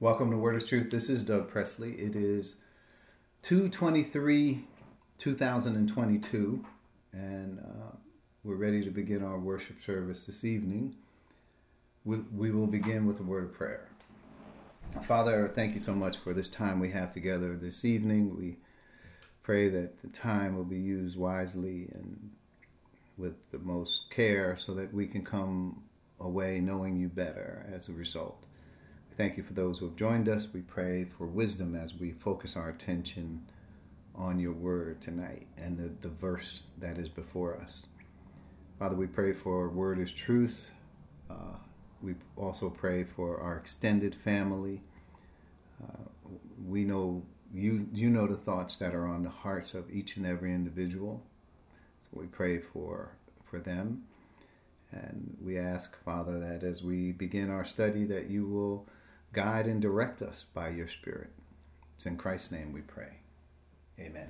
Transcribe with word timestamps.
Welcome 0.00 0.32
to 0.32 0.36
Word 0.36 0.56
is 0.56 0.64
Truth. 0.64 0.90
This 0.90 1.08
is 1.08 1.22
Doug 1.22 1.48
Presley. 1.48 1.92
It 1.92 2.16
is 2.16 2.56
223 3.42 4.64
2022, 5.18 6.64
and 7.12 7.60
uh, 7.60 7.96
we're 8.42 8.56
ready 8.56 8.82
to 8.82 8.90
begin 8.90 9.22
our 9.22 9.38
worship 9.38 9.80
service 9.80 10.24
this 10.24 10.44
evening. 10.44 10.96
We, 12.04 12.16
we 12.36 12.50
will 12.50 12.66
begin 12.66 13.06
with 13.06 13.20
a 13.20 13.22
word 13.22 13.44
of 13.44 13.52
prayer. 13.52 13.86
Father, 15.06 15.48
thank 15.54 15.74
you 15.74 15.80
so 15.80 15.94
much 15.94 16.16
for 16.16 16.34
this 16.34 16.48
time 16.48 16.80
we 16.80 16.90
have 16.90 17.12
together 17.12 17.56
this 17.56 17.84
evening. 17.84 18.36
We 18.36 18.56
pray 19.44 19.68
that 19.68 20.02
the 20.02 20.08
time 20.08 20.56
will 20.56 20.64
be 20.64 20.80
used 20.80 21.16
wisely 21.16 21.88
and 21.94 22.32
with 23.16 23.48
the 23.52 23.60
most 23.60 24.10
care 24.10 24.56
so 24.56 24.74
that 24.74 24.92
we 24.92 25.06
can 25.06 25.24
come 25.24 25.84
away 26.18 26.58
knowing 26.58 26.96
you 26.96 27.08
better 27.08 27.64
as 27.72 27.88
a 27.88 27.92
result. 27.92 28.44
Thank 29.16 29.36
you 29.36 29.44
for 29.44 29.52
those 29.52 29.78
who 29.78 29.86
have 29.86 29.94
joined 29.94 30.28
us. 30.28 30.48
We 30.52 30.62
pray 30.62 31.04
for 31.04 31.26
wisdom 31.26 31.76
as 31.76 31.94
we 31.94 32.10
focus 32.10 32.56
our 32.56 32.68
attention 32.68 33.46
on 34.12 34.40
your 34.40 34.52
word 34.52 35.00
tonight 35.00 35.46
and 35.56 35.78
the, 35.78 36.08
the 36.08 36.12
verse 36.12 36.62
that 36.78 36.98
is 36.98 37.08
before 37.08 37.56
us. 37.56 37.86
Father, 38.76 38.96
we 38.96 39.06
pray 39.06 39.32
for 39.32 39.68
word 39.68 40.00
is 40.00 40.12
truth. 40.12 40.68
Uh, 41.30 41.58
we 42.02 42.16
also 42.36 42.68
pray 42.68 43.04
for 43.04 43.40
our 43.40 43.56
extended 43.56 44.16
family. 44.16 44.82
Uh, 45.80 46.08
we 46.66 46.82
know 46.82 47.22
you 47.54 47.86
you 47.94 48.10
know 48.10 48.26
the 48.26 48.36
thoughts 48.36 48.74
that 48.76 48.96
are 48.96 49.06
on 49.06 49.22
the 49.22 49.30
hearts 49.30 49.74
of 49.74 49.88
each 49.92 50.16
and 50.16 50.26
every 50.26 50.52
individual. 50.52 51.22
So 52.00 52.08
we 52.14 52.26
pray 52.26 52.58
for 52.58 53.12
for 53.44 53.60
them. 53.60 54.02
And 54.90 55.36
we 55.40 55.56
ask, 55.56 55.96
Father, 56.04 56.38
that 56.40 56.64
as 56.64 56.82
we 56.82 57.12
begin 57.12 57.48
our 57.50 57.64
study 57.64 58.04
that 58.06 58.28
you 58.28 58.46
will 58.46 58.86
guide 59.34 59.66
and 59.66 59.82
direct 59.82 60.22
us 60.22 60.46
by 60.54 60.68
your 60.70 60.88
Spirit. 60.88 61.30
It's 61.96 62.06
in 62.06 62.16
Christ's 62.16 62.52
name 62.52 62.72
we 62.72 62.80
pray. 62.80 63.18
Amen. 63.98 64.28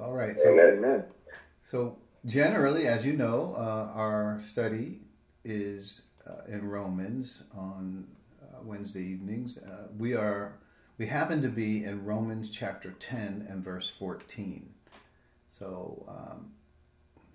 All 0.00 0.12
right. 0.12 0.36
So, 0.36 0.58
Amen. 0.58 1.04
So, 1.62 1.96
generally, 2.26 2.86
as 2.86 3.04
you 3.06 3.14
know, 3.14 3.54
uh, 3.56 3.92
our 3.94 4.38
study 4.40 5.00
is 5.44 6.02
uh, 6.26 6.42
in 6.48 6.68
Romans 6.68 7.44
on 7.56 8.06
uh, 8.42 8.58
Wednesday 8.62 9.02
evenings. 9.02 9.58
Uh, 9.58 9.88
we 9.98 10.14
are 10.14 10.58
we 10.98 11.06
happen 11.06 11.42
to 11.42 11.48
be 11.48 11.84
in 11.84 12.04
Romans 12.04 12.50
chapter 12.50 12.92
10 12.98 13.46
and 13.50 13.64
verse 13.64 13.90
14. 13.98 14.68
So, 15.48 16.04
um, 16.08 16.50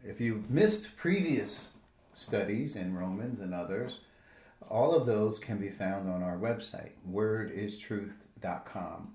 if 0.03 0.19
you've 0.19 0.49
missed 0.49 0.97
previous 0.97 1.77
studies 2.13 2.75
in 2.75 2.95
Romans 2.95 3.39
and 3.39 3.53
others, 3.53 3.99
all 4.69 4.93
of 4.93 5.05
those 5.05 5.39
can 5.39 5.57
be 5.57 5.69
found 5.69 6.09
on 6.09 6.23
our 6.23 6.37
website, 6.37 6.91
wordistruth.com. 7.09 9.13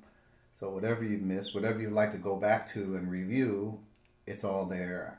So, 0.58 0.70
whatever 0.70 1.05
you've 1.05 1.22
missed, 1.22 1.55
whatever 1.55 1.80
you'd 1.80 1.92
like 1.92 2.12
to 2.12 2.19
go 2.19 2.36
back 2.36 2.66
to 2.69 2.97
and 2.97 3.11
review, 3.11 3.78
it's 4.27 4.42
all 4.42 4.64
there. 4.64 5.19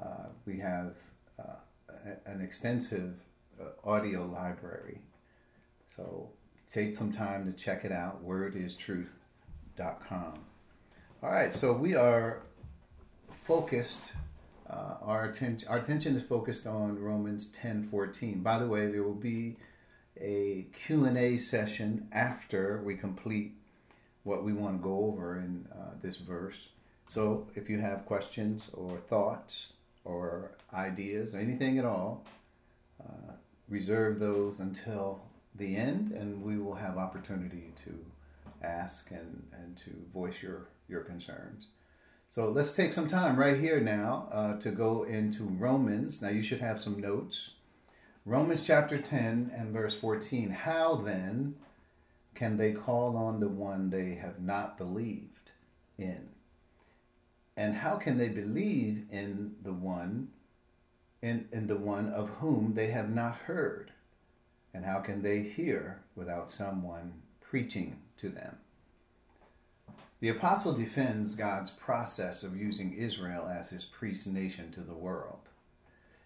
Uh, 0.00 0.26
we 0.46 0.58
have 0.58 0.94
uh, 1.38 1.54
an 2.26 2.40
extensive 2.40 3.14
uh, 3.60 3.88
audio 3.88 4.26
library. 4.26 4.98
So, 5.96 6.28
take 6.70 6.94
some 6.94 7.12
time 7.12 7.46
to 7.46 7.52
check 7.52 7.84
it 7.84 7.92
out, 7.92 8.26
wordistruth.com. 8.26 10.34
All 11.22 11.30
right, 11.30 11.52
so 11.52 11.72
we 11.72 11.94
are 11.94 12.42
focused 13.30 14.12
uh, 14.74 14.96
our, 15.02 15.24
attention, 15.24 15.68
our 15.68 15.78
attention 15.78 16.16
is 16.16 16.22
focused 16.22 16.66
on 16.66 16.98
Romans 16.98 17.46
10 17.48 17.84
14. 17.84 18.40
By 18.40 18.58
the 18.58 18.66
way, 18.66 18.86
there 18.88 19.02
will 19.02 19.14
be 19.14 19.56
a 20.20 20.66
Q&A 20.72 21.38
session 21.38 22.08
after 22.12 22.80
we 22.84 22.96
complete 22.96 23.52
what 24.24 24.42
we 24.42 24.52
want 24.52 24.78
to 24.78 24.82
go 24.82 25.06
over 25.06 25.36
in 25.36 25.68
uh, 25.72 25.90
this 26.02 26.16
verse. 26.16 26.68
So 27.06 27.46
if 27.54 27.68
you 27.68 27.78
have 27.78 28.06
questions 28.06 28.70
or 28.72 28.98
thoughts 29.08 29.74
or 30.04 30.52
ideas, 30.72 31.34
or 31.34 31.38
anything 31.38 31.78
at 31.78 31.84
all, 31.84 32.24
uh, 33.02 33.32
reserve 33.68 34.18
those 34.18 34.60
until 34.60 35.20
the 35.56 35.76
end 35.76 36.10
and 36.10 36.42
we 36.42 36.58
will 36.58 36.74
have 36.74 36.98
opportunity 36.98 37.72
to 37.76 38.04
ask 38.62 39.10
and, 39.10 39.42
and 39.52 39.76
to 39.76 39.90
voice 40.12 40.42
your, 40.42 40.68
your 40.88 41.02
concerns. 41.02 41.68
So 42.34 42.48
let's 42.48 42.72
take 42.72 42.92
some 42.92 43.06
time 43.06 43.36
right 43.36 43.60
here 43.60 43.78
now 43.78 44.26
uh, 44.32 44.56
to 44.58 44.72
go 44.72 45.04
into 45.04 45.44
Romans. 45.44 46.20
Now 46.20 46.30
you 46.30 46.42
should 46.42 46.58
have 46.58 46.80
some 46.80 47.00
notes. 47.00 47.50
Romans 48.26 48.66
chapter 48.66 48.96
10 48.96 49.52
and 49.56 49.72
verse 49.72 49.94
14. 49.94 50.50
How 50.50 50.96
then 50.96 51.54
can 52.34 52.56
they 52.56 52.72
call 52.72 53.16
on 53.16 53.38
the 53.38 53.46
one 53.46 53.88
they 53.88 54.16
have 54.16 54.40
not 54.40 54.76
believed 54.76 55.52
in? 55.96 56.30
And 57.56 57.72
how 57.76 57.98
can 57.98 58.18
they 58.18 58.30
believe 58.30 59.04
in 59.12 59.54
the 59.62 59.72
one 59.72 60.26
in, 61.22 61.46
in 61.52 61.68
the 61.68 61.76
one 61.76 62.08
of 62.08 62.30
whom 62.30 62.74
they 62.74 62.88
have 62.88 63.10
not 63.10 63.36
heard? 63.36 63.92
And 64.74 64.84
how 64.84 64.98
can 64.98 65.22
they 65.22 65.38
hear 65.38 66.02
without 66.16 66.50
someone 66.50 67.12
preaching 67.40 68.00
to 68.16 68.28
them? 68.28 68.56
The 70.24 70.30
apostle 70.30 70.72
defends 70.72 71.34
God's 71.34 71.70
process 71.70 72.42
of 72.42 72.56
using 72.56 72.94
Israel 72.94 73.46
as 73.46 73.68
his 73.68 73.84
priest 73.84 74.26
nation 74.26 74.70
to 74.70 74.80
the 74.80 74.94
world. 74.94 75.50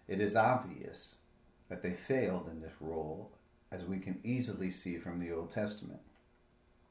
It 0.07 0.21
is 0.21 0.37
obvious 0.37 1.17
that 1.67 1.83
they 1.83 1.91
failed 1.91 2.47
in 2.47 2.61
this 2.61 2.75
role, 2.79 3.29
as 3.73 3.83
we 3.83 3.99
can 3.99 4.21
easily 4.23 4.71
see 4.71 4.97
from 4.97 5.19
the 5.19 5.33
Old 5.33 5.51
Testament. 5.51 5.99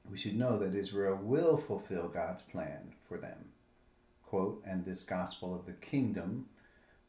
We 0.04 0.18
should 0.18 0.36
know 0.36 0.58
that 0.58 0.74
Israel 0.74 1.16
will 1.16 1.56
fulfill 1.56 2.08
God's 2.08 2.42
plan 2.42 2.92
for 3.08 3.16
them. 3.16 3.52
Quote, 4.26 4.62
and 4.66 4.84
this 4.84 5.02
gospel 5.02 5.54
of 5.54 5.64
the 5.64 5.72
kingdom 5.72 6.50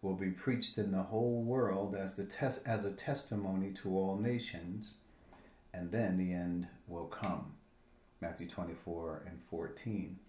will 0.02 0.16
be 0.16 0.32
preached 0.32 0.78
in 0.78 0.94
the 0.94 1.04
whole 1.04 1.44
world 1.44 1.94
as, 1.94 2.16
the 2.16 2.24
tes- 2.24 2.64
as 2.66 2.86
a 2.86 2.94
testimony 2.94 3.72
to 3.72 3.90
all 3.90 4.16
nations, 4.16 5.00
and 5.74 5.92
then 5.92 6.16
the 6.16 6.32
end 6.32 6.70
will 6.88 7.08
come. 7.08 7.52
Matthew 8.22 8.48
24 8.48 9.24
and 9.28 9.40
14. 9.50 10.20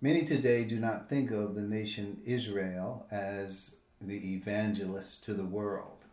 Many 0.00 0.24
today 0.24 0.64
do 0.64 0.80
not 0.80 1.08
think 1.08 1.30
of 1.30 1.54
the 1.54 1.62
nation 1.62 2.20
Israel 2.24 3.06
as 3.12 3.76
the 4.00 4.34
evangelist 4.34 5.22
to 5.24 5.34
the 5.34 5.44
world. 5.44 6.04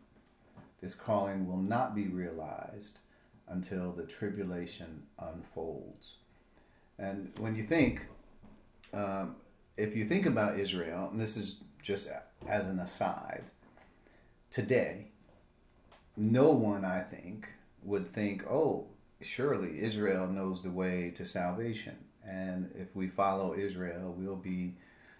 This 0.81 0.93
calling 0.93 1.47
will 1.47 1.57
not 1.57 1.95
be 1.95 2.07
realized 2.07 2.99
until 3.47 3.91
the 3.91 4.05
tribulation 4.05 5.03
unfolds. 5.17 6.17
And 6.99 7.31
when 7.39 7.55
you 7.55 7.63
think, 7.63 8.05
um, 8.93 9.37
if 9.77 9.95
you 9.95 10.05
think 10.05 10.27
about 10.27 10.59
Israel, 10.59 11.09
and 11.11 11.19
this 11.19 11.35
is 11.35 11.61
just 11.81 12.07
as 12.47 12.67
an 12.67 12.79
aside, 12.79 13.43
today, 14.51 15.07
no 16.15 16.51
one, 16.51 16.85
I 16.85 17.01
think, 17.01 17.49
would 17.81 18.13
think, 18.13 18.45
oh, 18.47 18.87
surely 19.23 19.81
Israel 19.81 20.27
knows 20.27 20.61
the 20.61 20.71
way 20.71 21.11
to 21.15 21.25
salvation. 21.25 21.97
And 22.27 22.71
if 22.75 22.95
we 22.95 23.07
follow 23.07 23.55
Israel, 23.55 24.15
we'll 24.17 24.35
be 24.35 24.75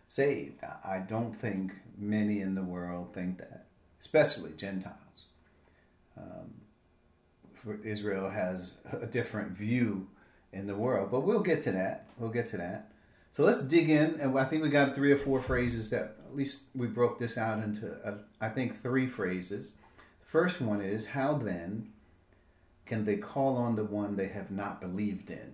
saved. 0.08 0.64
I 0.84 1.00
don't 1.00 1.34
think 1.34 1.74
many 1.98 2.42
in 2.42 2.56
the 2.56 2.64
world 2.64 3.14
think 3.14 3.40
that, 3.40 3.66
especially 4.00 4.54
Gentiles. 4.54 5.26
Um, 6.18 6.54
Israel 7.84 8.30
has 8.30 8.76
a 8.92 9.08
different 9.08 9.52
view 9.52 10.08
in 10.52 10.68
the 10.68 10.76
world, 10.76 11.10
but 11.12 11.22
we'll 11.22 11.40
get 11.40 11.62
to 11.62 11.72
that. 11.72 12.06
We'll 12.18 12.30
get 12.30 12.48
to 12.52 12.58
that. 12.58 12.92
So 13.32 13.44
let's 13.44 13.60
dig 13.60 13.90
in, 13.90 14.20
and 14.20 14.38
I 14.38 14.44
think 14.44 14.62
we 14.62 14.70
got 14.70 14.94
three 14.94 15.12
or 15.12 15.18
four 15.18 15.42
phrases 15.42 15.90
that 15.90 16.18
at 16.24 16.36
least 16.36 16.64
we 16.76 16.86
broke 16.86 17.18
this 17.18 17.38
out 17.38 17.64
into. 17.64 17.92
Uh, 18.06 18.18
I 18.40 18.50
think 18.50 18.80
three 18.80 19.08
phrases. 19.08 19.74
The 20.20 20.28
first 20.28 20.62
one 20.62 20.82
is, 20.82 21.08
"How 21.08 21.34
then 21.38 21.92
can 22.86 23.06
they 23.06 23.18
call 23.18 23.58
on 23.58 23.76
the 23.76 23.84
one 23.84 24.16
they 24.16 24.28
have 24.28 24.52
not 24.52 24.82
believed 24.82 25.30
in? 25.30 25.54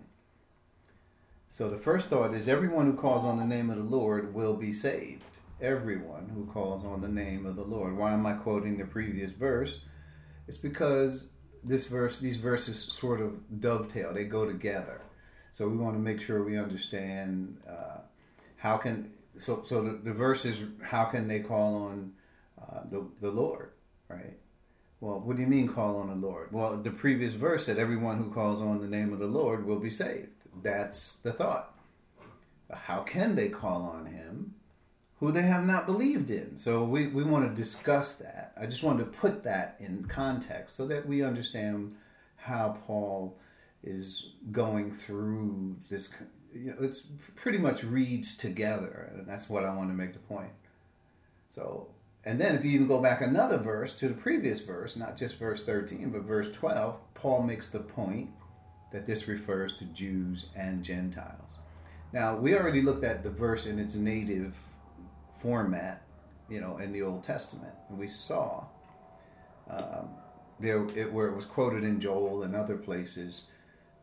So 1.47 1.69
the 1.69 1.77
first 1.77 2.09
thought 2.09 2.33
is 2.33 2.47
everyone 2.47 2.85
who 2.85 2.93
calls 2.93 3.23
on 3.23 3.37
the 3.37 3.45
name 3.45 3.69
of 3.69 3.77
the 3.77 3.83
Lord 3.83 4.33
will 4.33 4.55
be 4.55 4.71
saved. 4.71 5.39
Everyone 5.61 6.29
who 6.33 6.45
calls 6.45 6.85
on 6.85 7.01
the 7.01 7.07
name 7.07 7.45
of 7.45 7.55
the 7.55 7.63
Lord. 7.63 7.97
Why 7.97 8.13
am 8.13 8.25
I 8.25 8.33
quoting 8.33 8.77
the 8.77 8.85
previous 8.85 9.31
verse? 9.31 9.79
It's 10.47 10.57
because 10.57 11.27
this 11.63 11.87
verse, 11.87 12.19
these 12.19 12.37
verses 12.37 12.79
sort 12.79 13.19
of 13.19 13.59
dovetail, 13.59 14.13
they 14.13 14.25
go 14.25 14.45
together. 14.45 15.01
So 15.51 15.67
we 15.67 15.77
want 15.77 15.95
to 15.95 15.99
make 15.99 16.21
sure 16.21 16.43
we 16.43 16.57
understand 16.57 17.57
uh, 17.67 18.01
how 18.57 18.77
can 18.77 19.09
so 19.37 19.63
so 19.63 19.81
the, 19.81 19.91
the 20.03 20.13
verse 20.13 20.45
is 20.45 20.63
how 20.81 21.05
can 21.05 21.27
they 21.27 21.39
call 21.39 21.75
on 21.75 22.13
uh, 22.61 22.81
the 22.85 23.07
the 23.21 23.31
Lord, 23.31 23.71
right? 24.07 24.37
Well, 25.01 25.19
what 25.19 25.35
do 25.35 25.41
you 25.41 25.47
mean 25.47 25.67
call 25.67 25.97
on 25.97 26.09
the 26.09 26.27
Lord? 26.27 26.51
Well, 26.51 26.77
the 26.77 26.91
previous 26.91 27.33
verse 27.33 27.65
said 27.65 27.77
everyone 27.77 28.17
who 28.17 28.31
calls 28.31 28.61
on 28.61 28.81
the 28.81 28.87
name 28.87 29.13
of 29.13 29.19
the 29.19 29.27
Lord 29.27 29.65
will 29.65 29.79
be 29.79 29.89
saved. 29.89 30.29
That's 30.61 31.13
the 31.23 31.31
thought. 31.31 31.73
How 32.71 33.01
can 33.01 33.35
they 33.35 33.49
call 33.49 33.83
on 33.83 34.05
him 34.05 34.55
who 35.19 35.31
they 35.31 35.41
have 35.41 35.65
not 35.65 35.85
believed 35.85 36.29
in. 36.29 36.55
So 36.55 36.83
we, 36.83 37.07
we 37.07 37.23
want 37.23 37.47
to 37.47 37.61
discuss 37.61 38.15
that. 38.15 38.53
I 38.59 38.65
just 38.65 38.83
wanted 38.83 39.11
to 39.11 39.19
put 39.19 39.43
that 39.43 39.75
in 39.79 40.05
context 40.05 40.75
so 40.75 40.87
that 40.87 41.05
we 41.05 41.23
understand 41.23 41.95
how 42.37 42.77
Paul 42.87 43.37
is 43.83 44.31
going 44.51 44.91
through 44.91 45.75
this. 45.89 46.13
You 46.53 46.71
know, 46.71 46.77
it's 46.79 47.03
pretty 47.35 47.57
much 47.57 47.83
reads 47.83 48.35
together, 48.35 49.11
and 49.13 49.27
that's 49.27 49.49
what 49.49 49.65
I 49.65 49.75
want 49.75 49.89
to 49.89 49.93
make 49.93 50.13
the 50.13 50.19
point. 50.19 50.51
So, 51.49 51.87
and 52.25 52.39
then 52.39 52.55
if 52.55 52.65
you 52.65 52.71
even 52.71 52.87
go 52.87 53.01
back 53.01 53.21
another 53.21 53.57
verse 53.57 53.93
to 53.93 54.07
the 54.07 54.13
previous 54.13 54.59
verse, 54.59 54.95
not 54.95 55.15
just 55.15 55.39
verse 55.39 55.65
13, 55.65 56.09
but 56.09 56.23
verse 56.23 56.51
12, 56.51 56.97
Paul 57.13 57.43
makes 57.43 57.69
the 57.69 57.79
point 57.79 58.29
that 58.91 59.05
this 59.05 59.27
refers 59.27 59.73
to 59.73 59.85
Jews 59.85 60.47
and 60.55 60.83
Gentiles. 60.83 61.59
Now, 62.11 62.35
we 62.35 62.55
already 62.55 62.81
looked 62.81 63.03
at 63.03 63.23
the 63.23 63.29
verse 63.29 63.65
in 63.65 63.79
its 63.79 63.95
native 63.95 64.55
format, 65.39 66.01
you 66.49 66.59
know, 66.59 66.77
in 66.77 66.91
the 66.91 67.03
Old 67.03 67.23
Testament, 67.23 67.73
and 67.89 67.97
we 67.97 68.07
saw 68.07 68.65
um, 69.69 70.09
there 70.59 70.85
it, 70.95 71.11
where 71.11 71.27
it 71.27 71.35
was 71.35 71.45
quoted 71.45 71.83
in 71.83 71.99
Joel 71.99 72.43
and 72.43 72.55
other 72.55 72.75
places. 72.75 73.43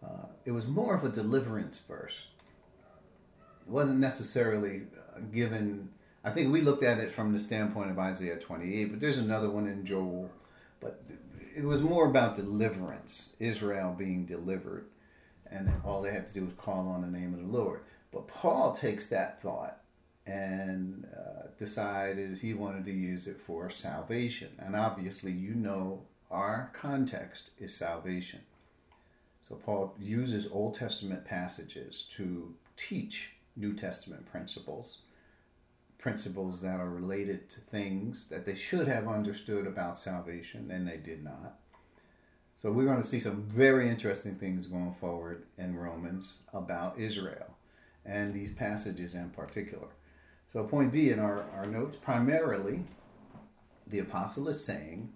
Uh, 0.02 0.26
it 0.44 0.52
was 0.52 0.66
more 0.66 0.94
of 0.94 1.04
a 1.04 1.08
deliverance 1.08 1.78
verse. 1.78 2.26
It 3.66 3.72
wasn't 3.72 3.98
necessarily 3.98 4.82
uh, 5.14 5.20
given. 5.32 5.90
I 6.26 6.30
think 6.30 6.52
we 6.52 6.60
looked 6.60 6.82
at 6.82 6.98
it 6.98 7.12
from 7.12 7.32
the 7.32 7.38
standpoint 7.38 7.92
of 7.92 8.00
Isaiah 8.00 8.36
28, 8.36 8.86
but 8.86 8.98
there's 8.98 9.16
another 9.16 9.48
one 9.48 9.68
in 9.68 9.86
Joel. 9.86 10.28
But 10.80 11.00
it 11.56 11.62
was 11.62 11.82
more 11.82 12.06
about 12.06 12.34
deliverance, 12.34 13.28
Israel 13.38 13.94
being 13.96 14.26
delivered, 14.26 14.86
and 15.48 15.70
all 15.84 16.02
they 16.02 16.10
had 16.10 16.26
to 16.26 16.34
do 16.34 16.44
was 16.44 16.52
call 16.54 16.88
on 16.88 17.02
the 17.02 17.18
name 17.18 17.32
of 17.32 17.40
the 17.40 17.56
Lord. 17.56 17.82
But 18.10 18.26
Paul 18.26 18.72
takes 18.72 19.06
that 19.06 19.40
thought 19.40 19.78
and 20.26 21.06
uh, 21.16 21.46
decided 21.56 22.36
he 22.36 22.54
wanted 22.54 22.84
to 22.86 22.92
use 22.92 23.28
it 23.28 23.40
for 23.40 23.70
salvation. 23.70 24.48
And 24.58 24.74
obviously, 24.74 25.30
you 25.30 25.54
know, 25.54 26.02
our 26.32 26.72
context 26.72 27.50
is 27.60 27.72
salvation. 27.72 28.40
So 29.42 29.54
Paul 29.54 29.94
uses 29.96 30.48
Old 30.50 30.74
Testament 30.74 31.24
passages 31.24 32.04
to 32.16 32.52
teach 32.74 33.30
New 33.54 33.74
Testament 33.74 34.26
principles, 34.26 34.98
principles 36.06 36.60
that 36.60 36.78
are 36.78 36.88
related 36.88 37.50
to 37.50 37.58
things 37.58 38.28
that 38.28 38.46
they 38.46 38.54
should 38.54 38.86
have 38.86 39.08
understood 39.08 39.66
about 39.66 39.98
salvation, 39.98 40.70
and 40.70 40.86
they 40.86 40.98
did 40.98 41.24
not. 41.24 41.58
So 42.54 42.70
we're 42.70 42.84
going 42.84 43.02
to 43.02 43.08
see 43.08 43.18
some 43.18 43.42
very 43.48 43.88
interesting 43.88 44.32
things 44.32 44.66
going 44.66 44.94
forward 45.00 45.46
in 45.58 45.76
Romans 45.76 46.42
about 46.54 46.96
Israel 46.96 47.56
and 48.04 48.32
these 48.32 48.52
passages 48.52 49.14
in 49.14 49.30
particular. 49.30 49.88
So, 50.52 50.62
point 50.62 50.92
B 50.92 51.10
in 51.10 51.18
our, 51.18 51.42
our 51.52 51.66
notes 51.66 51.96
primarily, 51.96 52.84
the 53.88 53.98
apostle 53.98 54.46
is 54.46 54.64
saying 54.64 55.12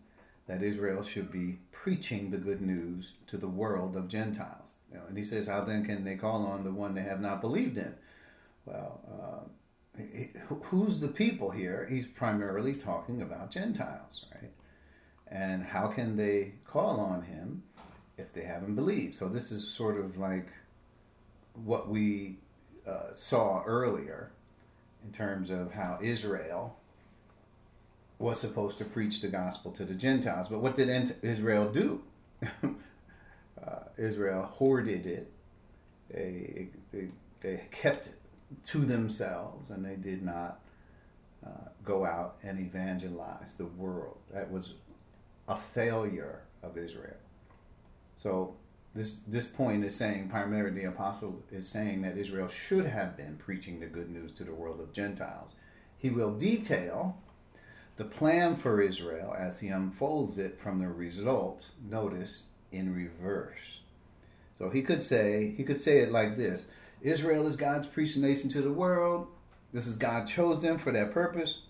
that 0.49 0.61
Israel 0.61 1.05
should 1.05 1.31
be 1.31 1.61
preaching 1.71 2.33
the 2.33 2.37
good 2.37 2.61
news 2.61 3.13
to 3.29 3.37
the 3.37 3.47
world 3.47 3.95
of 3.95 4.09
Gentiles. 4.09 4.75
You 4.91 4.99
know, 4.99 5.05
and 5.07 5.17
he 5.17 5.23
says, 5.23 5.47
How 5.47 5.61
then 5.61 5.85
can 5.85 6.03
they 6.03 6.17
call 6.17 6.47
on 6.47 6.65
the 6.65 6.73
one 6.73 6.97
they 6.97 7.03
have 7.03 7.21
not 7.21 7.41
believed 7.41 7.79
in? 7.79 7.95
Well, 8.67 9.01
uh, 9.09 9.49
who's 10.65 10.99
the 11.01 11.09
people 11.09 11.51
here? 11.51 11.87
He's 11.91 12.07
primarily 12.07 12.75
talking 12.75 13.23
about 13.23 13.51
Gentiles, 13.51 14.27
right? 14.35 14.51
And 15.29 15.63
how 15.63 15.89
can 15.89 16.17
they 16.17 16.55
call 16.65 17.01
on 17.01 17.23
him 17.23 17.63
if 18.19 18.33
they 18.33 18.43
haven't 18.43 18.75
believed? 18.75 19.15
So, 19.15 19.29
this 19.29 19.53
is 19.53 19.67
sort 19.67 19.99
of 19.99 20.17
like 20.17 20.49
what 21.65 21.89
we 21.89 22.39
uh, 22.87 23.13
saw 23.13 23.63
earlier 23.65 24.31
in 25.05 25.13
terms 25.13 25.51
of 25.51 25.73
how 25.73 25.99
Israel 26.03 26.77
was 28.19 28.39
supposed 28.39 28.79
to 28.79 28.85
preach 28.85 29.21
the 29.23 29.29
gospel 29.29 29.73
to 29.73 29.85
the 29.85 29.95
Gentiles. 29.95 30.49
But 30.49 30.61
what 30.61 30.75
did 30.75 31.17
Israel 31.23 31.71
do? 31.71 32.03
uh, 32.63 33.81
Israel 33.97 34.43
hoarded 34.43 35.07
it. 35.07 35.33
They, 36.11 36.69
they, 36.93 37.09
they, 37.41 37.63
kept 37.71 38.09
it 38.09 38.20
to 38.65 38.79
themselves 38.79 39.71
and 39.71 39.85
they 39.85 39.97
did 39.97 40.23
not 40.23 40.61
uh, 41.47 41.69
go 41.85 42.05
out 42.05 42.37
and 42.43 42.59
evangelize 42.59 43.55
the 43.55 43.67
world. 43.67 44.19
That 44.33 44.51
was 44.51 44.75
a 45.49 45.57
failure 45.57 46.43
of 46.63 46.77
Israel. 46.77 47.17
So 48.15 48.55
this 48.95 49.19
this 49.27 49.47
point 49.47 49.85
is 49.85 49.95
saying 49.95 50.29
primarily 50.29 50.81
the 50.81 50.89
apostle 50.89 51.43
is 51.51 51.69
saying 51.69 52.03
that 52.03 52.19
Israel 52.19 52.49
should 52.49 52.87
have 52.87 53.17
been 53.17 53.37
preaching 53.37 53.81
the 53.81 53.87
good 53.87 54.11
news 54.11 54.33
to 54.33 54.45
the 54.45 54.55
world 54.55 54.81
of 54.81 54.93
Gentiles. 54.93 55.55
He 55.97 56.11
will 56.11 56.33
detail 56.33 57.17
the 57.97 58.05
plan 58.05 58.57
for 58.57 58.81
Israel 58.81 59.35
as 59.39 59.61
he 59.61 59.69
unfolds 59.69 60.39
it 60.39 60.59
from 60.59 60.79
the 60.79 60.89
result, 60.89 61.71
notice, 61.89 62.45
in 62.73 62.95
reverse. 62.95 63.81
So 64.55 64.71
he 64.71 64.83
could 64.83 65.03
say, 65.03 65.55
he 65.57 65.65
could 65.65 65.81
say 65.81 65.99
it 65.99 66.11
like 66.11 66.37
this 66.37 66.67
Israel 67.03 67.47
is 67.47 67.57
God's 67.57 67.87
priest 67.87 68.17
nation 68.17 68.51
to 68.51 68.63
the 68.63 68.73
world. 68.73 69.29
This 69.73 69.87
is 69.87 69.97
God 69.97 70.27
chose 70.27 70.61
them 70.61 70.79
for 70.79 70.93
that 70.93 71.13
purpose. 71.13 71.61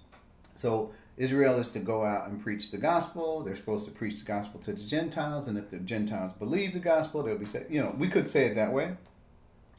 So 0.54 0.92
Israel 1.16 1.58
is 1.58 1.68
to 1.68 1.78
go 1.78 2.04
out 2.04 2.28
and 2.28 2.42
preach 2.42 2.70
the 2.70 2.78
gospel. 2.78 3.42
They're 3.42 3.54
supposed 3.54 3.84
to 3.84 3.90
preach 3.90 4.20
the 4.20 4.26
gospel 4.26 4.58
to 4.60 4.72
the 4.72 4.82
Gentiles, 4.82 5.48
and 5.48 5.58
if 5.58 5.68
the 5.68 5.78
Gentiles 5.78 6.32
believe 6.32 6.72
the 6.72 6.78
gospel, 6.78 7.22
they'll 7.22 7.38
be 7.38 7.44
saved. 7.44 7.70
You 7.70 7.82
know, 7.82 7.94
we 7.98 8.08
could 8.08 8.28
say 8.28 8.46
it 8.46 8.54
that 8.54 8.72
way, 8.72 8.96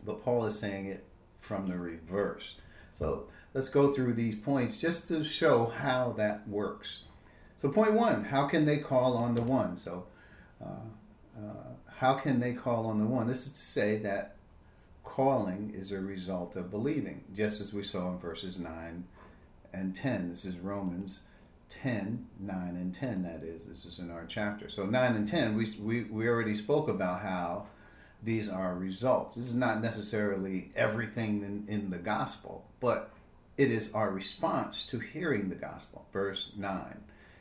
but 0.06 0.24
Paul 0.24 0.45
is 0.45 0.57
saying 0.57 0.86
it 0.86 1.03
from 1.39 1.68
the 1.68 1.77
reverse. 1.77 2.56
So 2.94 3.25
let's 3.54 3.69
go 3.69 3.92
through 3.92 4.13
these 4.13 4.36
points 4.36 4.80
just 4.80 5.07
to 5.07 5.24
show 5.24 5.65
how 5.65 6.13
that 6.18 6.47
works. 6.47 7.06
So, 7.56 7.69
point 7.69 7.94
one 7.94 8.24
how 8.24 8.47
can 8.47 8.65
they 8.65 8.77
call 8.77 9.18
on 9.18 9.36
the 9.36 9.42
one? 9.42 9.75
So, 9.75 10.06
uh, 10.63 10.68
uh, 11.38 11.74
how 11.88 12.13
can 12.13 12.39
they 12.39 12.54
call 12.54 12.86
on 12.86 12.97
the 12.97 13.06
one? 13.06 13.27
This 13.27 13.45
is 13.45 13.54
to 13.54 13.62
say 13.62 13.97
that 14.00 14.36
calling 15.11 15.73
is 15.75 15.91
a 15.91 15.99
result 15.99 16.55
of 16.55 16.71
believing, 16.71 17.21
just 17.33 17.59
as 17.59 17.73
we 17.73 17.83
saw 17.83 18.13
in 18.13 18.17
verses 18.17 18.57
9 18.57 19.03
and 19.73 19.93
10. 19.93 20.29
This 20.29 20.45
is 20.45 20.57
Romans 20.57 21.19
10, 21.67 22.27
9 22.39 22.57
and 22.57 22.93
10, 22.93 23.23
that 23.23 23.43
is. 23.43 23.67
This 23.67 23.83
is 23.83 23.99
in 23.99 24.09
our 24.09 24.23
chapter. 24.25 24.69
So 24.69 24.85
9 24.85 25.15
and 25.17 25.27
10, 25.27 25.57
we, 25.57 25.65
we, 25.81 26.03
we 26.05 26.29
already 26.29 26.55
spoke 26.55 26.87
about 26.87 27.21
how 27.21 27.67
these 28.23 28.47
are 28.47 28.73
results. 28.73 29.35
This 29.35 29.49
is 29.49 29.55
not 29.55 29.81
necessarily 29.81 30.71
everything 30.77 31.43
in, 31.43 31.65
in 31.67 31.89
the 31.89 31.97
gospel, 31.97 32.63
but 32.79 33.11
it 33.57 33.69
is 33.69 33.91
our 33.93 34.11
response 34.11 34.85
to 34.85 34.99
hearing 34.99 35.49
the 35.49 35.55
gospel. 35.55 36.05
Verse 36.13 36.53
9 36.55 36.97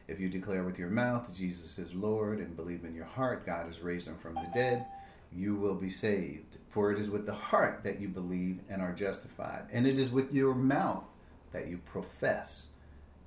If 0.08 0.18
you 0.18 0.28
declare 0.28 0.64
with 0.64 0.78
your 0.78 0.90
mouth 0.90 1.32
Jesus 1.32 1.78
is 1.78 1.94
Lord 1.94 2.40
and 2.40 2.56
believe 2.56 2.84
in 2.84 2.96
your 2.96 3.04
heart 3.04 3.46
God 3.46 3.66
has 3.66 3.80
raised 3.80 4.08
him 4.08 4.18
from 4.18 4.34
the 4.34 4.48
dead, 4.52 4.86
you 5.32 5.54
will 5.54 5.74
be 5.74 5.90
saved. 5.90 6.58
For 6.68 6.92
it 6.92 6.98
is 6.98 7.10
with 7.10 7.26
the 7.26 7.34
heart 7.34 7.80
that 7.84 8.00
you 8.00 8.08
believe 8.08 8.60
and 8.68 8.80
are 8.80 8.92
justified, 8.92 9.64
and 9.72 9.86
it 9.86 9.98
is 9.98 10.10
with 10.10 10.32
your 10.32 10.54
mouth 10.54 11.04
that 11.52 11.68
you 11.68 11.78
profess 11.78 12.66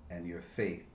and 0.10 0.27
your 0.27 0.41
faith 0.41 0.86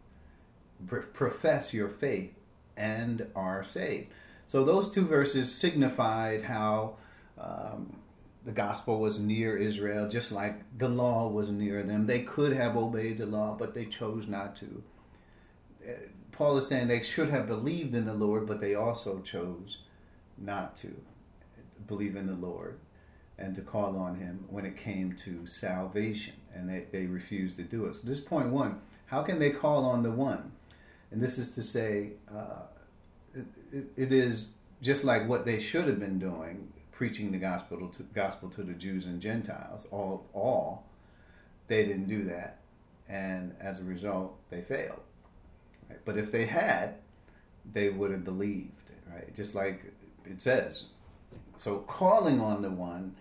profess 0.86 1.74
your 1.74 1.88
faith 1.88 2.32
and 2.76 3.26
are 3.34 3.62
saved. 3.62 4.10
So 4.44 4.64
those 4.64 4.90
two 4.90 5.06
verses 5.06 5.52
signified 5.54 6.42
how 6.42 6.96
um, 7.38 7.96
the 8.44 8.52
gospel 8.52 9.00
was 9.00 9.18
near 9.18 9.56
Israel, 9.56 10.08
just 10.08 10.32
like 10.32 10.56
the 10.78 10.88
law 10.88 11.28
was 11.28 11.50
near 11.50 11.82
them. 11.82 12.06
They 12.06 12.20
could 12.20 12.52
have 12.54 12.76
obeyed 12.76 13.18
the 13.18 13.26
law, 13.26 13.56
but 13.58 13.74
they 13.74 13.84
chose 13.84 14.26
not 14.26 14.56
to. 14.56 14.82
Uh, 15.86 15.92
Paul 16.32 16.56
is 16.56 16.68
saying 16.68 16.88
they 16.88 17.02
should 17.02 17.30
have 17.30 17.46
believed 17.46 17.94
in 17.94 18.06
the 18.06 18.14
Lord, 18.14 18.46
but 18.46 18.60
they 18.60 18.74
also 18.74 19.20
chose 19.20 19.78
not 20.40 20.76
to 20.76 20.94
believe 21.86 22.16
in 22.16 22.26
the 22.26 22.34
Lord 22.34 22.78
and 23.38 23.54
to 23.54 23.60
call 23.60 23.96
on 23.96 24.16
him 24.16 24.44
when 24.48 24.64
it 24.64 24.76
came 24.76 25.12
to 25.12 25.46
salvation. 25.46 26.34
And 26.54 26.68
they, 26.68 26.86
they 26.90 27.06
refused 27.06 27.56
to 27.56 27.62
do 27.62 27.86
it. 27.86 27.94
So, 27.94 28.08
this 28.08 28.20
point 28.20 28.48
one 28.48 28.80
how 29.06 29.22
can 29.22 29.38
they 29.38 29.50
call 29.50 29.86
on 29.86 30.02
the 30.02 30.10
one? 30.10 30.52
And 31.10 31.20
this 31.20 31.38
is 31.38 31.48
to 31.52 31.62
say, 31.62 32.10
uh, 32.30 32.62
it, 33.34 33.46
it, 33.72 33.86
it 33.96 34.12
is 34.12 34.52
just 34.82 35.02
like 35.02 35.26
what 35.26 35.46
they 35.46 35.58
should 35.58 35.86
have 35.86 35.98
been 35.98 36.18
doing, 36.18 36.70
preaching 36.92 37.32
the 37.32 37.38
gospel 37.38 37.88
to 37.88 38.02
gospel 38.14 38.50
to 38.50 38.62
the 38.62 38.74
Jews 38.74 39.06
and 39.06 39.20
Gentiles. 39.20 39.86
All, 39.90 40.26
all, 40.34 40.84
they 41.68 41.84
didn't 41.86 42.06
do 42.06 42.24
that, 42.24 42.58
and 43.08 43.54
as 43.60 43.80
a 43.80 43.84
result, 43.84 44.36
they 44.50 44.60
failed. 44.60 45.00
Right? 45.88 45.98
But 46.04 46.18
if 46.18 46.30
they 46.30 46.44
had, 46.44 46.96
they 47.72 47.88
would 47.88 48.10
have 48.10 48.24
believed. 48.24 48.92
Right? 49.10 49.34
Just 49.34 49.54
like 49.54 49.90
it 50.24 50.40
says. 50.40 50.86
So 51.56 51.78
calling 51.78 52.40
on 52.40 52.62
the 52.62 52.70
one 52.70 53.14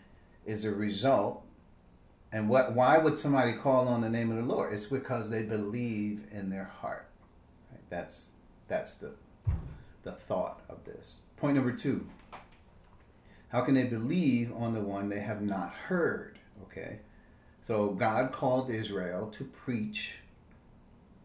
is 0.46 0.66
a 0.66 0.72
result. 0.72 1.44
And 2.32 2.50
what? 2.50 2.74
Why 2.74 2.98
would 2.98 3.18
somebody 3.18 3.54
call 3.54 3.88
on 3.88 4.01
the 4.01 4.10
name 4.10 4.32
of 4.32 4.38
the 4.38 4.54
Lord? 4.54 4.74
It's 4.74 4.86
because 4.86 5.30
they 5.30 5.44
believe 5.44 6.24
in 6.32 6.50
their 6.50 6.66
heart. 6.66 7.08
Right? 7.72 7.82
That's 7.89 8.32
that's 8.68 8.96
the 8.96 9.13
the 10.04 10.12
thought 10.13 10.62
of 10.70 10.84
this. 10.84 11.20
Point 11.38 11.56
number 11.56 11.72
two. 11.72 12.06
How 13.50 13.62
can 13.62 13.75
they 13.75 13.86
believe 13.86 14.54
on 14.54 14.74
the 14.74 14.82
one 14.82 15.10
they 15.10 15.20
have 15.20 15.42
not 15.42 15.74
heard? 15.74 16.38
Okay, 16.63 17.00
So 17.62 17.89
God 17.89 18.32
called 18.32 18.70
Israel 18.70 19.27
to 19.30 19.44
preach 19.44 20.20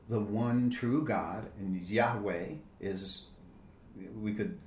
the 0.08 0.20
one 0.20 0.70
true 0.70 1.04
God, 1.04 1.46
and 1.58 1.80
Yahweh 1.82 2.54
is, 2.80 3.22
we 4.20 4.34
could, 4.34 4.58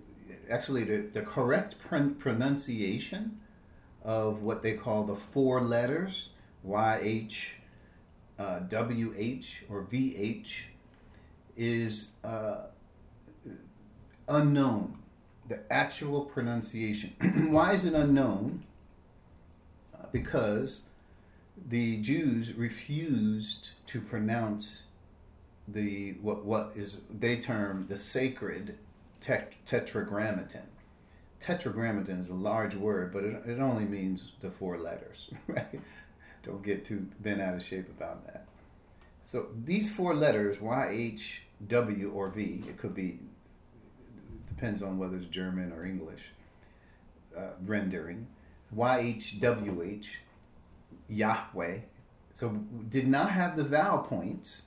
actually, 0.50 0.84
the, 0.84 0.98
the 0.98 1.22
correct 1.22 1.76
pronunciation 1.80 3.40
of 4.04 4.44
what 4.44 4.62
they 4.62 4.74
call 4.74 5.04
the 5.04 5.16
four 5.16 5.62
letters, 5.62 6.30
YH, 6.66 7.48
uh, 8.38 8.60
WH, 8.60 9.46
or 9.70 9.84
VH, 9.84 10.54
is 11.58 12.08
uh, 12.24 12.58
unknown. 14.28 15.00
The 15.48 15.60
actual 15.72 16.26
pronunciation. 16.26 17.14
Why 17.52 17.74
is 17.74 17.86
it 17.86 17.94
unknown? 17.94 18.64
Uh, 19.94 20.08
because 20.12 20.82
the 21.68 21.98
Jews 21.98 22.54
refused 22.54 23.72
to 23.88 24.02
pronounce 24.02 24.84
the 25.68 26.14
what 26.22 26.46
what 26.46 26.72
is 26.76 27.02
they 27.10 27.38
term 27.38 27.88
the 27.88 27.98
sacred 27.98 28.78
tet- 29.26 29.56
tetragrammaton. 29.66 30.68
Tetragrammaton 31.40 32.20
is 32.20 32.30
a 32.30 32.34
large 32.34 32.76
word, 32.76 33.12
but 33.12 33.24
it, 33.24 33.42
it 33.46 33.60
only 33.60 33.86
means 33.86 34.32
the 34.40 34.52
four 34.52 34.78
letters, 34.78 35.30
right? 35.48 35.82
Don't 36.44 36.64
get 36.64 36.86
too 36.86 37.08
bent 37.20 37.42
out 37.42 37.56
of 37.56 37.64
shape 37.64 37.90
about 37.90 38.26
that. 38.28 38.46
So 39.24 39.48
these 39.66 39.92
four 39.92 40.14
letters, 40.14 40.62
Y, 40.62 40.90
H, 40.92 41.42
W, 41.68 42.12
or 42.12 42.30
V, 42.30 42.64
it 42.68 42.78
could 42.78 42.94
be, 42.94 43.20
depends 44.48 44.84
on 44.84 45.00
whether 45.00 45.16
it's 45.16 45.26
German 45.26 45.72
or 45.72 45.86
English 45.86 46.32
uh, 47.36 47.50
rendering. 47.66 48.28
Y, 48.72 49.00
H, 49.00 49.40
W, 49.40 49.82
H, 49.82 50.20
Yahweh. 51.08 51.80
So 52.34 52.50
did 52.90 53.08
not 53.08 53.32
have 53.32 53.58
the 53.58 53.64
vowel 53.64 54.00
points 54.04 54.64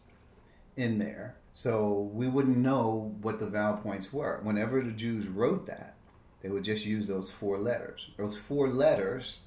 in 0.77 0.99
there, 0.99 1.37
so 1.59 2.09
we 2.15 2.29
wouldn't 2.29 2.57
know 2.57 3.13
what 3.21 3.41
the 3.41 3.47
vowel 3.47 3.79
points 3.79 4.13
were. 4.13 4.39
Whenever 4.45 4.81
the 4.81 4.93
Jews 4.93 5.27
wrote 5.27 5.67
that, 5.67 5.97
they 6.41 6.51
would 6.51 6.63
just 6.63 6.87
use 6.87 7.09
those 7.09 7.33
four 7.33 7.59
letters. 7.59 8.13
Those 8.17 8.37
four 8.37 8.69
letters 8.69 9.41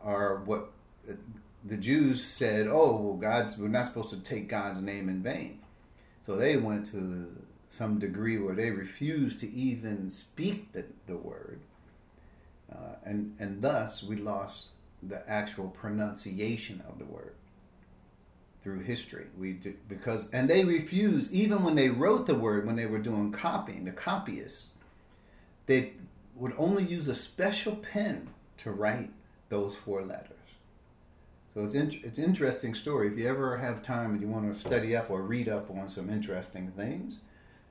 are 0.00 0.36
what 0.44 0.70
the 1.64 1.76
Jews 1.76 2.22
said, 2.22 2.68
"Oh, 2.68 3.00
well, 3.00 3.16
God's 3.16 3.58
we're 3.58 3.66
not 3.66 3.86
supposed 3.86 4.10
to 4.10 4.20
take 4.20 4.48
God's 4.48 4.80
name 4.80 5.08
in 5.08 5.24
vain." 5.24 5.58
So 6.20 6.36
they 6.36 6.56
went 6.56 6.86
to 6.92 7.34
some 7.68 7.98
degree 7.98 8.38
where 8.38 8.54
they 8.54 8.70
refused 8.70 9.40
to 9.40 9.50
even 9.52 10.10
speak 10.10 10.70
the, 10.70 10.84
the 11.08 11.16
word, 11.16 11.58
uh, 12.72 12.94
and 13.04 13.34
and 13.40 13.60
thus 13.60 14.04
we 14.04 14.14
lost 14.14 14.74
the 15.02 15.28
actual 15.28 15.66
pronunciation 15.66 16.80
of 16.88 17.00
the 17.00 17.06
word 17.06 17.34
through 18.64 18.80
history. 18.80 19.26
We 19.38 19.52
did, 19.52 19.86
because 19.88 20.30
and 20.32 20.48
they 20.48 20.64
refused 20.64 21.30
even 21.32 21.62
when 21.62 21.74
they 21.74 21.90
wrote 21.90 22.26
the 22.26 22.34
word 22.34 22.66
when 22.66 22.76
they 22.76 22.86
were 22.86 22.98
doing 22.98 23.30
copying. 23.30 23.84
The 23.84 23.92
copyists 23.92 24.76
they 25.66 25.92
would 26.34 26.54
only 26.58 26.82
use 26.82 27.06
a 27.08 27.14
special 27.14 27.76
pen 27.76 28.28
to 28.58 28.70
write 28.72 29.10
those 29.50 29.74
four 29.74 30.02
letters. 30.02 30.30
So 31.52 31.62
it's 31.62 31.74
in, 31.74 32.00
it's 32.02 32.18
interesting 32.18 32.74
story. 32.74 33.06
If 33.08 33.18
you 33.18 33.28
ever 33.28 33.56
have 33.56 33.82
time 33.82 34.12
and 34.12 34.20
you 34.20 34.28
want 34.28 34.52
to 34.52 34.58
study 34.58 34.96
up 34.96 35.10
or 35.10 35.22
read 35.22 35.48
up 35.48 35.70
on 35.70 35.86
some 35.86 36.10
interesting 36.10 36.72
things, 36.72 37.20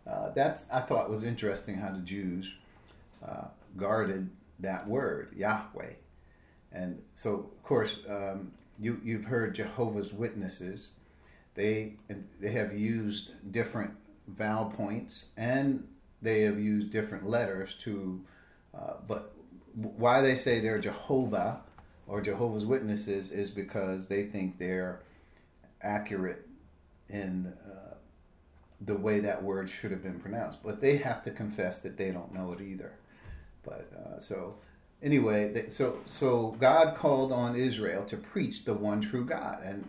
uh, 0.08 0.30
that's 0.30 0.68
I 0.72 0.82
thought 0.82 1.10
was 1.10 1.24
interesting 1.24 1.76
how 1.76 1.92
the 1.92 2.00
Jews 2.00 2.54
uh, 3.28 3.46
guarded 3.78 4.30
that 4.60 4.88
word 4.88 5.34
Yahweh, 5.36 5.94
and 6.72 7.02
so 7.14 7.50
of 7.52 7.64
course 7.64 7.98
um, 8.08 8.52
you 8.80 9.00
you've 9.03 9.25
heard 9.25 9.56
Jehovah's 9.56 10.13
Witnesses. 10.13 10.94
They 11.56 11.94
they 12.39 12.51
have 12.51 12.74
used 12.74 13.32
different 13.51 13.92
vowel 14.27 14.65
points 14.65 15.27
and 15.38 15.88
they 16.22 16.42
have 16.42 16.60
used 16.60 16.89
different 16.89 17.27
letters 17.27 17.75
to, 17.82 18.22
uh, 18.74 18.94
but 19.08 19.34
why 19.74 20.22
they 20.22 20.36
say 20.36 20.62
they're 20.62 20.80
Jehovah 20.80 21.62
or 22.08 22.22
Jehovah's 22.22 22.65
Witnesses 22.65 23.32
is 23.32 23.51
because 23.51 24.08
they 24.08 24.24
think 24.24 24.58
they're 24.58 25.01
accurate 25.82 26.48
in 27.10 27.53
uh, 27.65 27.96
the 28.82 28.96
way 28.96 29.20
that 29.20 29.44
word 29.44 29.70
should 29.70 29.92
have 29.92 30.01
been 30.01 30.20
pronounced. 30.20 30.63
But 30.63 30.80
they 30.80 30.98
have 30.98 31.22
to 31.24 31.32
confess 31.32 31.80
that 31.80 31.98
they 31.98 32.12
don't 32.12 32.34
know 32.34 32.53
it 32.53 32.62
either. 32.62 32.94
But 33.63 33.92
uh, 33.94 34.20
so 34.20 34.56
anyway, 35.04 35.70
so 35.70 36.00
so 36.06 36.56
God 36.60 36.96
called 36.96 37.32
on 37.32 37.56
Israel 37.56 38.04
to 38.06 38.18
preach 38.18 38.66
the 38.66 38.74
one 38.74 39.02
true 39.02 39.26
God, 39.26 39.62
and 39.64 39.88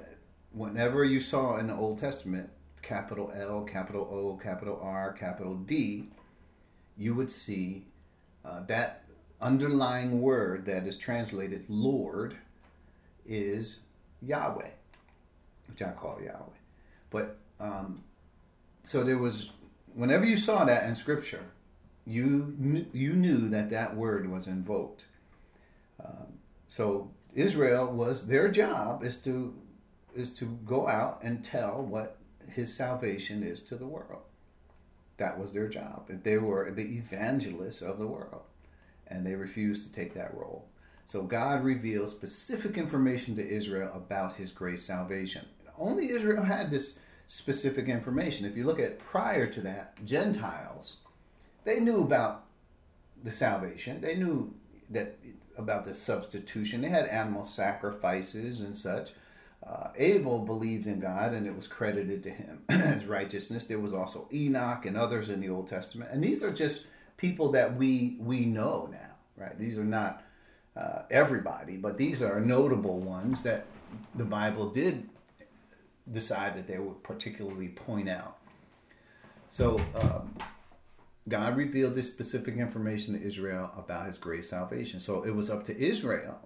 whenever 0.53 1.05
you 1.05 1.21
saw 1.21 1.57
in 1.57 1.69
the 1.69 1.75
Old 1.75 1.99
Testament 1.99 2.51
capital 2.83 3.33
L, 3.35 3.63
capital 3.63 4.09
O, 4.11 4.37
capital 4.43 4.79
R, 4.83 5.13
capital 5.13 5.55
D, 5.55 6.09
you 6.97 7.15
would 7.15 7.31
see 7.31 7.87
uh, 8.45 8.61
that 8.67 9.05
underlying 9.41 10.21
word 10.21 10.67
that 10.67 10.87
is 10.87 10.97
translated 10.97 11.65
Lord 11.69 12.37
is 13.27 13.81
Yahweh, 14.23 14.71
which 15.69 15.83
I 15.83 15.91
call 15.91 16.21
Yahweh. 16.23 16.59
But 17.11 17.39
um, 17.59 18.03
so 18.83 19.03
there 19.03 19.19
was, 19.19 19.51
whenever 19.95 20.25
you 20.25 20.37
saw 20.37 20.65
that 20.65 20.89
in 20.89 20.95
Scripture, 20.95 21.45
you 22.07 22.87
you 22.93 23.13
knew 23.15 23.49
that 23.49 23.71
that 23.71 23.97
word 23.97 24.31
was 24.31 24.47
invoked. 24.47 25.05
Um, 26.05 26.39
so 26.69 27.11
Israel 27.35 27.93
was 27.93 28.27
their 28.27 28.49
job 28.49 29.05
is 29.05 29.17
to 29.23 29.55
is 30.15 30.31
to 30.35 30.47
go 30.65 30.87
out 30.87 31.21
and 31.23 31.43
tell 31.43 31.83
what 31.83 32.19
His 32.49 32.75
salvation 32.75 33.43
is 33.43 33.61
to 33.63 33.77
the 33.77 33.87
world. 33.87 34.23
That 35.17 35.39
was 35.39 35.53
their 35.53 35.69
job. 35.69 36.09
They 36.09 36.39
were 36.39 36.71
the 36.71 36.97
evangelists 36.97 37.83
of 37.83 37.99
the 37.99 38.07
world 38.07 38.43
and 39.07 39.25
they 39.25 39.35
refused 39.35 39.85
to 39.85 39.93
take 39.93 40.15
that 40.15 40.35
role. 40.35 40.67
So 41.07 41.23
God 41.23 41.63
revealed 41.63 42.09
specific 42.09 42.79
information 42.79 43.35
to 43.37 43.47
Israel 43.47 43.93
about 43.95 44.35
his 44.35 44.51
grace 44.51 44.83
salvation. 44.83 45.47
Only 45.79 46.11
Israel 46.11 46.43
had 46.43 46.71
this 46.71 46.99
specific 47.27 47.89
information. 47.89 48.47
If 48.47 48.57
you 48.57 48.65
look 48.65 48.81
at 48.81 48.99
prior 48.99 49.47
to 49.47 49.61
that, 49.63 50.03
Gentiles, 50.05 50.99
they 51.65 51.81
knew 51.81 52.03
about 52.03 52.45
the 53.23 53.33
salvation. 53.33 54.01
They 54.01 54.17
knew 54.17 54.55
that 54.91 55.17
about 55.57 55.85
the 55.85 55.95
substitution. 55.95 56.83
They 56.83 56.89
had 56.89 57.07
animal 57.07 57.45
sacrifices 57.45 58.61
and 58.61 58.75
such. 58.75 59.13
Uh, 59.67 59.89
Abel 59.97 60.41
believed 60.41 60.87
in 60.87 61.01
God 61.01 61.33
and 61.33 61.47
it 61.47 61.57
was 61.57 61.67
credited 61.67 62.23
to 62.25 62.31
him 62.31 62.63
as 62.69 63.07
righteousness. 63.07 63.65
There 63.65 63.79
was 63.79 63.95
also 63.95 64.29
Enoch 64.33 64.85
and 64.85 64.97
others 64.97 65.31
in 65.31 65.41
the 65.41 65.49
Old 65.49 65.69
Testament. 65.69 66.11
And 66.13 66.23
these 66.23 66.43
are 66.43 66.53
just 66.53 66.87
people 67.17 67.53
that 67.53 67.75
we 67.77 68.17
we 68.21 68.45
know 68.45 68.91
now, 68.93 69.43
right? 69.43 69.59
These 69.59 69.79
are 69.79 69.85
not 69.85 70.23
uh, 70.77 71.03
everybody, 71.11 71.77
but 71.77 71.97
these 71.97 72.21
are 72.21 72.41
notable 72.41 72.99
ones 72.99 73.43
that 73.45 73.65
the 74.15 74.25
Bible 74.25 74.69
did 74.69 75.09
decide 76.11 76.55
that 76.57 76.67
they 76.67 76.79
would 76.79 77.03
particularly 77.03 77.69
point 77.69 78.09
out. 78.09 78.37
So 79.47 79.81
um, 79.95 80.35
God 81.29 81.57
revealed 81.57 81.95
this 81.95 82.07
specific 82.07 82.57
information 82.57 83.19
to 83.19 83.25
Israel 83.25 83.71
about 83.77 84.07
His 84.07 84.19
great 84.19 84.45
salvation. 84.45 85.01
So 85.01 85.23
it 85.23 85.35
was 85.35 85.51
up 85.51 85.65
to 85.65 85.79
Israel 85.79 86.39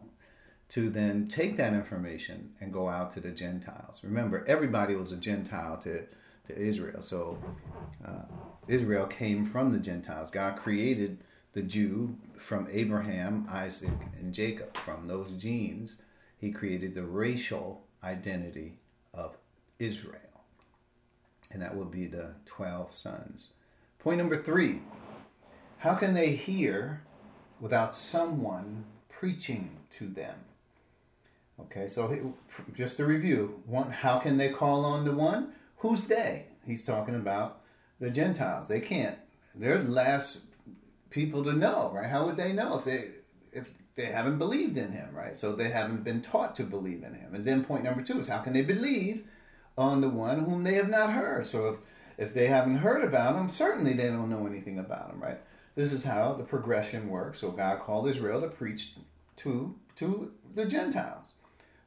to 0.71 0.91
then 0.91 1.27
take 1.27 1.57
that 1.57 1.73
information 1.73 2.51
and 2.61 2.73
go 2.73 2.89
out 2.89 3.11
to 3.13 3.21
the 3.21 3.31
Gentiles. 3.31 4.01
Remember, 4.05 4.45
everybody 4.47 4.95
was 4.95 5.13
a 5.13 5.17
Gentile 5.17 5.79
to 5.79 6.05
to 6.49 6.59
Israel. 6.59 7.03
So 7.03 7.39
uh, 8.05 8.23
Israel 8.67 9.07
came 9.07 9.45
from 9.45 9.71
the 9.71 9.79
Gentiles. 9.79 10.31
God 10.31 10.57
created 10.57 11.19
the 11.53 11.63
Jew 11.63 12.17
from 12.37 12.67
Abraham, 12.71 13.47
Isaac, 13.51 13.99
and 14.19 14.33
Jacob. 14.33 14.77
From 14.79 15.07
those 15.07 15.33
genes, 15.33 15.97
he 16.39 16.51
created 16.51 16.95
the 16.95 17.05
racial 17.05 17.83
identity 18.03 18.79
of 19.13 19.37
Israel. 19.79 20.15
And 21.51 21.63
that 21.63 21.75
would 21.75 21.91
be 21.91 22.07
the 22.07 22.31
12 22.47 22.93
sons. 22.93 23.51
Point 23.99 24.19
number 24.19 24.41
three 24.41 24.81
how 25.79 25.95
can 25.95 26.13
they 26.13 26.31
hear 26.33 27.03
without 27.61 27.95
someone 27.95 28.85
preaching 29.09 29.71
to 29.91 30.09
them? 30.09 30.35
Okay, 31.61 31.89
so 31.89 32.35
just 32.73 32.97
to 32.97 33.07
review, 33.07 33.63
one, 33.67 33.91
how 33.91 34.19
can 34.19 34.37
they 34.37 34.49
call 34.49 34.85
on 34.85 35.05
the 35.05 35.13
one? 35.13 35.53
Who's 35.79 36.05
they? 36.05 36.47
He's 36.67 36.85
talking 36.85 37.15
about 37.15 37.61
the 38.01 38.11
Gentiles. 38.11 38.69
They 38.69 38.81
can't. 38.81 39.19
They're 39.55 39.79
the 39.79 39.91
last 39.91 40.41
people 41.11 41.43
to 41.45 41.53
know, 41.53 41.91
right? 41.95 42.09
How 42.09 42.27
would 42.27 42.37
they 42.37 42.53
know 42.53 42.79
if 42.79 42.85
they 42.85 43.11
if 43.53 43.71
they 43.97 44.07
haven't 44.07 44.39
believed 44.39 44.77
in 44.77 44.93
him, 44.93 45.09
right? 45.13 45.37
So 45.37 45.53
they 45.53 45.71
haven't 45.71 46.05
been 46.05 46.23
taught 46.23 46.55
to 46.57 46.63
believe 46.65 47.03
in 47.03 47.15
him. 47.15 47.35
And 47.35 47.45
then 47.45 47.65
point 47.65 47.83
number 47.83 48.03
two 48.03 48.21
is 48.21 48.29
how 48.29 48.39
can 48.39 48.53
they 48.53 48.63
believe 48.63 49.25
on 49.77 50.01
the 50.01 50.09
one 50.09 50.45
whom 50.45 50.63
they 50.63 50.75
have 50.75 50.89
not 50.89 51.13
heard? 51.13 51.47
So 51.47 51.67
if 51.69 51.77
if 52.19 52.35
they 52.35 52.49
haven't 52.49 52.79
heard 52.79 53.05
about 53.05 53.37
him, 53.37 53.49
certainly 53.49 53.95
they 53.95 54.09
don't 54.09 54.29
know 54.29 54.47
anything 54.47 54.79
about 54.79 55.11
him, 55.11 55.21
right? 55.21 55.39
This 55.77 55.93
is 55.93 56.05
how 56.05 56.35
the 56.35 56.43
progression 56.43 57.09
works. 57.09 57.39
So 57.39 57.53
God 57.53 57.81
called 57.81 58.09
Israel 58.09 58.41
to 58.41 58.49
preach 58.49 58.95
to 59.37 59.77
to 59.95 60.33
the 60.55 60.67
Gentiles. 60.67 61.33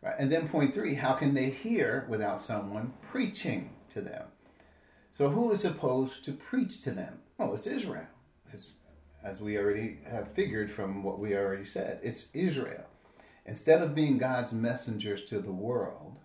Right? 0.02 0.16
And 0.18 0.32
then 0.32 0.48
point 0.48 0.74
three, 0.74 0.96
how 0.96 1.14
can 1.14 1.34
they 1.34 1.50
hear 1.50 2.08
without 2.10 2.40
someone 2.40 2.94
preaching 3.02 3.72
to 3.90 4.02
them? 4.02 4.26
So 5.12 5.30
who 5.30 5.52
is 5.52 5.60
supposed 5.60 6.24
to 6.26 6.32
preach 6.32 6.80
to 6.82 6.92
them? 6.92 7.20
Well, 7.38 7.54
it's 7.54 7.68
Israel. 7.68 8.08
As 9.24 9.40
we 9.40 9.58
already 9.58 10.00
have 10.10 10.32
figured 10.32 10.72
from 10.72 11.04
what 11.04 11.20
we 11.20 11.36
already 11.36 11.66
said, 11.66 12.00
it's 12.02 12.30
Israel. 12.34 12.86
Instead 13.46 13.84
of 13.84 13.94
being 13.94 14.18
God's 14.18 14.52
messengers 14.52 15.26
to 15.26 15.40
the 15.40 15.52
world, 15.52 16.18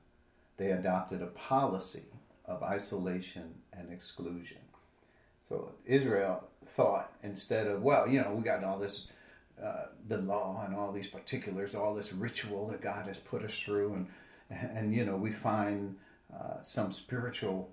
they 0.57 0.71
adopted 0.71 1.21
a 1.21 1.27
policy 1.27 2.05
of 2.47 2.63
isolation 2.63 3.55
and 3.73 3.93
exclusion. 3.93 4.59
So 5.43 5.71
Israel 5.85 6.45
thought 6.67 7.13
instead 7.23 7.67
of, 7.67 7.83
well, 7.83 8.09
you 8.09 8.21
know, 8.21 8.33
we 8.33 8.43
got 8.43 8.65
all 8.65 8.79
this, 8.79 9.09
uh, 9.63 9.87
the 10.09 10.19
law 10.19 10.65
and 10.67 10.75
all 10.75 10.93
these 10.93 11.07
particulars, 11.07 11.75
all 11.75 11.95
this 11.95 12.13
ritual 12.13 12.67
that 12.69 12.81
God 12.81 13.07
has 13.07 13.19
put 13.19 13.43
us 13.43 13.59
through, 13.59 13.95
and 13.95 14.07
and 14.51 14.95
you 14.95 15.05
know 15.05 15.17
we 15.17 15.33
find 15.33 15.97
uh, 16.35 16.61
some 16.61 16.93
spiritual 16.93 17.71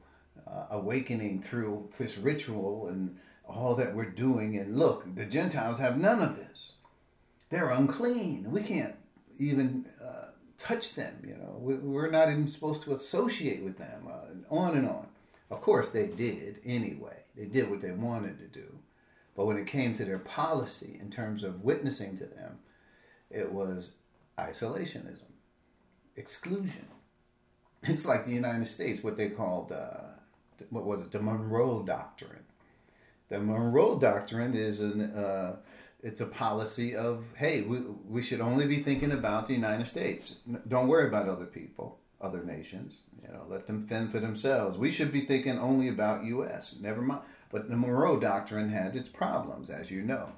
uh, 0.47 0.65
awakening 0.71 1.41
through 1.41 1.87
this 1.97 2.17
ritual 2.17 2.87
and 2.87 3.15
all 3.47 3.75
that 3.75 3.93
we're 3.93 4.09
doing. 4.09 4.57
And 4.57 4.77
look, 4.77 5.03
the 5.15 5.25
Gentiles 5.25 5.77
have 5.79 5.99
none 5.99 6.21
of 6.21 6.37
this; 6.37 6.73
they're 7.49 7.69
unclean. 7.69 8.49
We 8.51 8.61
can't 8.61 8.95
even 9.37 9.85
touch 10.63 10.95
them. 10.95 11.15
You 11.27 11.35
know, 11.35 11.57
we, 11.59 11.97
are 11.97 12.09
not 12.09 12.29
even 12.29 12.47
supposed 12.47 12.83
to 12.83 12.93
associate 12.93 13.63
with 13.63 13.77
them. 13.77 14.07
Uh, 14.09 14.53
on 14.53 14.77
and 14.77 14.87
on. 14.87 15.07
Of 15.51 15.61
course, 15.61 15.89
they 15.89 16.07
did 16.07 16.59
anyway. 16.65 17.17
They 17.35 17.45
did 17.45 17.69
what 17.69 17.81
they 17.81 17.91
wanted 17.91 18.39
to 18.39 18.47
do. 18.47 18.79
But 19.35 19.45
when 19.45 19.57
it 19.57 19.67
came 19.67 19.93
to 19.93 20.05
their 20.05 20.19
policy 20.19 20.97
in 21.01 21.09
terms 21.09 21.43
of 21.43 21.63
witnessing 21.63 22.15
to 22.17 22.25
them, 22.25 22.59
it 23.29 23.51
was 23.51 23.93
isolationism, 24.37 25.31
exclusion. 26.15 26.87
It's 27.85 28.05
like 28.05 28.23
the 28.23 28.31
United 28.31 28.65
States, 28.65 29.03
what 29.03 29.17
they 29.17 29.27
called, 29.27 29.73
uh, 29.73 30.13
what 30.69 30.85
was 30.85 31.01
it, 31.01 31.11
the 31.11 31.21
Monroe 31.21 31.83
Doctrine. 31.83 32.45
The 33.27 33.41
Monroe 33.41 33.99
Doctrine 33.99 34.53
is 34.53 34.79
an, 34.79 35.01
uh, 35.01 35.57
it's 36.03 36.19
a 36.19 36.25
policy 36.25 36.95
of, 36.95 37.23
hey, 37.37 37.61
we, 37.61 37.79
we 38.07 38.21
should 38.21 38.41
only 38.41 38.67
be 38.67 38.77
thinking 38.77 39.13
about 39.13 39.45
the 39.45 39.53
United 39.53 39.87
States. 39.87 40.35
Don't 40.67 40.89
worry 40.89 41.07
about 41.07 41.29
other 41.29 41.45
people, 41.45 41.97
other 42.19 42.43
nations. 42.43 42.97
You 43.25 43.33
know, 43.33 43.45
let 43.47 43.67
them 43.67 43.87
fend 43.87 44.11
for 44.11 44.19
themselves. 44.19 44.77
We 44.77 44.91
should 44.91 45.13
be 45.13 45.21
thinking 45.21 45.57
only 45.57 45.87
about 45.87 46.25
U.S. 46.25 46.75
Never 46.81 47.01
mind. 47.01 47.21
But 47.49 47.69
the 47.69 47.77
Monroe 47.77 48.19
Doctrine 48.19 48.67
had 48.67 48.97
its 48.97 49.07
problems, 49.07 49.69
as 49.69 49.89
you 49.89 50.01
know. 50.01 50.29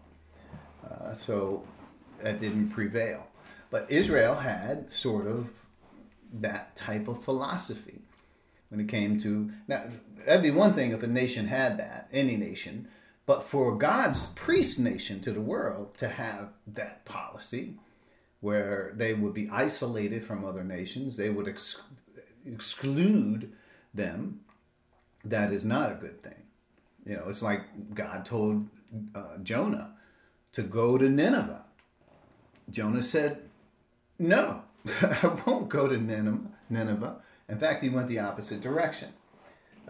Uh, 0.88 1.16
so 1.16 1.64
that 2.22 2.38
didn't 2.38 2.70
prevail. 2.70 3.26
But 3.72 3.90
Israel 3.90 4.36
had 4.36 4.92
sort 4.92 5.26
of 5.26 5.50
that 6.32 6.76
type 6.76 7.08
of 7.08 7.24
philosophy 7.24 8.02
when 8.70 8.80
it 8.80 8.88
came 8.88 9.18
to. 9.20 9.52
Now, 9.68 9.86
that'd 10.26 10.44
be 10.44 10.52
one 10.52 10.74
thing 10.74 10.92
if 10.92 11.02
a 11.02 11.08
nation 11.08 11.48
had 11.48 11.80
that, 11.80 12.08
any 12.12 12.36
nation. 12.36 12.88
But 13.26 13.44
for 13.44 13.76
God's 13.76 14.28
priest 14.28 14.80
nation 14.80 15.20
to 15.22 15.32
the 15.32 15.42
world 15.42 15.96
to 15.96 16.08
have 16.08 16.50
that 16.68 17.06
policy 17.06 17.78
where 18.42 18.92
they 18.96 19.14
would 19.14 19.34
be 19.34 19.50
isolated 19.50 20.24
from 20.24 20.46
other 20.46 20.64
nations, 20.64 21.18
they 21.18 21.32
would 21.32 21.48
ex- 21.48 21.82
exclude 22.46 23.52
them, 23.94 24.42
that 25.24 25.52
is 25.52 25.66
not 25.66 25.92
a 25.92 25.96
good 25.96 26.22
thing. 26.22 26.44
You 27.06 27.18
know, 27.18 27.26
it's 27.28 27.42
like 27.42 27.62
God 27.96 28.26
told 28.26 28.68
uh, 29.16 29.38
Jonah 29.42 29.96
to 30.52 30.62
go 30.62 30.98
to 30.98 31.10
Nineveh. 31.10 31.66
Jonah 32.70 33.02
said, 33.02 33.50
No, 34.20 34.64
I 35.02 35.36
won't 35.46 35.70
go 35.70 35.88
to 35.88 35.98
Nineveh. 35.98 37.16
In 37.50 37.60
fact, 37.60 37.82
he 37.82 37.90
went 37.90 38.08
the 38.08 38.20
opposite 38.20 38.62
direction. 38.62 39.10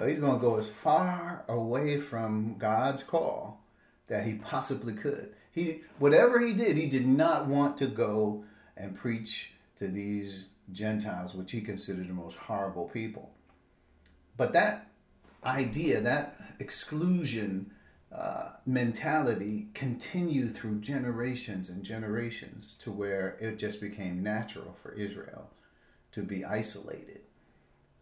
He's 0.04 0.20
going 0.20 0.40
to 0.40 0.42
go 0.42 0.58
as 0.58 0.68
far 0.68 1.46
away 1.48 2.00
from 2.00 2.58
God's 2.58 3.04
call 3.04 3.64
that 4.08 4.25
he 4.25 4.34
possibly 4.34 4.94
could. 4.94 5.34
He, 5.52 5.82
whatever 6.00 6.40
he 6.40 6.54
did, 6.54 6.78
he 6.78 6.88
did 6.88 7.08
not 7.08 7.48
want 7.48 7.78
to 7.78 7.88
go 7.88 8.43
and 8.76 8.93
preach 8.93 9.52
to 9.78 9.88
these 9.88 10.48
Gentiles, 10.72 11.34
which 11.34 11.52
he 11.52 11.62
considered 11.62 12.10
the 12.10 12.13
most 12.13 12.38
horrible 12.38 12.89
people. 12.89 13.32
But 14.36 14.54
that 14.54 14.88
idea, 15.46 16.02
that 16.02 16.36
exclusion 16.60 17.72
uh, 18.12 18.50
mentality 18.65 19.67
continued 19.74 20.56
through 20.56 20.80
generations 20.80 21.69
and 21.69 21.84
generations 21.84 22.76
to 22.80 22.91
where 22.91 23.38
it 23.39 23.58
just 23.58 23.80
became 23.82 24.24
natural 24.24 24.76
for 24.82 24.91
Israel 24.93 25.50
to 26.12 26.22
be 26.22 26.46
isolated. 26.46 27.22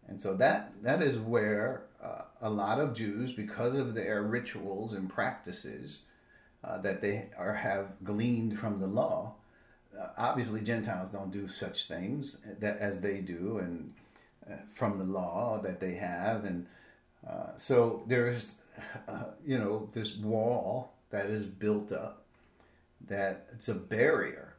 And 0.08 0.20
so 0.20 0.36
that 0.36 0.74
that 0.84 1.02
is 1.02 1.18
where 1.18 1.84
uh, 2.04 2.24
a 2.42 2.50
lot 2.50 2.80
of 2.80 2.94
Jews, 2.94 3.32
because 3.32 3.76
of 3.76 3.96
their 3.96 4.24
rituals 4.24 4.94
and 4.94 5.10
practices 5.10 6.02
uh, 6.64 6.78
that 6.80 7.02
they 7.02 7.30
are 7.38 7.54
have 7.54 7.88
gleaned 8.04 8.60
from 8.60 8.80
the 8.80 8.88
law, 8.88 9.34
uh, 10.00 10.08
obviously 10.18 10.62
Gentiles 10.62 11.10
don't 11.10 11.32
do 11.32 11.48
such 11.48 11.88
things 11.88 12.40
that 12.60 12.78
as 12.78 13.02
they 13.02 13.22
do, 13.22 13.60
and 13.60 13.94
uh, 14.50 14.56
from 14.74 14.98
the 14.98 15.06
law 15.06 15.60
that 15.64 15.80
they 15.80 15.94
have, 15.94 16.46
and 16.46 16.66
uh, 17.28 17.56
so 17.58 18.04
there's, 18.08 18.56
uh, 19.08 19.26
you 19.46 19.58
know, 19.58 19.90
this 19.94 20.18
wall 20.18 20.92
that 21.10 21.28
is 21.28 21.46
built 21.46 21.92
up 21.92 22.24
that 23.08 23.48
it's 23.54 23.70
a 23.70 23.76
barrier. 23.76 24.56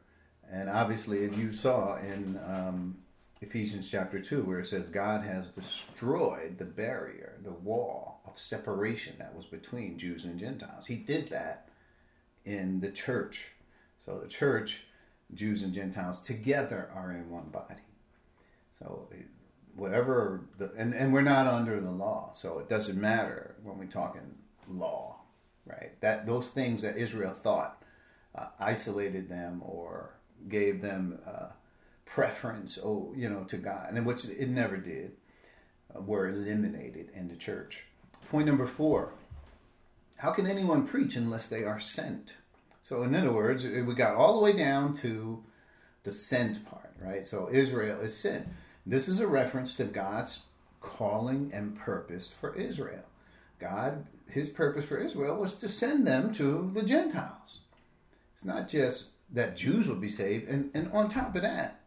And 0.51 0.69
obviously, 0.69 1.25
as 1.25 1.37
you 1.37 1.51
saw 1.53 1.97
in 1.97 2.39
um, 2.47 2.97
Ephesians 3.45 3.89
chapter 3.89 4.19
2, 4.19 4.43
where 4.43 4.59
it 4.59 4.65
says 4.65 4.89
God 4.89 5.23
has 5.23 5.49
destroyed 5.49 6.57
the 6.57 6.65
barrier, 6.65 7.37
the 7.43 7.51
wall 7.51 8.21
of 8.25 8.39
separation 8.39 9.15
that 9.19 9.35
was 9.35 9.45
between 9.45 9.97
Jews 9.97 10.25
and 10.25 10.39
Gentiles. 10.39 10.87
He 10.87 10.95
did 10.95 11.27
that 11.29 11.69
in 12.43 12.79
the 12.79 12.91
church. 12.91 13.51
So 14.05 14.19
the 14.19 14.27
church, 14.27 14.83
Jews 15.33 15.63
and 15.63 15.73
Gentiles 15.73 16.21
together 16.21 16.89
are 16.95 17.11
in 17.11 17.29
one 17.29 17.49
body. 17.49 17.81
So 18.77 19.07
whatever 19.75 20.41
the, 20.57 20.71
and, 20.77 20.93
and 20.93 21.13
we're 21.13 21.21
not 21.21 21.47
under 21.47 21.79
the 21.79 21.91
law 21.91 22.31
so 22.31 22.59
it 22.59 22.69
doesn't 22.69 22.99
matter 22.99 23.55
when 23.63 23.77
we 23.77 23.85
talk 23.85 24.15
in 24.15 24.77
law 24.77 25.17
right 25.65 25.99
that 25.99 26.25
those 26.25 26.49
things 26.49 26.81
that 26.81 26.95
israel 26.95 27.33
thought 27.33 27.83
uh, 28.35 28.47
isolated 28.59 29.27
them 29.27 29.61
or 29.65 30.15
gave 30.47 30.81
them 30.81 31.19
uh, 31.27 31.49
preference 32.15 32.79
oh 32.81 33.11
you 33.13 33.29
know 33.29 33.43
to 33.43 33.57
god. 33.57 33.91
And 33.91 34.05
which 34.05 34.23
it 34.23 34.47
never 34.47 34.77
did 34.77 35.11
uh, 35.93 35.99
were 35.99 36.29
eliminated 36.29 37.09
in 37.13 37.27
the 37.27 37.35
church. 37.35 37.83
Point 38.29 38.47
number 38.47 38.65
four 38.65 39.11
how 40.15 40.31
can 40.31 40.47
anyone 40.47 40.87
preach 40.87 41.17
unless 41.17 41.49
they 41.49 41.65
are 41.65 41.79
sent? 41.79 42.37
So 42.81 43.03
in 43.03 43.13
other 43.13 43.33
words 43.33 43.65
we 43.65 43.93
got 43.95 44.15
all 44.15 44.33
the 44.33 44.39
way 44.39 44.53
down 44.53 44.93
to 45.03 45.43
the 46.03 46.11
sent 46.11 46.65
part 46.65 46.93
right? 47.01 47.25
So 47.25 47.49
israel 47.51 47.99
is 47.99 48.15
sent. 48.15 48.47
This 48.85 49.09
is 49.09 49.19
a 49.19 49.27
reference 49.27 49.75
to 49.75 49.83
God's 49.83 50.43
calling 50.79 51.51
and 51.53 51.77
purpose 51.77 52.33
for 52.39 52.55
Israel. 52.55 53.03
God, 53.59 54.05
his 54.29 54.47
purpose 54.47 54.85
for 54.85 54.97
Israel 54.97 55.37
was 55.37 55.53
to 55.55 55.67
send 55.67 56.07
them 56.07 56.31
to 56.35 56.71
the 56.73 56.83
Gentiles. 56.83 57.59
It's 58.33 58.45
not 58.45 58.69
just 58.69 59.09
that 59.33 59.57
Jews 59.57 59.89
would 59.89 59.99
be 59.99 60.07
saved, 60.07 60.47
and, 60.47 60.69
and 60.73 60.89
on 60.91 61.07
top 61.07 61.35
of 61.35 61.41
that, 61.41 61.81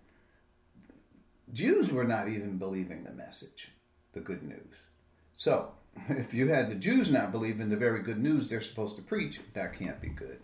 Jews 1.52 1.92
were 1.92 2.04
not 2.04 2.28
even 2.28 2.58
believing 2.58 3.04
the 3.04 3.12
message, 3.12 3.72
the 4.12 4.20
good 4.20 4.42
news. 4.42 4.88
So, 5.32 5.72
if 6.08 6.34
you 6.34 6.48
had 6.48 6.68
the 6.68 6.74
Jews 6.74 7.10
not 7.10 7.32
believe 7.32 7.60
in 7.60 7.70
the 7.70 7.76
very 7.76 8.02
good 8.02 8.22
news 8.22 8.48
they're 8.48 8.60
supposed 8.60 8.96
to 8.96 9.02
preach, 9.02 9.40
that 9.54 9.72
can't 9.72 10.00
be 10.00 10.08
good. 10.08 10.40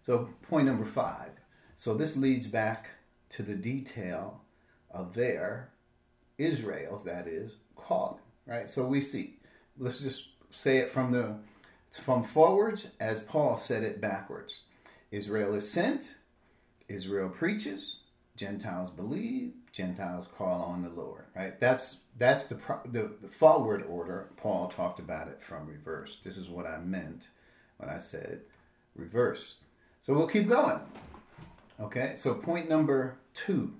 So, 0.00 0.28
point 0.42 0.66
number 0.66 0.84
five. 0.84 1.30
So, 1.76 1.94
this 1.94 2.16
leads 2.16 2.46
back 2.46 2.90
to 3.30 3.42
the 3.42 3.54
detail 3.54 4.42
of 4.90 5.14
their 5.14 5.70
Israel's 6.38 7.04
that 7.04 7.26
is 7.26 7.52
calling 7.76 8.20
right 8.46 8.68
so 8.68 8.84
we 8.86 9.00
see 9.00 9.36
let's 9.78 10.00
just 10.00 10.28
say 10.50 10.78
it 10.78 10.90
from 10.90 11.12
the 11.12 11.34
from 11.90 12.22
forwards 12.22 12.88
as 13.00 13.20
Paul 13.20 13.56
said 13.56 13.82
it 13.82 14.00
backwards 14.00 14.60
Israel 15.10 15.54
is 15.54 15.70
sent 15.70 16.14
Israel 16.88 17.28
preaches 17.28 18.00
Gentiles 18.36 18.90
believe 18.90 19.52
Gentiles 19.72 20.26
call 20.36 20.62
on 20.62 20.82
the 20.82 20.88
Lord 20.90 21.24
right? 21.34 21.58
That's 21.60 21.98
that's 22.18 22.46
the, 22.46 22.56
the, 22.90 23.10
the 23.22 23.28
forward 23.28 23.84
order. 23.88 24.28
Paul 24.36 24.68
talked 24.68 24.98
about 24.98 25.28
it 25.28 25.42
from 25.42 25.66
reverse. 25.66 26.18
This 26.22 26.36
is 26.36 26.48
what 26.48 26.66
I 26.66 26.78
meant 26.78 27.28
when 27.78 27.88
I 27.88 27.98
said 27.98 28.40
reverse. 28.94 29.56
So 30.00 30.12
we'll 30.14 30.26
keep 30.26 30.48
going. 30.48 30.80
Okay 31.80 32.12
so 32.14 32.34
point 32.34 32.68
number 32.68 33.16
two. 33.34 33.72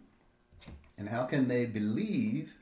And 0.97 1.09
how 1.09 1.25
can 1.25 1.49
they 1.49 1.65
believe 1.65 2.55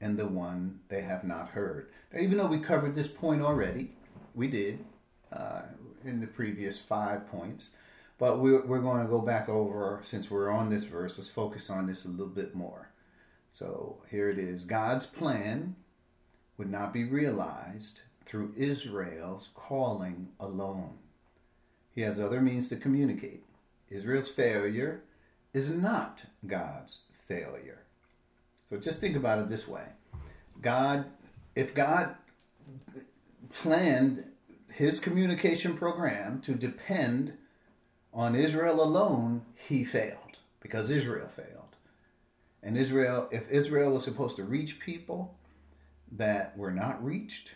in 0.00 0.16
the 0.16 0.26
one 0.26 0.80
they 0.88 1.02
have 1.02 1.24
not 1.24 1.48
heard? 1.48 1.90
Now, 2.12 2.20
even 2.20 2.38
though 2.38 2.46
we 2.46 2.58
covered 2.58 2.94
this 2.94 3.06
point 3.08 3.40
already, 3.40 3.92
we 4.34 4.48
did 4.48 4.84
uh, 5.32 5.62
in 6.04 6.20
the 6.20 6.26
previous 6.26 6.78
five 6.78 7.28
points, 7.30 7.70
But 8.18 8.40
we're, 8.40 8.64
we're 8.66 8.80
going 8.80 9.02
to 9.02 9.08
go 9.08 9.20
back 9.20 9.48
over, 9.48 10.00
since 10.02 10.30
we're 10.30 10.50
on 10.50 10.68
this 10.68 10.84
verse, 10.84 11.16
let's 11.18 11.30
focus 11.30 11.70
on 11.70 11.86
this 11.86 12.04
a 12.04 12.08
little 12.08 12.26
bit 12.26 12.54
more. 12.54 12.90
So 13.50 13.98
here 14.10 14.28
it 14.28 14.38
is 14.38 14.64
God's 14.64 15.06
plan 15.06 15.76
would 16.56 16.70
not 16.70 16.92
be 16.92 17.04
realized 17.04 18.02
through 18.26 18.52
Israel's 18.56 19.50
calling 19.54 20.28
alone. 20.40 20.98
He 21.94 22.02
has 22.02 22.18
other 22.18 22.40
means 22.40 22.68
to 22.68 22.76
communicate. 22.76 23.44
Israel's 23.88 24.28
failure 24.28 25.02
is 25.54 25.70
not 25.70 26.22
God's 26.46 26.98
failure. 27.26 27.82
So 28.62 28.76
just 28.76 29.00
think 29.00 29.16
about 29.16 29.38
it 29.38 29.48
this 29.48 29.66
way 29.66 29.84
God, 30.60 31.06
if 31.54 31.74
God 31.74 32.14
planned 33.50 34.30
his 34.72 35.00
communication 35.00 35.76
program 35.76 36.40
to 36.42 36.54
depend 36.54 37.32
on 38.12 38.34
Israel 38.34 38.82
alone, 38.82 39.42
he 39.54 39.84
failed 39.84 40.38
because 40.60 40.90
Israel 40.90 41.28
failed. 41.28 41.76
And 42.62 42.76
Israel, 42.76 43.28
if 43.30 43.48
Israel 43.50 43.92
was 43.92 44.04
supposed 44.04 44.36
to 44.36 44.44
reach 44.44 44.80
people 44.80 45.34
that 46.12 46.56
were 46.56 46.72
not 46.72 47.02
reached, 47.04 47.54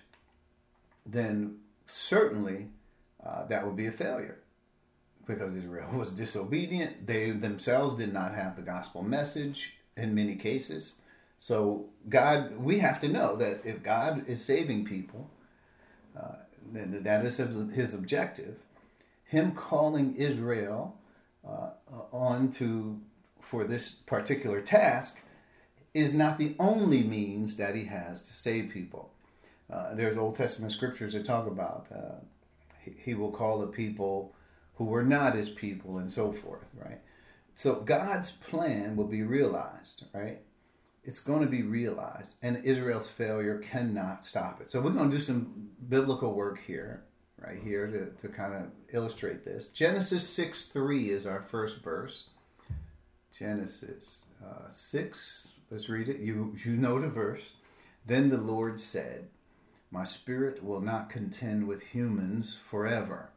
then 1.04 1.58
certainly 1.86 2.68
uh, 3.24 3.46
that 3.46 3.66
would 3.66 3.76
be 3.76 3.86
a 3.86 3.92
failure 3.92 4.38
because 5.26 5.54
Israel 5.54 5.90
was 5.92 6.12
disobedient. 6.12 7.06
They 7.06 7.30
themselves 7.30 7.94
did 7.94 8.12
not 8.12 8.34
have 8.34 8.56
the 8.56 8.62
gospel 8.62 9.02
message 9.02 9.74
in 9.96 10.14
many 10.14 10.36
cases. 10.36 10.96
So, 11.38 11.86
God, 12.08 12.56
we 12.56 12.78
have 12.78 13.00
to 13.00 13.08
know 13.08 13.36
that 13.36 13.62
if 13.64 13.82
God 13.82 14.28
is 14.28 14.44
saving 14.44 14.84
people, 14.84 15.28
uh, 16.16 16.36
then 16.72 17.02
that 17.02 17.24
is 17.24 17.38
his 17.74 17.94
objective. 17.94 18.56
Him 19.32 19.52
calling 19.52 20.14
Israel 20.16 20.94
uh, 21.42 21.70
on 22.12 22.50
to 22.50 23.00
for 23.40 23.64
this 23.64 23.88
particular 23.88 24.60
task 24.60 25.18
is 25.94 26.12
not 26.12 26.36
the 26.36 26.54
only 26.58 27.02
means 27.02 27.56
that 27.56 27.74
he 27.74 27.84
has 27.84 28.26
to 28.26 28.34
save 28.34 28.68
people. 28.68 29.10
Uh, 29.72 29.94
there's 29.94 30.18
Old 30.18 30.34
Testament 30.34 30.70
scriptures 30.70 31.14
that 31.14 31.24
talk 31.24 31.46
about 31.46 31.86
uh, 31.90 32.16
he, 32.84 32.92
he, 33.02 33.14
will 33.14 33.30
call 33.30 33.58
the 33.58 33.68
people 33.68 34.34
who 34.74 34.84
were 34.84 35.02
not 35.02 35.34
his 35.34 35.48
people 35.48 35.96
and 35.96 36.12
so 36.12 36.30
forth, 36.30 36.68
right? 36.74 37.00
So 37.54 37.76
God's 37.76 38.32
plan 38.32 38.96
will 38.96 39.06
be 39.06 39.22
realized, 39.22 40.04
right? 40.12 40.42
It's 41.04 41.20
going 41.20 41.40
to 41.40 41.50
be 41.50 41.62
realized, 41.62 42.34
and 42.42 42.62
Israel's 42.66 43.08
failure 43.08 43.60
cannot 43.60 44.26
stop 44.26 44.60
it. 44.60 44.68
So 44.68 44.82
we're 44.82 44.90
going 44.90 45.08
to 45.08 45.16
do 45.16 45.22
some 45.22 45.70
biblical 45.88 46.34
work 46.34 46.60
here, 46.66 47.04
right 47.46 47.58
here, 47.58 47.86
to, 47.86 48.06
to 48.20 48.28
kind 48.28 48.54
of 48.54 48.62
illustrate 48.92 49.44
this. 49.44 49.68
Genesis 49.68 50.28
6 50.28 50.62
3 50.64 51.10
is 51.10 51.26
our 51.26 51.42
first 51.42 51.82
verse. 51.82 52.24
Genesis 53.36 54.20
uh, 54.44 54.68
6, 54.68 55.52
let's 55.70 55.88
read 55.88 56.08
it. 56.08 56.20
You, 56.20 56.56
you 56.64 56.72
know 56.72 57.00
the 57.00 57.08
verse. 57.08 57.52
Then 58.06 58.28
the 58.28 58.36
Lord 58.36 58.78
said, 58.78 59.28
My 59.90 60.04
spirit 60.04 60.62
will 60.62 60.80
not 60.80 61.08
contend 61.08 61.66
with 61.66 61.82
humans 61.82 62.54
forever 62.54 63.30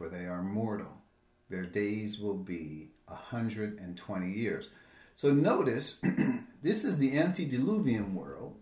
for 0.00 0.08
they 0.08 0.24
are 0.24 0.42
mortal. 0.42 0.96
Their 1.50 1.66
days 1.66 2.18
will 2.18 2.38
be 2.38 2.88
a 3.06 3.12
120 3.12 4.32
years. 4.32 4.68
So 5.12 5.30
notice, 5.30 5.98
this 6.62 6.84
is 6.84 6.96
the 6.96 7.18
antediluvian 7.18 8.14
world. 8.14 8.56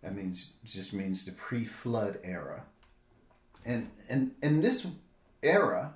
That 0.00 0.14
means 0.14 0.52
just 0.64 0.92
means 0.92 1.24
the 1.24 1.32
pre-flood 1.32 2.20
era. 2.22 2.62
And 3.64 3.90
and 4.08 4.32
in 4.42 4.60
this 4.60 4.86
era, 5.42 5.94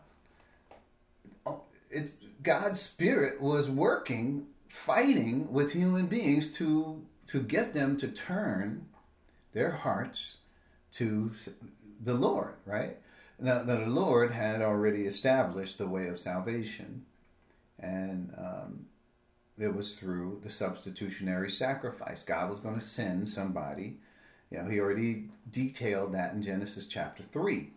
it's 1.91 2.17
God's 2.43 2.81
spirit 2.81 3.41
was 3.41 3.69
working, 3.69 4.47
fighting 4.69 5.53
with 5.53 5.73
human 5.73 6.07
beings 6.07 6.55
to 6.57 7.03
to 7.29 7.43
get 7.43 7.73
them 7.73 7.97
to 7.97 8.09
turn 8.09 8.87
their 9.53 9.71
hearts 9.71 10.39
to 10.93 11.33
the 12.01 12.15
Lord, 12.15 12.55
right? 12.65 12.97
Now, 13.39 13.63
the 13.63 13.81
Lord 13.87 14.33
had 14.33 14.63
already 14.63 15.05
established 15.05 15.79
the 15.79 15.87
way 15.87 16.07
of 16.07 16.19
salvation, 16.19 17.05
and 17.79 18.33
um, 18.39 18.87
it 19.59 19.75
was 19.75 19.95
through 19.97 20.41
the 20.43 20.51
substitutionary 20.51 21.51
sacrifice. 21.51 22.23
God 22.23 22.49
was 22.49 22.61
going 22.61 22.77
to 22.77 22.81
send 22.81 23.29
somebody. 23.29 23.99
You 24.51 24.59
know, 24.59 24.69
He 24.69 24.81
already 24.81 25.29
detailed 25.51 26.13
that 26.13 26.35
in 26.35 26.43
Genesis 26.43 26.87
chapter 26.87 27.23
3, 27.23 27.71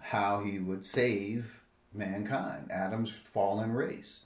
how 0.00 0.42
He 0.42 0.58
would 0.58 0.84
save 0.84 1.62
mankind, 1.92 2.70
Adam's 2.70 3.10
fallen 3.10 3.72
race. 3.72 4.20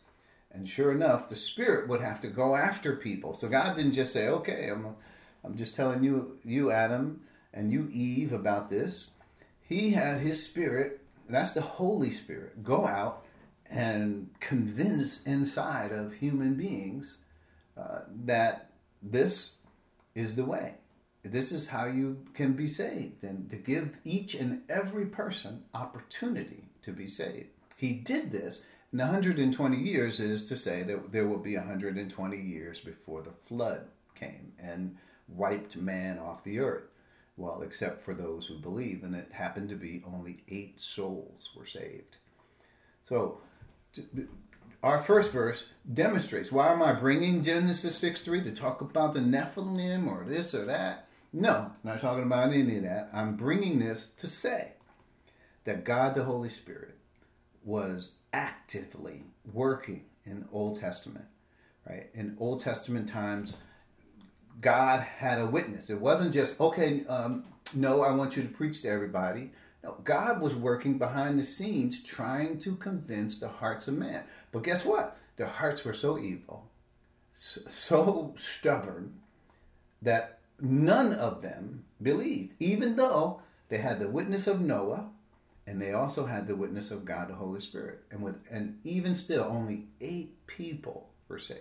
And 0.53 0.68
sure 0.68 0.92
enough, 0.92 1.29
the 1.29 1.37
Spirit 1.37 1.88
would 1.88 2.01
have 2.01 2.20
to 2.20 2.29
go 2.29 2.57
after 2.57 2.96
people. 2.96 3.35
So 3.35 3.49
God 3.49 3.77
didn't 3.77 3.92
just 3.92 4.12
say, 4.12 4.29
okay, 4.29 4.70
I'm, 4.70 4.96
I'm 5.44 5.57
just 5.57 5.75
telling 5.75 6.03
you, 6.03 6.38
you, 6.44 6.70
Adam, 6.70 7.20
and 7.53 7.70
you, 7.72 7.88
Eve, 7.92 8.33
about 8.33 8.70
this 8.70 9.11
he 9.68 9.90
had 9.90 10.18
his 10.18 10.42
spirit, 10.42 11.01
that's 11.29 11.53
the 11.53 11.61
Holy 11.61 12.11
Spirit, 12.11 12.62
go 12.62 12.87
out 12.87 13.25
and 13.68 14.31
convince 14.38 15.22
inside 15.25 15.90
of 15.90 16.12
human 16.14 16.55
beings 16.55 17.18
uh, 17.77 18.01
that 18.25 18.70
this 19.03 19.57
is 20.14 20.37
the 20.37 20.44
way. 20.44 20.75
This 21.33 21.53
is 21.53 21.69
how 21.69 21.87
you 21.87 22.25
can 22.35 22.53
be 22.53 22.67
saved, 22.67 23.25
and 23.25 23.49
to 23.51 23.57
give 23.57 23.99
each 24.05 24.35
and 24.35 24.62
every 24.69 25.07
person 25.07 25.65
opportunity 25.75 26.65
to 26.83 26.93
be 26.93 27.07
saved. 27.07 27.49
He 27.77 27.95
did 27.95 28.33
this. 28.33 28.62
And 28.93 29.01
120 29.01 29.77
years 29.77 30.21
is 30.21 30.45
to 30.45 30.57
say 30.57 30.83
that 30.85 31.12
there 31.12 31.27
will 31.27 31.39
be 31.39 31.57
120 31.57 32.41
years 32.41 32.81
before 32.81 33.23
the 33.23 33.33
flood 33.47 33.87
came 34.15 34.53
and 34.59 34.97
wiped 35.29 35.77
man 35.77 36.19
off 36.19 36.45
the 36.45 36.61
earth 36.61 36.85
well, 37.37 37.62
except 37.62 38.03
for 38.03 38.15
those 38.15 38.47
who 38.47 38.59
believe. 38.59 39.03
And 39.03 39.15
it 39.15 39.31
happened 39.33 39.69
to 39.69 39.77
be 39.77 40.03
only 40.07 40.39
eight 40.49 40.81
souls 40.81 41.51
were 41.57 41.67
saved. 41.67 42.17
So, 43.03 43.41
our 44.83 45.01
first 45.01 45.33
verse 45.33 45.65
demonstrates 45.93 46.51
why 46.51 46.73
am 46.73 46.83
I 46.83 46.93
bringing 46.93 47.43
Genesis 47.43 47.97
6 47.97 48.21
3 48.21 48.43
to 48.43 48.53
talk 48.53 48.81
about 48.81 49.12
the 49.12 49.21
Nephilim 49.21 50.07
or 50.07 50.25
this 50.25 50.55
or 50.55 50.65
that? 50.65 51.06
No, 51.38 51.70
not 51.85 52.01
talking 52.01 52.22
about 52.22 52.51
any 52.55 52.79
of 52.79 52.85
that. 52.85 53.11
I'm 53.12 53.37
bringing 53.37 53.79
this 53.79 54.07
to 54.20 54.27
say 54.27 54.72
that 55.64 55.85
God 55.85 56.14
the 56.14 56.25
Holy 56.25 56.49
Spirit 56.49 56.96
was 57.62 58.12
actively 58.33 59.22
working 59.53 60.07
in 60.25 60.49
Old 60.51 60.81
Testament, 60.81 61.27
right? 61.87 62.09
In 62.14 62.38
Old 62.40 62.62
Testament 62.62 63.11
times, 63.11 63.53
God 64.62 65.01
had 65.01 65.38
a 65.38 65.44
witness. 65.44 65.90
It 65.90 66.01
wasn't 66.01 66.33
just, 66.33 66.59
okay, 66.59 67.05
um, 67.05 67.44
no, 67.75 68.01
I 68.01 68.12
want 68.12 68.35
you 68.35 68.42
to 68.42 68.49
preach 68.49 68.81
to 68.83 68.88
everybody. 68.88 69.51
No, 69.85 69.99
God 70.05 70.40
was 70.40 70.55
working 70.55 70.96
behind 70.96 71.38
the 71.38 71.44
scenes 71.44 72.03
trying 72.03 72.59
to 72.61 72.77
convince 72.77 73.38
the 73.38 73.49
hearts 73.49 73.88
of 73.88 73.94
man. 73.99 74.25
But 74.53 74.62
guess 74.62 74.87
what? 74.87 75.18
Their 75.37 75.49
hearts 75.49 75.85
were 75.85 75.92
so 75.92 76.18
evil, 76.18 76.70
so 77.35 78.33
stubborn, 78.37 79.20
that 80.01 80.36
none 80.61 81.12
of 81.12 81.42
them 81.42 81.85
believed, 82.03 82.55
even 82.59 82.97
though 82.97 83.40
they 83.69 83.79
had 83.79 83.99
the 83.99 84.09
witness 84.09 84.47
of 84.47 84.61
Noah 84.61 85.11
and 85.66 85.83
they 85.83 85.92
also 85.92 86.27
had 86.27 86.47
the 86.47 86.55
witness 86.55 86.90
of 86.90 87.05
God 87.05 87.29
the 87.29 87.35
Holy 87.35 87.61
Spirit. 87.61 88.03
And 88.11 88.23
with 88.23 88.37
and 88.51 88.79
even 88.85 89.14
still 89.14 89.45
only 89.45 89.87
eight 90.01 90.47
people 90.47 91.11
were 91.29 91.38
saved. 91.38 91.61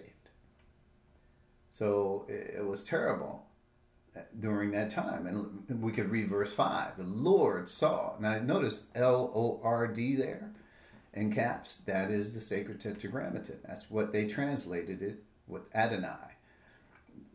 So 1.71 2.25
it, 2.29 2.65
was 2.65 2.83
terrible 2.83 3.45
uh, 4.15 4.21
during 4.39 4.71
that 4.71 4.91
time. 4.91 5.27
And 5.27 5.81
we 5.81 5.91
could 5.91 6.09
read 6.09 6.29
verse 6.29 6.53
5. 6.53 6.97
The 6.97 7.03
Lord 7.03 7.67
saw. 7.67 8.13
Now 8.19 8.39
notice 8.39 8.85
L 8.95 9.31
O 9.33 9.59
R 9.63 9.87
D 9.87 10.15
there 10.15 10.51
in 11.13 11.33
caps. 11.33 11.79
That 11.85 12.11
is 12.11 12.33
the 12.33 12.41
sacred 12.41 12.79
tetragrammaton. 12.79 13.57
That's 13.65 13.89
what 13.89 14.13
they 14.13 14.25
translated 14.25 15.01
it 15.01 15.23
with 15.47 15.75
Adonai. 15.75 16.34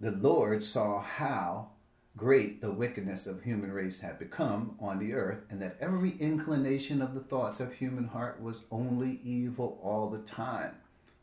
The 0.01 0.13
Lord 0.13 0.63
saw 0.63 1.03
how 1.03 1.69
great 2.17 2.61
the 2.61 2.71
wickedness 2.71 3.27
of 3.27 3.43
human 3.43 3.71
race 3.71 4.01
had 4.01 4.19
become 4.19 4.77
on 4.81 4.99
the 4.99 5.13
earth, 5.13 5.45
and 5.51 5.61
that 5.61 5.77
every 5.81 6.13
inclination 6.13 7.03
of 7.03 7.15
the 7.15 7.21
thoughts 7.21 7.61
of 7.61 7.73
human 7.73 8.07
heart 8.07 8.41
was 8.43 8.65
only 8.71 9.21
evil 9.23 9.79
all 9.83 10.09
the 10.09 10.19
time. 10.19 10.75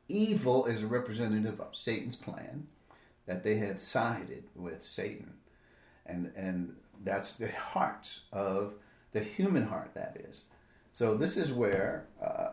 Evil 0.08 0.66
is 0.66 0.84
a 0.84 0.88
representative 0.88 1.60
of 1.60 1.76
Satan's 1.76 2.16
plan 2.16 2.68
that 3.26 3.44
they 3.44 3.56
had 3.56 3.80
sided 3.80 4.44
with 4.56 4.82
Satan. 4.82 5.34
And, 6.06 6.32
and 6.36 6.76
that's 7.04 7.34
the 7.34 7.52
heart 7.52 8.20
of 8.32 8.76
the 9.12 9.20
human 9.20 9.66
heart, 9.66 9.92
that 9.96 10.18
is. 10.28 10.46
So 10.92 11.16
this 11.16 11.36
is 11.36 11.52
where 11.52 12.06
uh, 12.24 12.50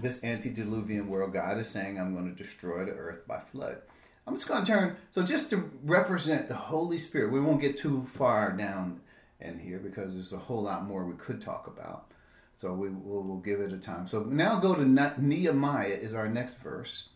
this 0.00 0.24
antediluvian 0.24 1.08
world 1.08 1.32
God 1.32 1.58
is 1.58 1.68
saying, 1.68 1.98
I'm 2.00 2.14
going 2.14 2.34
to 2.34 2.42
destroy 2.42 2.84
the 2.84 2.92
earth 2.92 3.26
by 3.28 3.40
flood. 3.40 3.78
I'm 4.26 4.34
just 4.34 4.46
going 4.46 4.64
to 4.64 4.70
turn, 4.70 4.96
so 5.08 5.22
just 5.22 5.50
to 5.50 5.70
represent 5.82 6.48
the 6.48 6.54
Holy 6.54 6.98
Spirit, 6.98 7.32
we 7.32 7.40
won't 7.40 7.60
get 7.60 7.76
too 7.76 8.06
far 8.12 8.52
down 8.52 9.00
in 9.40 9.58
here 9.58 9.78
because 9.78 10.14
there's 10.14 10.32
a 10.32 10.38
whole 10.38 10.62
lot 10.62 10.84
more 10.84 11.04
we 11.04 11.16
could 11.16 11.40
talk 11.40 11.66
about. 11.66 12.12
So 12.54 12.74
we 12.74 12.90
will 12.90 13.22
we'll 13.22 13.38
give 13.38 13.60
it 13.60 13.72
a 13.72 13.78
time. 13.78 14.06
So 14.06 14.20
now 14.20 14.60
go 14.60 14.74
to 14.74 14.84
Nehemiah 14.84 15.94
is 15.94 16.14
our 16.14 16.28
next 16.28 16.58
verse. 16.58 17.08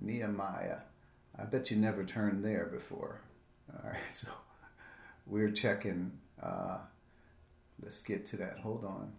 Nehemiah. 0.00 0.78
I 1.38 1.44
bet 1.44 1.70
you 1.70 1.76
never 1.76 2.04
turned 2.04 2.44
there 2.44 2.66
before. 2.66 3.20
All 3.72 3.90
right, 3.90 3.98
so 4.08 4.28
we're 5.26 5.50
checking. 5.50 6.12
Uh, 6.40 6.78
let's 7.82 8.00
get 8.00 8.24
to 8.26 8.36
that. 8.36 8.58
Hold 8.60 8.84
on. 8.84 9.12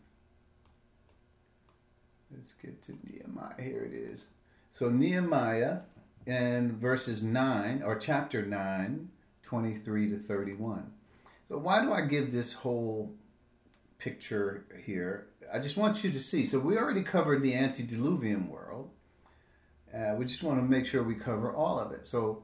Let's 2.34 2.54
get 2.54 2.82
to 2.84 2.94
Nehemiah. 3.04 3.62
Here 3.62 3.84
it 3.84 3.94
is. 3.94 4.28
So 4.72 4.90
Nehemiah 4.90 5.80
and 6.28 6.74
verses 6.74 7.24
9, 7.24 7.84
or 7.84 7.96
chapter 7.96 8.46
9, 8.46 9.10
23 9.44 10.10
to 10.10 10.18
31. 10.18 10.92
So 11.48 11.58
why 11.58 11.82
do 11.82 11.94
I 11.94 12.02
give 12.02 12.32
this 12.32 12.52
whole 12.54 13.14
picture 13.98 14.66
here? 14.84 15.28
I 15.52 15.60
just 15.60 15.78
want 15.78 16.04
you 16.04 16.12
to 16.12 16.20
see. 16.20 16.44
So 16.44 16.60
we 16.60 16.78
already 16.78 17.04
covered 17.04 17.42
the 17.42 17.56
antediluvian 17.56 18.50
world. 18.50 18.90
Uh, 19.94 20.16
we 20.18 20.26
just 20.26 20.44
want 20.44 20.60
to 20.60 20.64
make 20.64 20.86
sure 20.86 21.02
we 21.02 21.16
cover 21.16 21.54
all 21.54 21.80
of 21.80 21.94
it. 21.94 22.06
So 22.06 22.44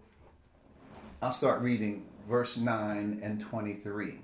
I'll 1.22 1.32
start 1.32 1.62
reading 1.62 2.06
verse 2.30 2.58
9 2.58 3.20
and 3.22 3.40
23. 3.40 4.20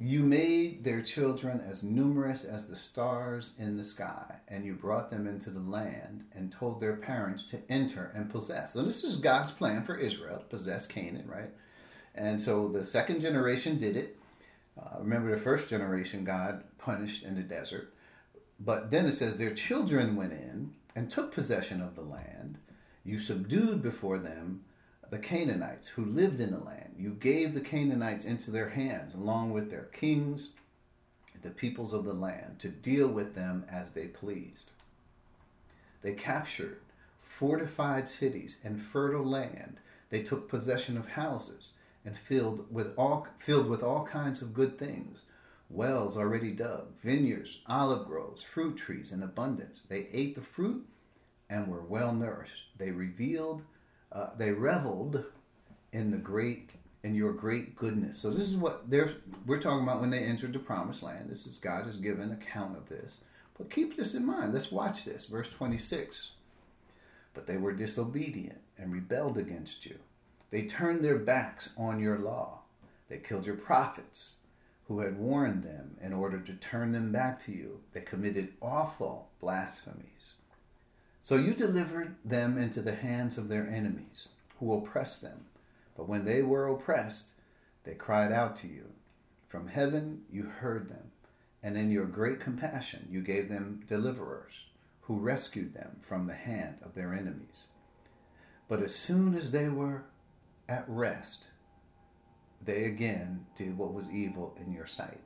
You 0.00 0.20
made 0.20 0.84
their 0.84 1.02
children 1.02 1.60
as 1.60 1.82
numerous 1.82 2.44
as 2.44 2.66
the 2.66 2.76
stars 2.76 3.50
in 3.58 3.76
the 3.76 3.82
sky, 3.84 4.36
and 4.46 4.64
you 4.64 4.74
brought 4.74 5.10
them 5.10 5.26
into 5.26 5.50
the 5.50 5.60
land 5.60 6.24
and 6.32 6.52
told 6.52 6.80
their 6.80 6.96
parents 6.96 7.44
to 7.46 7.60
enter 7.68 8.12
and 8.14 8.30
possess. 8.30 8.74
So, 8.74 8.82
this 8.82 9.02
is 9.02 9.16
God's 9.16 9.50
plan 9.50 9.82
for 9.82 9.96
Israel 9.96 10.38
to 10.38 10.44
possess 10.44 10.86
Canaan, 10.86 11.28
right? 11.28 11.50
And 12.18 12.40
so 12.40 12.68
the 12.68 12.84
second 12.84 13.20
generation 13.20 13.78
did 13.78 13.96
it. 13.96 14.18
Uh, 14.78 14.98
remember, 14.98 15.30
the 15.30 15.40
first 15.40 15.68
generation 15.68 16.24
God 16.24 16.64
punished 16.78 17.24
in 17.24 17.36
the 17.36 17.42
desert. 17.42 17.94
But 18.60 18.90
then 18.90 19.06
it 19.06 19.12
says 19.12 19.36
their 19.36 19.54
children 19.54 20.16
went 20.16 20.32
in 20.32 20.72
and 20.96 21.08
took 21.08 21.32
possession 21.32 21.80
of 21.80 21.94
the 21.94 22.02
land. 22.02 22.58
You 23.04 23.18
subdued 23.18 23.82
before 23.82 24.18
them 24.18 24.64
the 25.10 25.18
Canaanites 25.18 25.86
who 25.88 26.04
lived 26.04 26.40
in 26.40 26.50
the 26.50 26.58
land. 26.58 26.94
You 26.98 27.10
gave 27.10 27.54
the 27.54 27.60
Canaanites 27.60 28.24
into 28.24 28.50
their 28.50 28.68
hands, 28.68 29.14
along 29.14 29.52
with 29.52 29.70
their 29.70 29.84
kings, 29.92 30.52
the 31.40 31.50
peoples 31.50 31.92
of 31.92 32.04
the 32.04 32.12
land, 32.12 32.58
to 32.58 32.68
deal 32.68 33.08
with 33.08 33.34
them 33.34 33.64
as 33.70 33.92
they 33.92 34.06
pleased. 34.06 34.72
They 36.02 36.12
captured 36.12 36.80
fortified 37.22 38.08
cities 38.08 38.58
and 38.64 38.82
fertile 38.82 39.24
land. 39.24 39.78
They 40.10 40.22
took 40.22 40.48
possession 40.48 40.96
of 40.96 41.06
houses 41.08 41.72
and 42.04 42.16
filled 42.16 42.72
with 42.72 42.94
all 42.96 43.26
filled 43.38 43.68
with 43.68 43.82
all 43.82 44.04
kinds 44.04 44.42
of 44.42 44.54
good 44.54 44.76
things. 44.76 45.22
Wells 45.70 46.16
already 46.16 46.50
dug, 46.50 46.98
vineyards, 47.00 47.60
olive 47.66 48.06
groves, 48.06 48.42
fruit 48.42 48.76
trees 48.76 49.12
in 49.12 49.22
abundance. 49.22 49.86
They 49.88 50.08
ate 50.12 50.34
the 50.34 50.40
fruit 50.40 50.86
and 51.50 51.68
were 51.68 51.82
well 51.82 52.12
nourished. 52.12 52.70
They 52.78 52.90
revealed 52.90 53.64
uh, 54.12 54.28
they 54.36 54.52
reveled 54.52 55.24
in 55.92 56.10
the 56.10 56.16
great 56.16 56.74
in 57.04 57.14
your 57.14 57.32
great 57.32 57.76
goodness. 57.76 58.18
So 58.18 58.30
this 58.30 58.48
is 58.48 58.56
what 58.56 58.90
they're 58.90 59.10
we're 59.46 59.60
talking 59.60 59.82
about 59.82 60.00
when 60.00 60.10
they 60.10 60.24
entered 60.24 60.52
the 60.52 60.58
promised 60.58 61.02
land. 61.02 61.30
This 61.30 61.46
is 61.46 61.58
God 61.58 61.84
has 61.84 61.96
given 61.96 62.32
account 62.32 62.76
of 62.76 62.88
this. 62.88 63.18
But 63.56 63.70
keep 63.70 63.96
this 63.96 64.14
in 64.14 64.24
mind. 64.24 64.54
Let's 64.54 64.70
watch 64.70 65.04
this. 65.04 65.26
Verse 65.26 65.48
26. 65.48 66.32
But 67.34 67.46
they 67.46 67.56
were 67.56 67.72
disobedient 67.72 68.60
and 68.78 68.92
rebelled 68.92 69.38
against 69.38 69.84
you. 69.84 69.98
They 70.50 70.62
turned 70.62 71.04
their 71.04 71.18
backs 71.18 71.70
on 71.76 72.00
your 72.00 72.18
law. 72.18 72.60
They 73.08 73.18
killed 73.18 73.46
your 73.46 73.56
prophets 73.56 74.36
who 74.86 75.00
had 75.00 75.18
warned 75.18 75.62
them 75.62 75.96
in 76.00 76.12
order 76.12 76.40
to 76.40 76.54
turn 76.54 76.92
them 76.92 77.12
back 77.12 77.38
to 77.40 77.52
you. 77.52 77.80
They 77.92 78.00
committed 78.00 78.54
awful 78.62 79.28
blasphemies. 79.40 80.34
So 81.28 81.36
you 81.36 81.52
delivered 81.52 82.16
them 82.24 82.56
into 82.56 82.80
the 82.80 82.94
hands 82.94 83.36
of 83.36 83.48
their 83.48 83.66
enemies, 83.66 84.28
who 84.58 84.72
oppressed 84.72 85.20
them. 85.20 85.44
But 85.94 86.08
when 86.08 86.24
they 86.24 86.40
were 86.40 86.68
oppressed, 86.68 87.32
they 87.84 87.92
cried 87.92 88.32
out 88.32 88.56
to 88.56 88.66
you. 88.66 88.86
From 89.46 89.68
heaven 89.68 90.22
you 90.32 90.44
heard 90.44 90.88
them, 90.88 91.10
and 91.62 91.76
in 91.76 91.90
your 91.90 92.06
great 92.06 92.40
compassion 92.40 93.06
you 93.10 93.20
gave 93.20 93.50
them 93.50 93.82
deliverers, 93.86 94.68
who 95.02 95.18
rescued 95.18 95.74
them 95.74 95.98
from 96.00 96.26
the 96.26 96.34
hand 96.34 96.76
of 96.82 96.94
their 96.94 97.12
enemies. 97.12 97.66
But 98.66 98.82
as 98.82 98.94
soon 98.94 99.34
as 99.34 99.50
they 99.50 99.68
were 99.68 100.04
at 100.66 100.88
rest, 100.88 101.48
they 102.64 102.84
again 102.86 103.44
did 103.54 103.76
what 103.76 103.92
was 103.92 104.08
evil 104.08 104.56
in 104.64 104.72
your 104.72 104.86
sight. 104.86 105.20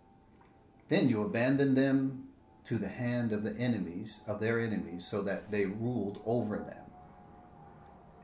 Then 0.89 1.09
you 1.09 1.23
abandoned 1.23 1.77
them 1.77 2.27
to 2.65 2.79
the 2.79 2.89
hand 2.89 3.33
of 3.33 3.45
the 3.45 3.57
enemies, 3.57 4.23
of 4.27 4.41
their 4.41 4.61
enemies, 4.61 5.05
so 5.05 5.23
that 5.23 5.51
they 5.51 5.67
ruled 5.67 6.23
over 6.25 6.59
them. 6.59 6.85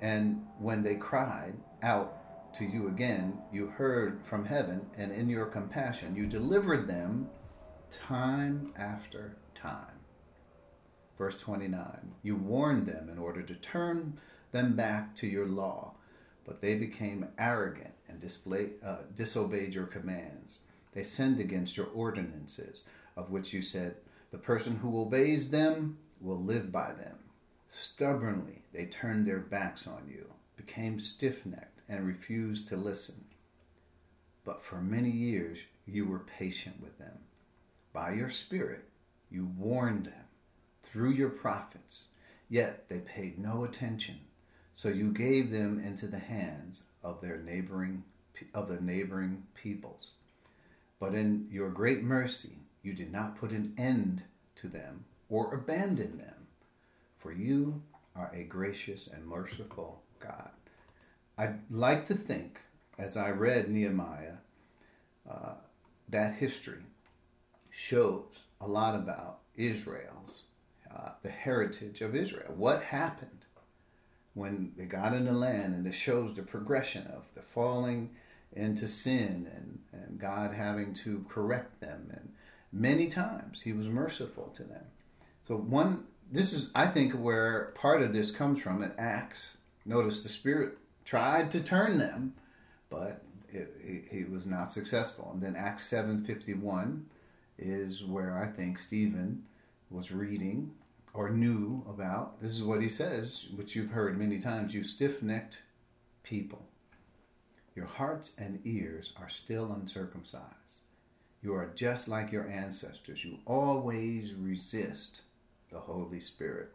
And 0.00 0.46
when 0.58 0.82
they 0.82 0.94
cried 0.94 1.54
out 1.82 2.54
to 2.54 2.64
you 2.64 2.88
again, 2.88 3.38
you 3.52 3.66
heard 3.66 4.24
from 4.24 4.44
heaven, 4.44 4.86
and 4.96 5.12
in 5.12 5.28
your 5.28 5.46
compassion, 5.46 6.14
you 6.14 6.26
delivered 6.26 6.86
them 6.86 7.28
time 7.90 8.72
after 8.76 9.36
time. 9.54 9.98
Verse 11.16 11.38
29 11.38 12.14
You 12.22 12.36
warned 12.36 12.86
them 12.86 13.08
in 13.08 13.18
order 13.18 13.42
to 13.42 13.54
turn 13.54 14.18
them 14.52 14.76
back 14.76 15.14
to 15.16 15.26
your 15.26 15.46
law, 15.46 15.94
but 16.46 16.60
they 16.60 16.76
became 16.76 17.28
arrogant 17.38 17.94
and 18.08 18.24
uh, 18.84 18.96
disobeyed 19.14 19.74
your 19.74 19.86
commands. 19.86 20.60
They 20.92 21.02
sinned 21.02 21.40
against 21.40 21.76
your 21.76 21.88
ordinances, 21.88 22.84
of 23.16 23.30
which 23.30 23.52
you 23.52 23.60
said, 23.62 23.96
the 24.30 24.38
person 24.38 24.76
who 24.76 25.00
obeys 25.00 25.50
them 25.50 25.98
will 26.20 26.42
live 26.42 26.70
by 26.70 26.92
them. 26.92 27.18
Stubbornly, 27.66 28.62
they 28.72 28.86
turned 28.86 29.26
their 29.26 29.38
backs 29.38 29.86
on 29.86 30.08
you, 30.08 30.26
became 30.56 30.98
stiff 30.98 31.46
necked, 31.46 31.82
and 31.88 32.06
refused 32.06 32.68
to 32.68 32.76
listen. 32.76 33.24
But 34.44 34.62
for 34.62 34.80
many 34.80 35.10
years, 35.10 35.58
you 35.86 36.06
were 36.06 36.20
patient 36.20 36.80
with 36.80 36.98
them. 36.98 37.18
By 37.92 38.12
your 38.12 38.30
Spirit, 38.30 38.84
you 39.30 39.46
warned 39.56 40.06
them 40.06 40.24
through 40.82 41.10
your 41.10 41.30
prophets, 41.30 42.06
yet 42.48 42.88
they 42.88 43.00
paid 43.00 43.38
no 43.38 43.64
attention. 43.64 44.20
So 44.72 44.88
you 44.88 45.12
gave 45.12 45.50
them 45.50 45.80
into 45.80 46.06
the 46.06 46.18
hands 46.18 46.84
of 47.02 47.20
their 47.20 47.38
neighboring 47.38 48.04
of 48.54 48.68
the 48.68 48.80
neighboring 48.80 49.42
peoples. 49.54 50.12
But 51.00 51.14
in 51.14 51.48
your 51.50 51.70
great 51.70 52.02
mercy, 52.04 52.58
you 52.82 52.92
did 52.92 53.12
not 53.12 53.36
put 53.36 53.50
an 53.52 53.74
end 53.76 54.22
to 54.56 54.68
them 54.68 55.04
or 55.28 55.54
abandon 55.54 56.18
them, 56.18 56.46
for 57.18 57.32
you 57.32 57.82
are 58.16 58.30
a 58.34 58.44
gracious 58.44 59.06
and 59.06 59.26
merciful 59.26 60.02
God. 60.20 60.50
I'd 61.36 61.58
like 61.70 62.04
to 62.06 62.14
think, 62.14 62.60
as 62.98 63.16
I 63.16 63.30
read 63.30 63.70
Nehemiah, 63.70 64.38
uh, 65.30 65.54
that 66.08 66.34
history 66.34 66.82
shows 67.70 68.44
a 68.60 68.66
lot 68.66 68.94
about 68.94 69.40
Israel's, 69.54 70.42
uh, 70.92 71.10
the 71.22 71.30
heritage 71.30 72.00
of 72.00 72.16
Israel. 72.16 72.54
What 72.56 72.82
happened 72.82 73.44
when 74.34 74.72
they 74.76 74.84
got 74.84 75.14
in 75.14 75.26
the 75.26 75.32
land, 75.32 75.74
and 75.74 75.86
it 75.86 75.94
shows 75.94 76.34
the 76.34 76.42
progression 76.42 77.06
of 77.08 77.24
the 77.34 77.42
falling 77.42 78.10
into 78.52 78.88
sin 78.88 79.48
and, 79.54 79.78
and 79.92 80.18
God 80.18 80.54
having 80.54 80.92
to 80.94 81.24
correct 81.28 81.80
them 81.80 82.08
and 82.10 82.32
Many 82.72 83.08
times 83.08 83.62
he 83.62 83.72
was 83.72 83.88
merciful 83.88 84.48
to 84.54 84.62
them. 84.62 84.84
So 85.40 85.56
one, 85.56 86.04
this 86.30 86.52
is 86.52 86.70
I 86.74 86.86
think 86.86 87.14
where 87.14 87.72
part 87.74 88.02
of 88.02 88.12
this 88.12 88.30
comes 88.30 88.60
from 88.60 88.82
in 88.82 88.92
Acts. 88.98 89.58
Notice 89.86 90.22
the 90.22 90.28
Spirit 90.28 90.76
tried 91.04 91.50
to 91.52 91.60
turn 91.60 91.96
them, 91.96 92.34
but 92.90 93.22
he 93.50 94.24
was 94.24 94.46
not 94.46 94.70
successful. 94.70 95.30
And 95.32 95.40
then 95.40 95.56
Acts 95.56 95.86
seven 95.86 96.22
fifty 96.22 96.52
one 96.52 97.06
is 97.56 98.04
where 98.04 98.36
I 98.36 98.46
think 98.46 98.76
Stephen 98.76 99.44
was 99.90 100.12
reading 100.12 100.74
or 101.14 101.30
knew 101.30 101.82
about. 101.88 102.40
This 102.42 102.52
is 102.52 102.62
what 102.62 102.82
he 102.82 102.90
says, 102.90 103.46
which 103.56 103.74
you've 103.74 103.90
heard 103.90 104.18
many 104.18 104.38
times: 104.38 104.74
"You 104.74 104.82
stiff 104.82 105.22
necked 105.22 105.62
people, 106.22 106.66
your 107.74 107.86
hearts 107.86 108.32
and 108.36 108.60
ears 108.64 109.14
are 109.16 109.30
still 109.30 109.72
uncircumcised." 109.72 110.82
You 111.42 111.54
are 111.54 111.70
just 111.74 112.08
like 112.08 112.32
your 112.32 112.48
ancestors. 112.48 113.24
You 113.24 113.38
always 113.46 114.34
resist 114.34 115.22
the 115.70 115.78
Holy 115.78 116.20
Spirit. 116.20 116.72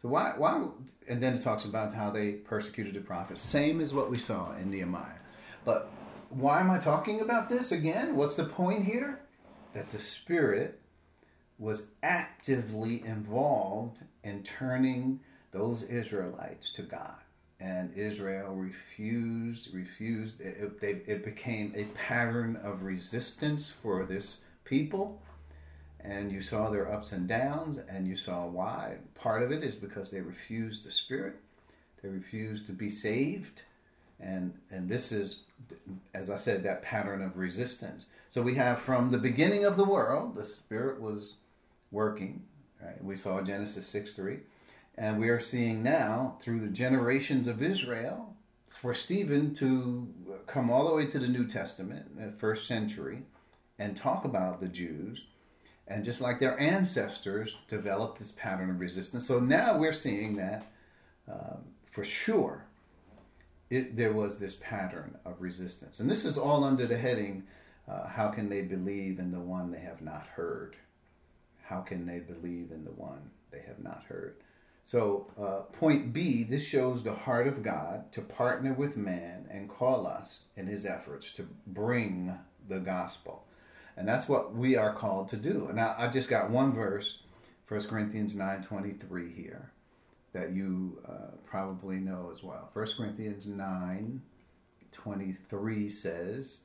So 0.00 0.08
why 0.08 0.34
why 0.36 0.68
and 1.08 1.20
then 1.20 1.34
it 1.34 1.42
talks 1.42 1.64
about 1.64 1.92
how 1.92 2.10
they 2.10 2.32
persecuted 2.32 2.94
the 2.94 3.00
prophets. 3.00 3.40
Same 3.40 3.80
as 3.80 3.94
what 3.94 4.10
we 4.10 4.18
saw 4.18 4.54
in 4.56 4.70
Nehemiah. 4.70 5.20
But 5.64 5.90
why 6.30 6.60
am 6.60 6.70
I 6.70 6.78
talking 6.78 7.20
about 7.20 7.48
this 7.48 7.72
again? 7.72 8.16
What's 8.16 8.36
the 8.36 8.44
point 8.44 8.84
here? 8.84 9.20
That 9.72 9.90
the 9.90 9.98
Spirit 9.98 10.80
was 11.58 11.84
actively 12.02 13.02
involved 13.04 14.02
in 14.22 14.42
turning 14.42 15.20
those 15.50 15.82
Israelites 15.82 16.70
to 16.72 16.82
God 16.82 17.16
and 17.60 17.92
Israel 17.96 18.54
refused, 18.54 19.74
refused. 19.74 20.40
It, 20.40 20.78
it, 20.82 21.24
became 21.24 21.72
a 21.76 21.84
pattern 21.94 22.56
of 22.62 22.82
resistance 22.82 23.70
for 23.70 24.04
this 24.04 24.38
people. 24.64 25.20
and 26.00 26.30
you 26.30 26.40
saw 26.40 26.70
their 26.70 26.92
ups 26.92 27.12
and 27.12 27.26
downs, 27.28 27.78
and 27.78 28.06
you 28.06 28.16
saw 28.16 28.46
why. 28.46 28.96
Part 29.14 29.42
of 29.42 29.52
it 29.52 29.62
is 29.62 29.74
because 29.74 30.10
they 30.10 30.20
refused 30.20 30.84
the 30.84 30.90
Spirit, 30.90 31.36
they 32.02 32.08
refused 32.08 32.66
to 32.66 32.72
be 32.72 32.90
saved, 32.90 33.62
and 34.20 34.54
and 34.70 34.88
this 34.88 35.12
is, 35.12 35.40
as 36.14 36.30
I 36.30 36.36
said, 36.36 36.62
that 36.64 36.82
pattern 36.82 37.22
of 37.22 37.36
resistance. 37.38 38.06
So 38.28 38.42
we 38.42 38.54
have 38.56 38.78
from 38.80 39.10
the 39.10 39.18
beginning 39.18 39.64
of 39.64 39.76
the 39.76 39.84
world, 39.84 40.34
the 40.34 40.44
Spirit 40.44 41.00
was 41.00 41.36
working. 41.90 42.42
Right? 42.82 43.02
We 43.02 43.16
saw 43.16 43.40
Genesis 43.42 43.86
six 43.86 44.14
three, 44.14 44.38
and 44.98 45.20
we 45.20 45.28
are 45.28 45.40
seeing 45.40 45.82
now 45.82 46.36
through 46.40 46.60
the 46.60 46.68
generations 46.68 47.46
of 47.46 47.62
Israel 47.62 48.34
for 48.66 48.94
Stephen 48.94 49.54
to 49.54 50.08
come 50.46 50.70
all 50.70 50.88
the 50.88 50.94
way 50.94 51.06
to 51.06 51.18
the 51.18 51.28
New 51.28 51.46
Testament, 51.46 52.18
the 52.18 52.32
first 52.32 52.66
century, 52.66 53.22
and 53.78 53.96
talk 53.96 54.24
about 54.24 54.60
the 54.60 54.68
Jews 54.68 55.26
and 55.88 56.04
just 56.04 56.20
like 56.20 56.40
their 56.40 56.58
ancestors 56.58 57.56
developed 57.68 58.18
this 58.18 58.32
pattern 58.32 58.70
of 58.70 58.80
resistance. 58.80 59.26
So 59.26 59.38
now 59.38 59.78
we're 59.78 59.92
seeing 59.92 60.36
that 60.36 60.66
um, 61.28 61.58
for 61.90 62.04
sure 62.04 62.64
it, 63.70 63.96
there 63.96 64.12
was 64.12 64.38
this 64.38 64.56
pattern 64.56 65.16
of 65.24 65.40
resistance. 65.40 66.00
And 66.00 66.10
this 66.10 66.24
is 66.24 66.38
all 66.38 66.64
under 66.64 66.86
the 66.86 66.98
heading 66.98 67.44
uh, 67.88 68.08
How 68.08 68.28
can 68.28 68.48
they 68.48 68.62
believe 68.62 69.18
in 69.18 69.30
the 69.30 69.40
one 69.40 69.70
they 69.70 69.80
have 69.80 70.02
not 70.02 70.26
heard? 70.26 70.76
How 71.62 71.80
can 71.80 72.06
they 72.06 72.18
believe 72.18 72.70
in 72.72 72.84
the 72.84 72.92
one 72.92 73.30
they 73.50 73.62
have 73.66 73.78
not 73.78 74.04
heard? 74.08 74.36
So, 74.86 75.26
uh, 75.36 75.60
point 75.76 76.12
B 76.12 76.44
this 76.44 76.64
shows 76.64 77.02
the 77.02 77.12
heart 77.12 77.48
of 77.48 77.64
God 77.64 78.12
to 78.12 78.22
partner 78.22 78.72
with 78.72 78.96
man 78.96 79.48
and 79.50 79.68
call 79.68 80.06
us 80.06 80.44
in 80.56 80.68
his 80.68 80.86
efforts 80.86 81.32
to 81.32 81.48
bring 81.66 82.38
the 82.68 82.78
gospel. 82.78 83.44
And 83.96 84.06
that's 84.06 84.28
what 84.28 84.54
we 84.54 84.76
are 84.76 84.94
called 84.94 85.26
to 85.28 85.36
do. 85.36 85.66
And 85.68 85.80
I, 85.80 85.96
I 85.98 86.06
just 86.06 86.28
got 86.28 86.50
one 86.50 86.72
verse, 86.72 87.18
1 87.66 87.82
Corinthians 87.88 88.36
9.23 88.36 89.34
here, 89.34 89.72
that 90.32 90.52
you 90.52 91.02
uh, 91.08 91.32
probably 91.44 91.96
know 91.96 92.28
as 92.30 92.44
well. 92.44 92.70
1 92.72 92.86
Corinthians 92.96 93.48
9.23 93.48 95.90
says, 95.90 96.60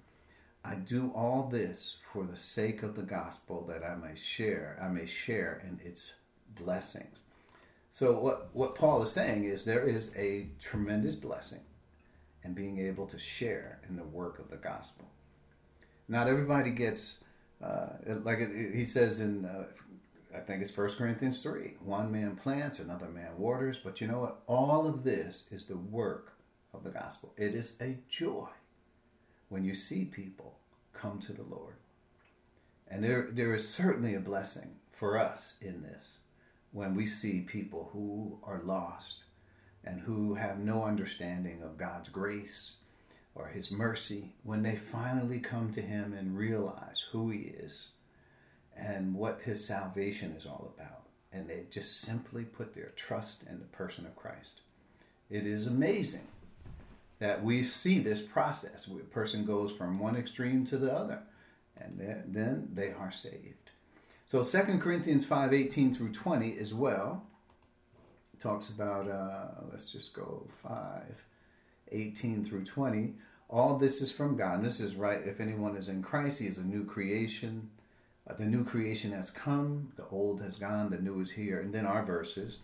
I 0.64 0.76
do 0.76 1.12
all 1.16 1.50
this 1.52 1.98
for 2.14 2.24
the 2.24 2.38
sake 2.38 2.84
of 2.84 2.94
the 2.94 3.02
gospel 3.02 3.66
that 3.68 3.84
I 3.84 3.96
may 3.96 4.14
share, 4.14 4.78
I 4.80 4.90
may 4.90 5.08
share 5.08 5.64
in 5.68 5.80
its 5.84 6.14
blessings. 6.56 7.24
So 7.92 8.14
what, 8.18 8.50
what 8.54 8.74
Paul 8.74 9.04
is 9.04 9.12
saying 9.12 9.44
is 9.44 9.66
there 9.66 9.86
is 9.86 10.16
a 10.16 10.48
tremendous 10.60 11.16
blessing 11.16 11.60
in 12.44 12.54
being 12.54 12.80
able 12.80 13.06
to 13.06 13.20
share 13.20 13.82
in 13.88 13.98
the 13.98 14.04
work 14.04 14.40
of 14.40 14.50
the 14.50 14.56
gospel. 14.56 15.06
Not 16.08 16.28
everybody 16.28 16.72
gets, 16.72 17.18
uh, 17.62 17.88
like 18.24 18.40
he 18.74 18.86
says 18.86 19.20
in, 19.20 19.44
uh, 19.46 19.66
I 20.34 20.40
think 20.40 20.62
it's 20.62 20.76
1 20.76 20.92
Corinthians 20.92 21.44
3 21.44 21.76
one 21.84 22.10
man 22.10 22.38
plants, 22.38 22.80
another 22.80 23.10
man 23.10 23.38
waters, 23.38 23.78
but 23.78 24.00
you 24.00 24.08
know 24.08 24.22
what? 24.22 24.42
All 24.48 24.88
of 24.88 25.04
this 25.04 25.50
is 25.52 25.66
the 25.66 25.78
work 25.78 26.34
of 26.74 26.86
the 26.86 26.90
gospel. 26.92 27.34
It 27.36 27.54
is 27.54 27.76
a 27.82 27.98
joy 28.08 28.48
when 29.50 29.66
you 29.66 29.76
see 29.76 30.06
people 30.06 30.58
come 30.94 31.20
to 31.20 31.34
the 31.34 31.44
Lord. 31.44 31.76
And 32.88 33.04
there, 33.04 33.28
there 33.32 33.54
is 33.54 33.68
certainly 33.68 34.16
a 34.16 34.22
blessing 34.22 34.78
for 34.94 35.18
us 35.18 35.56
in 35.62 35.82
this 35.82 36.20
when 36.72 36.96
we 36.96 37.06
see 37.06 37.42
people 37.42 37.90
who 37.92 38.38
are 38.44 38.62
lost 38.62 39.24
and 39.84 40.00
who 40.00 40.36
have 40.36 40.60
no 40.60 40.84
understanding 40.84 41.62
of 41.62 41.78
God's 41.78 42.10
grace 42.10 42.76
or 43.36 43.48
his 43.48 43.72
mercy, 43.72 44.34
when 44.44 44.64
they 44.64 44.76
finally 44.76 45.40
come 45.40 45.72
to 45.72 45.82
him 45.82 46.14
and 46.14 46.38
realize 46.38 47.00
who 47.12 47.30
he 47.30 47.40
is 47.40 47.92
and 48.76 49.14
what 49.14 49.42
his 49.42 49.64
salvation 49.64 50.32
is 50.32 50.46
all 50.46 50.74
about, 50.76 51.08
and 51.32 51.48
they 51.48 51.64
just 51.70 52.02
simply 52.02 52.44
put 52.44 52.74
their 52.74 52.92
trust 52.96 53.44
in 53.50 53.60
the 53.60 53.66
person 53.66 54.06
of 54.06 54.16
Christ. 54.16 54.62
It 55.30 55.46
is 55.46 55.68
amazing 55.68 56.28
that 57.20 57.44
we 57.44 57.64
see 57.64 58.00
this 58.00 58.22
process 58.22 58.88
a 58.88 58.96
person 59.14 59.46
goes 59.46 59.72
from 59.72 60.00
one 60.00 60.16
extreme 60.16 60.66
to 60.66 60.78
the 60.78 60.92
other, 60.92 61.20
and 61.78 62.00
then 62.28 62.70
they 62.74 62.92
are 62.92 63.12
saved. 63.12 63.61
So 64.32 64.46
2 64.46 64.78
Corinthians 64.78 65.26
5 65.26 65.54
18 65.54 65.94
through 65.94 66.14
20 66.14 66.58
as 66.58 66.74
well 66.74 67.22
talks 68.40 68.70
about, 68.70 69.10
uh, 69.10 69.66
let's 69.70 69.92
just 69.92 70.14
go 70.14 70.48
5 70.64 71.26
18 71.92 72.46
through 72.46 72.64
20. 72.64 73.14
All 73.50 73.78
this 73.78 74.02
is 74.02 74.10
from 74.10 74.38
God. 74.38 74.54
And 74.56 74.66
this 74.66 74.80
is 74.80 74.96
right. 74.96 75.22
If 75.26 75.42
anyone 75.42 75.76
is 75.76 75.90
in 75.90 76.02
Christ, 76.02 76.40
he 76.40 76.48
is 76.48 76.60
a 76.60 76.64
new 76.64 76.86
creation. 76.86 77.70
Uh, 78.26 78.36
the 78.36 78.46
new 78.46 78.64
creation 78.64 79.12
has 79.12 79.30
come, 79.30 79.92
the 79.98 80.08
old 80.12 80.40
has 80.40 80.56
gone, 80.56 80.90
the 80.90 80.98
new 80.98 81.20
is 81.20 81.32
here. 81.32 81.60
And 81.60 81.74
then 81.74 81.86
our 81.86 82.06
verses. 82.06 82.60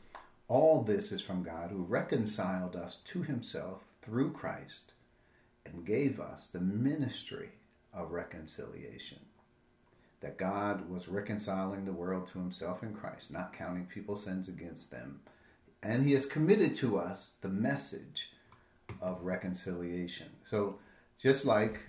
All 0.48 0.84
this 0.84 1.12
is 1.12 1.22
from 1.22 1.44
God 1.44 1.72
who 1.72 1.84
reconciled 1.84 2.78
us 2.78 2.96
to 3.08 3.24
himself 3.24 3.84
through 4.02 4.32
Christ 4.32 4.94
and 5.66 5.86
gave 5.86 6.22
us 6.22 6.48
the 6.48 6.62
ministry 6.62 7.50
of 7.94 8.14
reconciliation. 8.14 9.20
That 10.22 10.38
God 10.38 10.90
was 10.90 11.08
reconciling 11.08 11.86
the 11.86 11.92
world 11.92 12.26
to 12.28 12.40
himself 12.40 12.82
in 12.82 12.94
Christ, 12.94 13.32
not 13.32 13.54
counting 13.54 13.86
people's 13.86 14.24
sins 14.24 14.48
against 14.48 14.90
them. 14.90 15.20
And 15.84 16.04
he 16.04 16.14
has 16.14 16.26
committed 16.26 16.74
to 16.76 16.98
us 16.98 17.34
the 17.42 17.50
message 17.50 18.32
of 19.00 19.22
reconciliation. 19.22 20.28
So, 20.44 20.80
just 21.20 21.46
like 21.46 21.80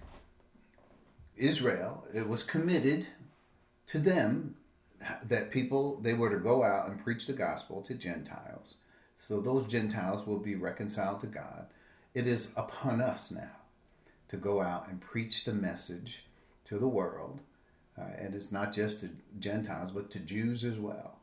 Israel, 1.37 2.07
it 2.13 2.29
was 2.29 2.43
committed 2.43 3.07
to 3.87 3.99
them 3.99 4.57
that 5.25 5.51
people 5.51 5.99
they 6.01 6.15
were 6.15 6.31
to 6.31 6.39
go 6.39 6.63
out 6.63 6.89
and 6.89 7.03
preach 7.03 7.27
the 7.27 7.33
gospel 7.33 7.81
to 7.83 7.95
Gentiles. 7.95 8.75
So 9.19 9.41
those 9.41 9.67
Gentiles 9.67 10.27
will 10.27 10.39
be 10.39 10.55
reconciled 10.55 11.21
to 11.21 11.27
God. 11.27 11.67
It 12.15 12.27
is 12.27 12.51
upon 12.57 13.01
us 13.01 13.31
now 13.31 13.57
to 14.29 14.37
go 14.37 14.61
out 14.61 14.89
and 14.89 15.01
preach 15.01 15.45
the 15.45 15.53
message 15.53 16.25
to 16.65 16.79
the 16.79 16.89
world. 16.89 17.41
Uh, 17.99 18.05
and 18.19 18.35
it's 18.35 18.53
not 18.53 18.73
just 18.73 19.01
to 19.01 19.11
Gentiles, 19.39 19.91
but 19.91 20.11
to 20.11 20.21
Jews 20.21 20.65
as 20.65 20.79
well. 20.79 21.19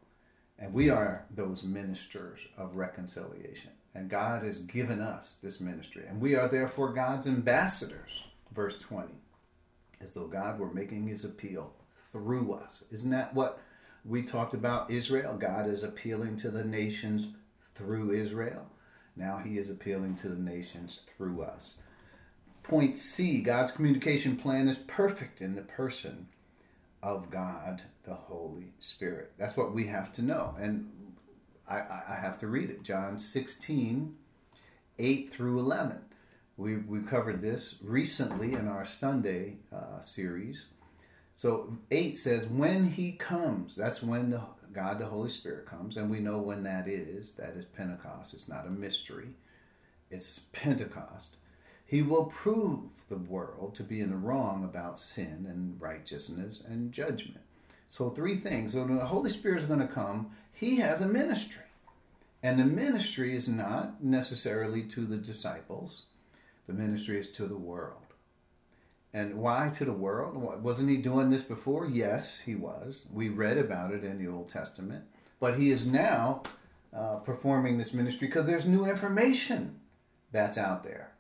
And 0.58 0.74
we 0.74 0.90
are 0.90 1.26
those 1.32 1.64
ministers 1.64 2.46
of 2.58 2.76
reconciliation. 2.76 3.72
And 3.94 4.10
God 4.10 4.44
has 4.44 4.60
given 4.60 5.00
us 5.00 5.36
this 5.42 5.62
ministry. 5.62 6.04
And 6.08 6.20
we 6.20 6.36
are 6.36 6.48
therefore 6.48 6.94
God's 6.94 7.28
ambassadors. 7.28 8.24
Verse 8.54 8.78
20. 8.80 9.14
As 10.02 10.12
though 10.12 10.28
God 10.28 10.60
were 10.60 10.74
making 10.74 11.08
his 11.08 11.24
appeal 11.24 11.74
through 12.12 12.54
us. 12.54 12.84
Isn't 12.92 13.12
that 13.12 13.34
what 13.34 13.62
we 14.04 14.22
talked 14.22 14.54
about 14.54 14.92
Israel? 14.92 15.36
God 15.38 15.68
is 15.68 15.84
appealing 15.84 16.36
to 16.38 16.50
the 16.50 16.64
nations 16.64 17.28
through 17.74 18.12
Israel. 18.12 18.66
Now 19.16 19.38
he 19.38 19.58
is 19.58 19.70
appealing 19.70 20.16
to 20.16 20.30
the 20.30 20.42
nations 20.42 21.02
through 21.16 21.44
us. 21.44 21.76
Point 22.64 22.98
C 22.98 23.42
God's 23.42 23.72
communication 23.72 24.36
plan 24.36 24.68
is 24.68 24.78
perfect 24.78 25.42
in 25.42 25.56
the 25.56 25.62
person 25.62 26.28
of 27.06 27.30
God, 27.30 27.84
the 28.04 28.16
Holy 28.16 28.74
Spirit. 28.80 29.32
That's 29.38 29.56
what 29.56 29.74
we 29.74 29.86
have 29.86 30.12
to 30.14 30.24
know. 30.24 30.56
And 30.60 30.92
I, 31.70 31.76
I 31.76 32.18
have 32.20 32.40
to 32.40 32.48
read 32.48 32.72
it. 32.72 32.82
John 32.82 33.20
16, 33.20 34.16
8 34.98 35.32
through 35.32 35.60
11. 35.60 36.00
We, 36.58 36.78
we 36.78 37.02
covered 37.02 37.44
this 37.44 37.76
recently 37.84 38.54
in 38.54 38.68
our 38.68 38.86
Sunday 38.86 39.58
uh, 39.72 40.02
series. 40.02 40.68
So 41.36 41.78
8 41.92 42.16
says, 42.16 42.48
When 42.48 42.90
he 42.90 43.12
comes, 43.12 43.76
that's 43.76 44.02
when 44.02 44.32
the, 44.32 44.42
God 44.74 44.98
the 44.98 45.06
Holy 45.06 45.30
Spirit 45.30 45.68
comes, 45.68 45.98
and 45.98 46.10
we 46.10 46.20
know 46.20 46.40
when 46.40 46.64
that 46.64 46.88
is. 46.88 47.34
That 47.34 47.56
is 47.56 47.66
Pentecost. 47.66 48.34
It's 48.34 48.50
not 48.50 48.66
a 48.66 48.72
mystery, 48.72 49.30
it's 50.10 50.40
Pentecost. 50.54 51.38
He 51.86 52.02
will 52.02 52.26
prove 52.26 52.82
the 53.10 53.18
world 53.18 53.76
to 53.76 53.84
be 53.84 54.02
in 54.02 54.10
the 54.10 54.18
wrong 54.18 54.64
about 54.64 54.98
sin 54.98 55.46
and 55.48 55.80
righteousness 55.80 56.64
and 56.68 56.92
judgment. 56.92 57.42
So, 57.88 58.10
three 58.10 58.38
things. 58.38 58.76
When 58.76 58.96
the 58.96 59.06
Holy 59.06 59.30
Spirit 59.30 59.60
is 59.60 59.66
going 59.66 59.80
to 59.80 59.88
come, 59.88 60.32
He 60.52 60.78
has 60.78 61.02
a 61.02 61.08
ministry. 61.08 61.62
And 62.42 62.60
the 62.60 62.66
ministry 62.66 63.36
is 63.36 63.48
not 63.48 64.04
necessarily 64.04 64.84
to 64.84 65.06
the 65.06 65.18
disciples, 65.18 66.04
the 66.68 66.74
ministry 66.74 67.20
is 67.20 67.30
to 67.32 67.46
the 67.46 67.58
world. 67.58 68.02
And 69.14 69.36
why 69.36 69.72
to 69.76 69.86
the 69.86 69.94
world? 69.94 70.36
Wasn't 70.64 70.90
He 70.90 70.98
doing 70.98 71.30
this 71.30 71.44
before? 71.44 71.88
Yes, 71.88 72.40
He 72.40 72.56
was. 72.56 73.06
We 73.14 73.30
read 73.30 73.58
about 73.58 73.94
it 73.94 74.04
in 74.04 74.18
the 74.18 74.32
Old 74.32 74.50
Testament. 74.50 75.06
But 75.40 75.58
He 75.58 75.70
is 75.70 75.86
now 75.86 76.44
uh, 76.92 77.18
performing 77.18 77.78
this 77.78 77.94
ministry 77.94 78.28
because 78.28 78.46
there's 78.46 78.66
new 78.66 78.86
information 78.86 79.80
that's 80.32 80.58
out 80.58 80.84
there. 80.84 81.15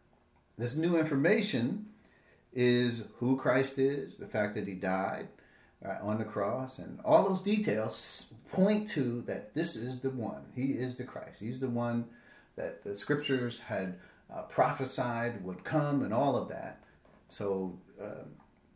This 0.58 0.78
new 0.78 0.98
information 0.98 1.88
is 2.54 3.04
who 3.18 3.36
Christ 3.36 3.78
is, 3.78 4.18
the 4.18 4.28
fact 4.28 4.56
that 4.56 4.68
He 4.68 4.74
died 4.74 5.28
uh, 5.86 5.98
on 6.02 6.18
the 6.18 6.24
cross, 6.24 6.80
and 6.80 7.00
all 7.04 7.28
those 7.28 7.42
details 7.42 8.28
point 8.52 8.88
to 8.90 9.22
that 9.24 9.54
this 9.54 9.76
is 9.76 10.00
the 10.00 10.12
one. 10.12 10.44
He 10.56 10.72
is 10.72 10.96
the 10.96 11.04
Christ. 11.04 11.42
He's 11.42 11.60
the 11.60 11.70
one 11.70 12.06
that 12.56 12.84
the 12.84 12.96
scriptures 12.96 13.60
had 13.60 14.00
uh, 14.34 14.44
prophesied 14.44 15.44
would 15.44 15.64
come, 15.66 16.04
and 16.04 16.14
all 16.14 16.38
of 16.38 16.48
that. 16.48 16.82
So 17.28 17.78
uh, 18.02 18.24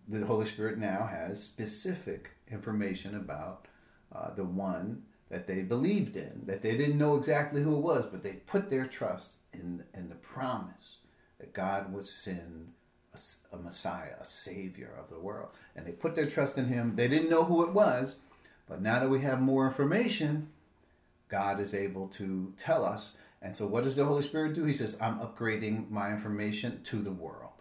the 0.10 0.26
Holy 0.26 0.46
Spirit 0.46 0.78
now 0.78 1.08
has 1.10 1.42
specific 1.42 2.32
information 2.52 3.16
about 3.16 3.68
uh, 4.14 4.34
the 4.34 4.44
one 4.44 5.04
that 5.30 5.48
they 5.48 5.62
believed 5.62 6.18
in, 6.18 6.42
that 6.46 6.62
they 6.62 6.76
didn't 6.76 6.98
know 6.98 7.16
exactly 7.16 7.62
who 7.62 7.76
it 7.76 7.82
was, 7.82 8.06
but 8.06 8.24
they 8.24 8.34
put 8.48 8.70
their 8.70 8.86
trust 8.86 9.38
in, 9.54 9.84
in 9.94 10.10
the 10.10 10.16
promise 10.16 10.98
that 11.40 11.54
God 11.54 11.92
would 11.94 12.04
send 12.04 12.74
a, 13.14 13.56
a 13.56 13.58
Messiah, 13.58 14.16
a 14.20 14.26
Savior 14.26 14.94
of 15.00 15.10
the 15.10 15.20
world. 15.20 15.50
And 15.76 15.86
they 15.86 15.92
put 15.92 16.16
their 16.16 16.28
trust 16.28 16.58
in 16.58 16.66
Him. 16.66 16.96
They 16.96 17.08
didn't 17.08 17.30
know 17.30 17.44
who 17.44 17.64
it 17.64 17.74
was, 17.74 18.18
but 18.68 18.82
now 18.82 19.00
that 19.00 19.10
we 19.10 19.22
have 19.22 19.42
more 19.42 19.66
information, 19.66 20.50
God 21.30 21.60
is 21.60 21.74
able 21.74 22.08
to 22.10 22.54
tell 22.58 22.86
us. 22.86 23.18
And 23.42 23.56
so, 23.56 23.66
what 23.66 23.84
does 23.84 23.96
the 23.96 24.06
Holy 24.06 24.22
Spirit 24.22 24.54
do? 24.54 24.66
He 24.66 24.74
says, 24.74 24.98
I'm 25.00 25.20
upgrading 25.20 25.90
my 25.90 26.12
information 26.12 26.82
to 26.84 26.98
the 26.98 27.12
world. 27.12 27.52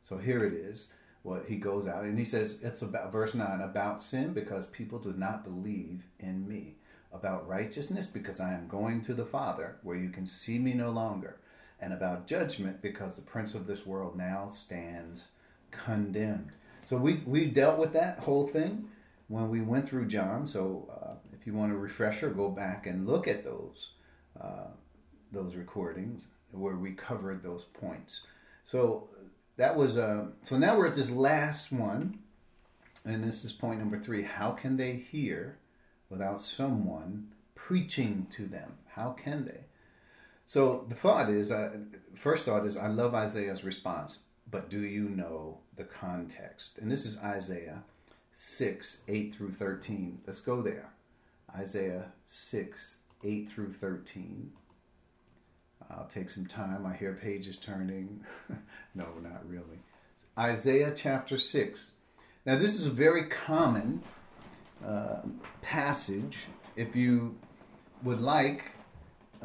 So, 0.00 0.18
here 0.18 0.44
it 0.44 0.52
is. 0.52 0.88
What 1.22 1.46
he 1.48 1.56
goes 1.56 1.88
out 1.88 2.04
and 2.04 2.16
he 2.16 2.24
says, 2.24 2.60
it's 2.62 2.82
about 2.82 3.10
verse 3.10 3.34
9 3.34 3.60
about 3.60 4.00
sin 4.00 4.32
because 4.32 4.66
people 4.66 5.00
do 5.00 5.12
not 5.16 5.42
believe 5.42 6.04
in 6.20 6.46
me. 6.46 6.76
About 7.12 7.48
righteousness 7.48 8.06
because 8.06 8.38
I 8.38 8.52
am 8.52 8.68
going 8.68 9.00
to 9.02 9.14
the 9.14 9.24
Father 9.24 9.76
where 9.82 9.96
you 9.96 10.10
can 10.10 10.24
see 10.24 10.58
me 10.58 10.72
no 10.74 10.90
longer. 10.90 11.38
And 11.80 11.92
about 11.92 12.26
judgment 12.26 12.80
because 12.80 13.16
the 13.16 13.22
prince 13.22 13.54
of 13.54 13.66
this 13.66 13.84
world 13.86 14.16
now 14.16 14.46
stands 14.46 15.28
condemned. 15.70 16.52
So, 16.82 16.96
we, 16.96 17.22
we 17.26 17.46
dealt 17.46 17.78
with 17.78 17.92
that 17.92 18.20
whole 18.20 18.46
thing 18.46 18.88
when 19.28 19.48
we 19.48 19.60
went 19.60 19.88
through 19.88 20.06
John. 20.06 20.46
So 20.46 20.88
uh, 20.90 21.14
if 21.38 21.46
you 21.46 21.54
want 21.54 21.72
a 21.72 21.76
refresher, 21.76 22.30
go 22.30 22.48
back 22.48 22.86
and 22.86 23.06
look 23.06 23.28
at 23.28 23.44
those 23.44 23.90
uh, 24.40 24.68
those 25.32 25.56
recordings 25.56 26.28
where 26.52 26.76
we 26.76 26.92
covered 26.92 27.42
those 27.42 27.64
points. 27.64 28.26
So 28.64 29.08
that 29.56 29.76
was 29.76 29.96
uh, 29.96 30.26
so 30.42 30.58
now 30.58 30.76
we're 30.76 30.86
at 30.86 30.94
this 30.94 31.10
last 31.10 31.72
one, 31.72 32.18
and 33.04 33.24
this 33.24 33.44
is 33.44 33.52
point 33.52 33.78
number 33.78 33.98
three. 33.98 34.22
How 34.22 34.52
can 34.52 34.76
they 34.76 34.92
hear 34.92 35.58
without 36.08 36.38
someone 36.38 37.28
preaching 37.54 38.26
to 38.30 38.46
them? 38.46 38.74
How 38.88 39.10
can 39.10 39.44
they? 39.44 39.60
So 40.46 40.86
the 40.88 40.94
thought 40.94 41.28
is, 41.28 41.50
uh, 41.50 41.70
first 42.14 42.44
thought 42.44 42.64
is, 42.64 42.76
I 42.76 42.86
love 42.86 43.16
Isaiah's 43.16 43.64
response, 43.64 44.20
but 44.48 44.70
do 44.70 44.82
you 44.82 45.08
know 45.08 45.58
the 45.74 45.82
context? 45.82 46.78
And 46.78 46.88
this 46.88 47.04
is 47.04 47.18
Isaiah 47.18 47.82
6, 48.30 49.02
8 49.08 49.34
through 49.34 49.50
13. 49.50 50.20
Let's 50.24 50.38
go 50.38 50.62
there. 50.62 50.92
Isaiah 51.56 52.12
6, 52.22 52.98
8 53.24 53.50
through 53.50 53.70
13. 53.70 54.52
I'll 55.90 56.06
take 56.06 56.30
some 56.30 56.46
time. 56.46 56.86
I 56.86 56.94
hear 56.94 57.14
pages 57.20 57.56
turning. 57.56 58.24
no, 58.94 59.08
not 59.20 59.48
really. 59.48 59.80
Isaiah 60.38 60.92
chapter 60.94 61.38
6. 61.38 61.90
Now, 62.44 62.54
this 62.54 62.76
is 62.76 62.86
a 62.86 62.90
very 62.90 63.26
common 63.26 64.00
uh, 64.86 65.22
passage. 65.60 66.46
If 66.76 66.94
you 66.94 67.36
would 68.04 68.20
like, 68.20 68.75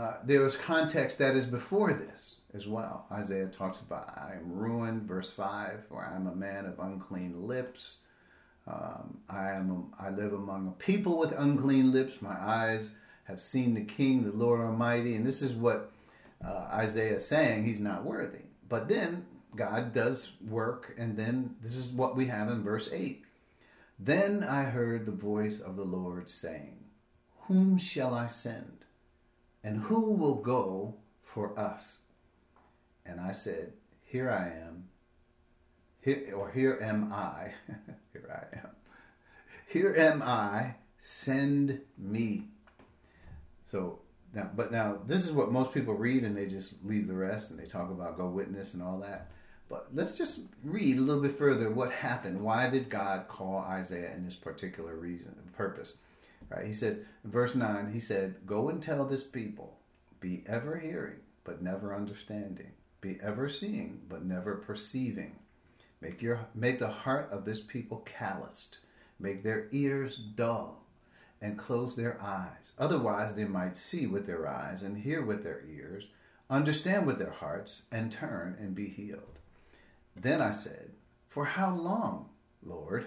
uh, 0.02 0.18
there 0.24 0.44
is 0.48 0.56
context 0.56 1.20
that 1.20 1.36
is 1.36 1.46
before 1.46 1.94
this 1.94 2.38
as 2.56 2.66
well. 2.66 3.06
Isaiah 3.12 3.46
talks 3.46 3.82
about, 3.82 4.10
I 4.18 4.34
am 4.36 4.52
ruined, 4.52 5.04
verse 5.04 5.32
5, 5.32 5.84
or 5.92 6.04
I 6.04 6.16
am 6.16 6.26
a 6.26 6.36
man 6.36 6.66
of 6.66 6.80
unclean 6.80 7.44
lips. 7.48 8.00
Um, 8.66 9.20
I 9.30 9.52
am 9.52 9.92
I 10.00 10.10
live 10.10 10.34
among 10.34 10.68
a 10.68 10.72
people 10.84 11.20
with 11.20 11.38
unclean 11.38 11.92
lips. 11.92 12.20
My 12.20 12.36
eyes 12.36 12.90
have 13.26 13.40
seen 13.40 13.76
the 13.76 13.84
King, 13.84 14.24
the 14.24 14.32
Lord 14.32 14.62
Almighty, 14.62 15.16
and 15.16 15.26
this 15.26 15.44
is 15.44 15.54
what 15.54 15.92
uh, 16.44 16.68
Isaiah 16.74 17.16
is 17.16 17.26
saying. 17.28 17.64
He's 17.64 17.80
not 17.80 18.04
worthy. 18.04 18.46
But 18.70 18.90
then 18.90 19.26
God 19.56 19.92
does 19.92 20.32
work, 20.48 20.96
and 20.98 21.16
then 21.16 21.56
this 21.62 21.76
is 21.76 21.92
what 21.92 22.16
we 22.16 22.26
have 22.26 22.50
in 22.50 22.64
verse 22.64 22.90
eight. 22.92 23.24
Then 24.00 24.44
I 24.44 24.64
heard 24.64 25.06
the 25.06 25.12
voice 25.12 25.60
of 25.60 25.76
the 25.76 25.86
Lord 25.86 26.28
saying, 26.28 26.86
"Whom 27.42 27.78
shall 27.78 28.16
I 28.16 28.28
send, 28.28 28.81
and 29.64 29.82
who 29.84 30.12
will 30.12 30.36
go 30.36 30.96
for 31.22 31.58
us?" 31.60 32.00
And 33.06 33.20
I 33.20 33.32
said, 33.32 33.74
"Here 34.04 34.30
I 34.30 34.48
am." 34.48 34.88
Here, 36.02 36.34
or 36.36 36.50
here 36.50 36.80
am 36.82 37.14
I. 37.14 37.54
here 38.14 38.30
I 38.54 38.58
am. 38.58 38.70
Here 39.68 39.94
am 39.96 40.22
I. 40.24 40.76
Send 40.98 41.80
me. 41.98 42.48
So 43.64 44.00
now, 44.34 44.50
but 44.56 44.72
now 44.72 45.00
this 45.06 45.26
is 45.26 45.32
what 45.32 45.52
most 45.52 45.74
people 45.74 45.94
read, 45.94 46.24
and 46.24 46.36
they 46.36 46.48
just 46.48 46.84
leave 46.84 47.08
the 47.08 47.14
rest, 47.14 47.52
and 47.52 47.60
they 47.60 47.66
talk 47.66 47.90
about 47.90 48.18
go 48.18 48.28
witness 48.28 48.74
and 48.74 48.82
all 48.82 48.98
that. 49.00 49.32
But 49.70 49.88
let's 49.94 50.18
just 50.18 50.42
read 50.64 50.98
a 50.98 51.02
little 51.02 51.22
bit 51.22 51.38
further 51.38 51.70
what 51.70 51.92
happened. 51.92 52.42
Why 52.42 52.70
did 52.70 52.90
God 52.90 53.28
call 53.28 53.60
Isaiah 53.60 54.14
in 54.14 54.26
this 54.26 54.36
particular 54.36 54.96
reason, 54.96 55.34
purpose? 55.56 55.94
Right? 56.52 56.68
He 56.68 56.74
says, 56.74 57.06
verse 57.24 57.56
nine. 57.56 57.94
He 57.94 58.00
said, 58.00 58.46
"Go 58.46 58.68
and 58.70 58.82
tell 58.82 59.06
this 59.06 59.24
people, 59.24 59.80
be 60.20 60.44
ever 60.46 60.78
hearing, 60.78 61.20
but 61.46 61.62
never 61.62 61.96
understanding; 61.96 62.74
be 63.00 63.20
ever 63.22 63.48
seeing, 63.48 64.02
but 64.10 64.26
never 64.26 64.56
perceiving." 64.56 65.40
Make, 66.02 66.22
your, 66.22 66.48
make 66.56 66.80
the 66.80 66.90
heart 66.90 67.30
of 67.32 67.46
this 67.46 67.62
people 67.62 68.00
calloused. 68.00 68.80
Make 69.20 69.44
their 69.44 69.68
ears 69.72 70.18
dull 70.18 70.84
and 71.40 71.58
close 71.58 71.96
their 71.96 72.20
eyes. 72.22 72.72
Otherwise, 72.78 73.36
they 73.36 73.46
might 73.46 73.78
see 73.78 74.08
with 74.08 74.26
their 74.26 74.48
eyes 74.48 74.82
and 74.82 74.98
hear 74.98 75.24
with 75.24 75.44
their 75.44 75.64
ears, 75.70 76.10
understand 76.50 77.06
with 77.06 77.20
their 77.20 77.32
hearts, 77.32 77.84
and 77.92 78.12
turn 78.12 78.58
and 78.60 78.76
be 78.76 78.88
healed. 78.88 79.40
Then 80.16 80.42
I 80.42 80.52
said, 80.52 80.92
For 81.30 81.46
how 81.46 81.76
long, 81.76 82.30
Lord? 82.64 83.06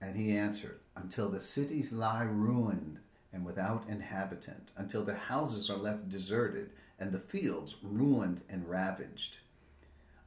And 0.00 0.16
he 0.16 0.36
answered, 0.36 0.81
Until 0.96 1.28
the 1.28 1.40
cities 1.40 1.92
lie 1.92 2.22
ruined 2.22 2.98
and 3.32 3.44
without 3.44 3.88
inhabitant, 3.88 4.70
until 4.76 5.04
the 5.04 5.14
houses 5.14 5.70
are 5.70 5.78
left 5.78 6.08
deserted 6.08 6.70
and 6.98 7.12
the 7.12 7.18
fields 7.18 7.76
ruined 7.82 8.42
and 8.48 8.68
ravaged 8.68 9.38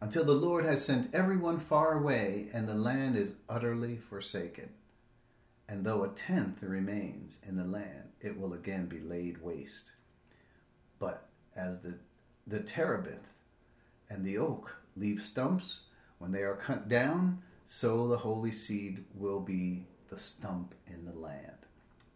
until 0.01 0.23
the 0.23 0.33
Lord 0.33 0.65
has 0.65 0.85
sent 0.85 1.13
everyone 1.15 1.59
far 1.59 1.97
away 1.97 2.49
and 2.53 2.67
the 2.67 2.75
land 2.75 3.15
is 3.15 3.33
utterly 3.49 3.97
forsaken. 3.97 4.69
And 5.67 5.83
though 5.83 6.03
a 6.03 6.09
tenth 6.09 6.61
remains 6.61 7.39
in 7.47 7.55
the 7.55 7.63
land, 7.63 8.09
it 8.21 8.39
will 8.39 8.53
again 8.53 8.85
be 8.85 8.99
laid 8.99 9.41
waste. 9.41 9.93
But 10.99 11.27
as 11.55 11.79
the, 11.79 11.95
the 12.45 12.59
terebinth 12.59 13.27
and 14.09 14.23
the 14.23 14.37
oak 14.37 14.75
leave 14.95 15.21
stumps 15.21 15.85
when 16.19 16.31
they 16.31 16.43
are 16.43 16.55
cut 16.55 16.87
down, 16.87 17.41
so 17.65 18.07
the 18.07 18.17
holy 18.17 18.51
seed 18.51 19.05
will 19.15 19.39
be 19.39 19.87
the 20.09 20.17
stump 20.17 20.75
in 20.87 21.05
the 21.05 21.17
land. 21.17 21.51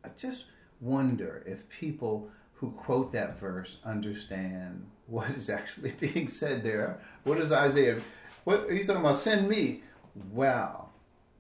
I 0.04 0.10
just 0.10 0.46
wonder 0.82 1.44
if 1.46 1.68
people 1.70 2.30
who 2.54 2.72
quote 2.72 3.12
that 3.14 3.40
verse 3.40 3.78
understand 3.86 4.86
what 5.08 5.30
is 5.30 5.50
actually 5.50 5.92
being 6.00 6.28
said 6.28 6.64
there. 6.64 7.00
What 7.24 7.40
is 7.40 7.52
Isaiah? 7.52 8.02
What 8.44 8.70
he's 8.70 8.88
talking 8.88 9.02
about? 9.02 9.18
Send 9.18 9.48
me. 9.48 9.84
Wow. 10.32 10.90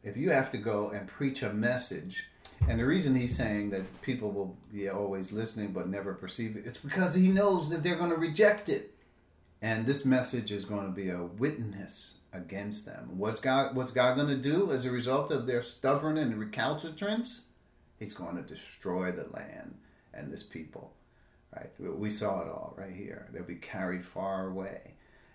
If 0.04 0.16
you 0.16 0.32
have 0.32 0.50
to 0.52 0.58
go 0.58 0.89
and 0.89 1.08
preach 1.08 1.43
a 1.43 1.52
message, 1.52 2.26
and 2.68 2.80
the 2.80 2.86
reason 2.86 3.16
he's 3.16 3.36
saying 3.36 3.70
that 3.72 4.02
people 4.02 4.32
will 4.32 4.56
be 4.72 4.89
always 4.89 5.32
listening 5.32 5.72
but 5.72 5.89
never 5.89 6.14
perceive 6.14 6.56
it, 6.56 6.66
it's 6.66 6.78
because 6.78 7.14
he 7.14 7.28
knows 7.28 7.70
that 7.70 7.84
they're 7.84 7.97
going 7.97 8.12
to 8.12 8.16
reject 8.16 8.70
it, 8.70 8.93
and 9.62 9.86
this 9.86 10.06
message 10.06 10.52
is 10.52 10.64
going 10.64 10.86
to 10.86 10.91
be 10.91 11.10
a 11.10 11.24
witness 11.24 12.18
against 12.34 12.86
them. 12.86 13.11
What's 13.17 13.39
God? 13.39 13.75
What's 13.75 13.91
God 13.91 14.15
going 14.15 14.27
to 14.27 14.36
do 14.36 14.71
as 14.71 14.86
a 14.86 14.91
result 14.91 15.32
of 15.32 15.47
their 15.47 15.61
stubborn 15.61 16.17
and 16.17 16.38
recalcitrance? 16.38 17.43
He's 17.97 18.13
going 18.13 18.36
to 18.38 18.41
destroy 18.41 19.11
the 19.11 19.27
land 19.34 19.75
and 20.13 20.32
this 20.32 20.43
people 20.43 20.93
right? 21.55 21.69
We 21.80 22.09
saw 22.09 22.41
it 22.41 22.47
all 22.47 22.73
right 22.77 22.93
here. 22.93 23.27
They'll 23.32 23.43
be 23.43 23.55
carried 23.55 24.05
far 24.05 24.47
away 24.47 24.93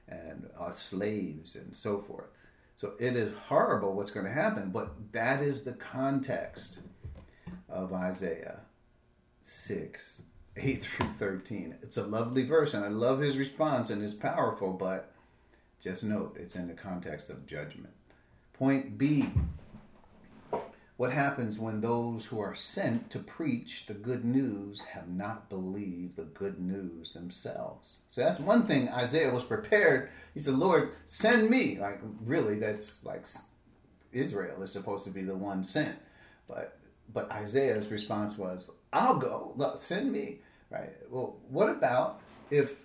and 0.09 0.49
are 0.59 0.73
slaves 0.73 1.57
and 1.57 1.75
so 1.75 2.01
forth. 2.01 2.29
So 2.77 2.93
it 2.99 3.17
is 3.17 3.33
horrible 3.47 3.95
what's 3.95 4.11
going 4.11 4.27
to 4.27 4.33
happen, 4.33 4.71
but 4.71 4.95
that 5.13 5.41
is 5.43 5.63
the 5.63 5.73
context 5.73 6.81
of 7.69 7.93
Isaiah 7.93 8.61
6, 9.43 10.23
8 10.57 10.83
through 10.83 11.07
13. 11.19 11.77
It's 11.83 11.97
a 11.97 12.07
lovely 12.07 12.45
verse, 12.45 12.75
and 12.75 12.85
I 12.85 12.89
love 12.89 13.21
his 13.21 13.39
response, 13.39 13.91
and 13.91 14.03
it's 14.03 14.15
powerful, 14.15 14.73
but 14.73 15.14
just 15.85 16.03
note 16.03 16.37
it's 16.41 16.57
in 16.57 16.67
the 16.67 16.75
context 16.75 17.31
of 17.31 17.47
judgment. 17.47 17.93
Point 18.55 18.99
B 18.99 19.29
what 20.97 21.13
happens 21.13 21.59
when 21.59 21.81
those 21.81 22.25
who 22.25 22.39
are 22.39 22.55
sent 22.55 23.11
to 23.11 23.19
preach 23.19 23.87
the 23.87 23.95
good 23.95 24.25
news 24.25 24.81
have 24.81 25.09
not 25.09 25.49
believed 25.49 26.17
the 26.17 26.23
good 26.23 26.61
news 26.61 27.11
themselves? 27.11 28.03
So 28.09 28.21
that's 28.21 28.39
one 28.39 28.67
thing 28.67 28.89
Isaiah 28.89 29.33
was 29.33 29.43
prepared. 29.43 30.11
He 30.35 30.41
said, 30.41 30.55
Lord, 30.55 30.93
send 31.05 31.51
me. 31.51 31.79
Like, 31.81 32.01
really, 32.25 32.61
that's 32.61 33.05
like 33.05 33.27
Israel 34.13 34.63
is 34.63 34.71
supposed 34.71 35.05
to 35.07 35.11
be 35.11 35.23
the 35.23 35.35
one 35.35 35.65
sent. 35.65 35.97
But 36.47 36.79
but 37.13 37.31
Isaiah's 37.33 37.89
response 37.89 38.39
was, 38.39 38.71
I'll 38.93 39.19
go. 39.19 39.53
Look, 39.57 39.81
send 39.81 40.13
me. 40.13 40.39
Right? 40.71 40.93
Well, 41.11 41.37
what 41.49 41.69
about 41.69 42.21
if 42.51 42.84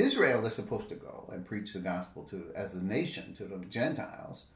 Israel 0.00 0.44
is 0.46 0.54
supposed 0.54 0.88
to 0.88 0.94
go 0.94 1.28
and 1.32 1.46
preach 1.46 1.72
the 1.72 1.80
gospel 1.80 2.24
to 2.24 2.50
as 2.54 2.74
a 2.74 2.84
nation 2.84 3.32
to 3.34 3.44
the 3.44 3.58
Gentiles, 3.66 4.46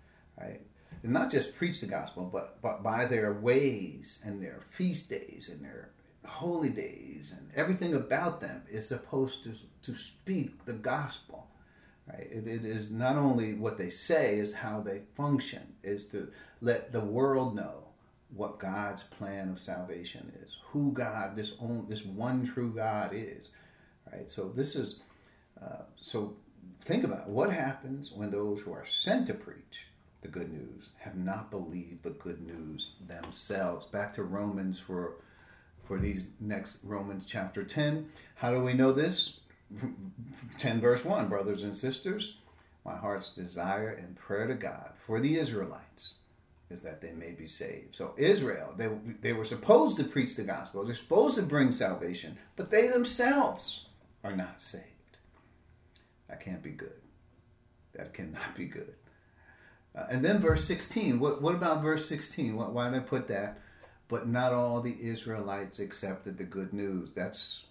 right? 0.41 0.61
and 1.05 1.13
not 1.13 1.31
just 1.31 1.57
preach 1.57 1.81
the 1.81 1.87
gospel, 1.87 2.29
but, 2.33 2.61
but 2.63 2.83
by 2.83 3.05
their 3.05 3.35
ways 3.35 4.21
and 4.25 4.43
their 4.43 4.61
feast 4.71 5.11
days 5.11 5.51
and 5.53 5.63
their 5.63 5.91
holy 6.25 6.71
days 6.71 7.35
and 7.37 7.51
everything 7.55 7.95
about 7.95 8.41
them 8.41 8.63
is 8.71 8.89
supposed 8.89 9.43
to, 9.43 9.55
to 9.83 9.95
speak 9.95 10.65
the 10.65 10.73
gospel. 10.73 11.47
Right? 12.11 12.29
It, 12.31 12.47
it 12.47 12.65
is 12.65 12.91
not 12.91 13.17
only 13.17 13.53
what 13.55 13.77
they 13.77 13.91
say, 13.91 14.39
is 14.39 14.53
how 14.53 14.81
they 14.81 15.03
function, 15.15 15.63
is 15.83 16.07
to 16.07 16.31
let 16.63 16.93
the 16.93 17.01
world 17.01 17.55
know 17.55 17.85
what 18.35 18.59
God's 18.59 19.03
plan 19.03 19.51
of 19.51 19.61
salvation 19.61 20.33
is, 20.43 20.59
who 20.65 20.93
God, 20.93 21.37
this 21.37 21.53
own, 21.61 21.87
this 21.89 22.05
one 22.05 22.47
true 22.47 22.73
God 22.75 23.11
is. 23.13 23.51
Right? 24.11 24.29
So 24.29 24.49
this 24.49 24.75
is 24.75 25.01
uh, 25.63 25.83
so 25.97 26.35
think 26.83 27.05
about 27.05 27.29
what 27.29 27.53
happens 27.53 28.13
when 28.13 28.31
those 28.31 28.61
who 28.61 28.73
are 28.73 28.87
sent 28.87 29.27
to 29.27 29.35
preach 29.35 29.87
the 30.23 30.29
good 30.29 30.53
news 30.53 30.91
have 30.99 31.17
not 31.17 31.51
believed 31.51 32.03
the 32.03 32.11
good 32.11 32.41
news 32.41 32.93
themselves. 33.07 33.85
Back 33.85 34.13
to 34.15 34.23
Romans 34.23 34.79
for 34.79 35.17
for 35.85 35.99
these 35.99 36.29
next 36.41 36.79
Romans 36.83 37.27
chapter 37.27 37.63
10. 37.63 38.09
How 38.37 38.51
do 38.51 38.63
we 38.63 38.73
know 38.73 38.91
this? 38.91 39.41
10 40.59 40.81
verse 40.81 41.05
1, 41.05 41.29
brothers 41.29 41.65
and 41.65 41.77
sisters, 41.77 42.37
my 42.85 42.97
heart's 42.97 43.31
desire 43.31 43.91
and 43.91 44.17
prayer 44.17 44.47
to 44.47 44.55
God 44.55 44.91
for 45.07 45.21
the 45.21 45.37
Israelites 45.37 46.15
is 46.71 46.81
that 46.81 47.01
they 47.01 47.13
may 47.13 47.33
be 47.33 47.47
saved. 47.47 47.95
So 47.95 48.15
Israel, 48.17 48.73
they, 48.77 48.89
they 49.21 49.33
were 49.33 49.45
supposed 49.45 49.99
to 49.99 50.05
preach 50.05 50.37
the 50.37 50.43
gospel. 50.43 50.85
They're 50.85 50.95
supposed 50.95 51.37
to 51.37 51.43
bring 51.43 51.71
salvation, 51.71 52.39
but 52.57 52.71
they 52.71 52.89
themselves 52.89 53.87
are 54.23 54.35
not 54.35 54.61
saved. 54.61 54.85
That 56.29 56.41
can't 56.41 56.63
be 56.63 56.71
good. 56.71 57.01
That 57.95 58.15
cannot 58.15 58.55
be 58.57 58.67
good. 58.67 58.95
Uh, 59.97 60.07
and 60.11 60.25
then 60.25 60.39
verse 60.39 60.65
16. 60.65 61.21
What, 61.21 61.41
what 61.41 61.55
about 61.55 61.83
verse 61.83 62.09
16? 62.09 62.57
Why, 62.57 62.67
why 62.67 62.91
did 62.91 62.97
I 62.97 63.01
put 63.01 63.29
that? 63.29 63.61
But 64.09 64.29
not 64.29 64.53
all 64.53 64.81
the 64.81 64.97
Israelites 65.01 65.79
accepted 65.79 66.37
the 66.37 66.45
good 66.45 66.73
news. 66.73 67.13
That's, 67.13 67.65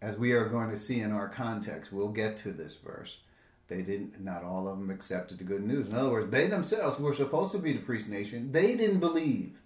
as 0.00 0.16
we 0.16 0.32
are 0.32 0.48
going 0.48 0.70
to 0.70 0.76
see 0.76 1.00
in 1.00 1.12
our 1.12 1.28
context, 1.28 1.92
we'll 1.92 2.08
get 2.08 2.36
to 2.38 2.52
this 2.52 2.74
verse. 2.76 3.18
They 3.66 3.82
didn't, 3.82 4.20
not 4.24 4.44
all 4.44 4.66
of 4.66 4.78
them 4.78 4.90
accepted 4.90 5.38
the 5.38 5.44
good 5.44 5.62
news. 5.62 5.90
In 5.90 5.94
other 5.94 6.10
words, 6.10 6.30
they 6.30 6.46
themselves 6.46 6.98
were 6.98 7.12
supposed 7.12 7.52
to 7.52 7.58
be 7.58 7.72
the 7.72 7.80
priest 7.80 8.08
nation. 8.08 8.50
They 8.50 8.76
didn't 8.76 9.00
believe. 9.00 9.60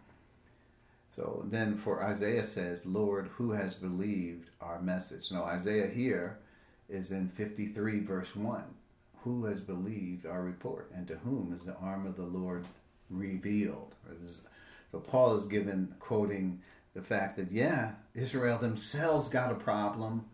So 1.07 1.45
then 1.49 1.77
for 1.77 2.03
Isaiah 2.03 2.43
says, 2.43 2.87
Lord, 2.87 3.29
who 3.35 3.53
has 3.53 3.75
believed 3.75 4.51
our 4.61 4.81
message? 4.81 5.31
Now, 5.31 5.45
Isaiah 5.45 5.87
here 5.87 6.39
is 6.93 7.11
in 7.11 7.27
53 7.29 8.01
verse 8.01 8.37
1 8.37 8.63
who 9.25 9.45
has 9.45 9.61
believed 9.61 10.27
our 10.27 10.43
report, 10.43 10.91
and 10.95 11.07
to 11.07 11.17
whom 11.17 11.53
is 11.53 11.63
the 11.63 11.77
arm 11.77 12.07
of 12.07 12.17
the 12.17 12.23
Lord 12.23 12.67
revealed? 13.09 13.95
So 14.91 14.99
Paul 14.99 15.35
is 15.35 15.47
given 15.47 15.95
quoting 16.01 16.61
the 16.95 17.03
fact 17.03 17.37
that 17.37 17.51
yeah, 17.51 17.93
Israel 18.15 18.59
themselves 18.59 19.29
got 19.29 19.53
a 19.53 19.57
problem 19.57 20.25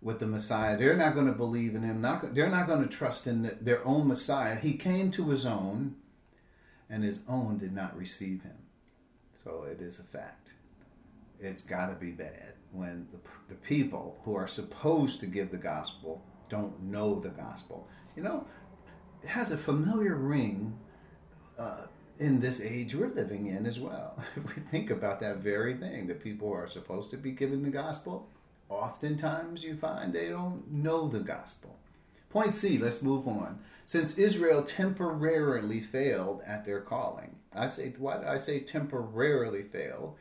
with 0.00 0.18
the 0.18 0.26
Messiah. 0.26 0.76
They're 0.76 0.96
not 0.96 1.14
going 1.14 1.26
to 1.26 1.32
believe 1.32 1.74
in 1.74 1.82
him. 1.82 2.00
Not 2.00 2.34
they're 2.34 2.48
not 2.48 2.66
going 2.66 2.82
to 2.82 2.88
trust 2.88 3.26
in 3.26 3.42
the, 3.42 3.56
their 3.60 3.86
own 3.86 4.08
Messiah. 4.08 4.56
He 4.56 4.72
came 4.72 5.10
to 5.12 5.28
his 5.28 5.44
own, 5.44 5.94
and 6.88 7.04
his 7.04 7.20
own 7.28 7.58
did 7.58 7.72
not 7.72 7.96
receive 7.96 8.42
him. 8.42 8.56
So 9.34 9.66
it 9.70 9.80
is 9.80 9.98
a 9.98 10.04
fact. 10.04 10.52
It's 11.38 11.62
got 11.62 11.86
to 11.86 11.94
be 11.94 12.12
bad 12.12 12.54
when 12.72 13.06
the, 13.12 13.18
the 13.48 13.60
people 13.60 14.18
who 14.24 14.34
are 14.34 14.46
supposed 14.46 15.20
to 15.20 15.26
give 15.26 15.50
the 15.50 15.56
gospel 15.56 16.22
don't 16.48 16.82
know 16.82 17.18
the 17.18 17.28
gospel 17.30 17.88
you 18.16 18.22
know, 18.22 18.46
it 19.22 19.28
has 19.28 19.50
a 19.50 19.56
familiar 19.56 20.14
ring 20.14 20.76
uh, 21.58 21.86
in 22.18 22.40
this 22.40 22.60
age 22.60 22.94
we're 22.94 23.08
living 23.08 23.46
in 23.46 23.66
as 23.66 23.80
well. 23.80 24.22
If 24.36 24.56
we 24.56 24.62
think 24.62 24.90
about 24.90 25.20
that 25.20 25.38
very 25.38 25.74
thing, 25.74 26.06
that 26.08 26.22
people 26.22 26.52
are 26.52 26.66
supposed 26.66 27.10
to 27.10 27.16
be 27.16 27.30
given 27.30 27.62
the 27.62 27.70
gospel, 27.70 28.28
oftentimes 28.68 29.64
you 29.64 29.76
find 29.76 30.12
they 30.12 30.28
don't 30.28 30.70
know 30.70 31.08
the 31.08 31.20
gospel. 31.20 31.76
Point 32.30 32.50
C, 32.50 32.78
let's 32.78 33.02
move 33.02 33.28
on. 33.28 33.60
Since 33.84 34.16
Israel 34.16 34.62
temporarily 34.62 35.80
failed 35.80 36.42
at 36.46 36.64
their 36.64 36.80
calling, 36.80 37.36
I 37.54 37.66
say 37.66 37.94
what 37.98 38.24
I 38.24 38.38
say 38.38 38.60
temporarily 38.60 39.62
failed 39.62 40.16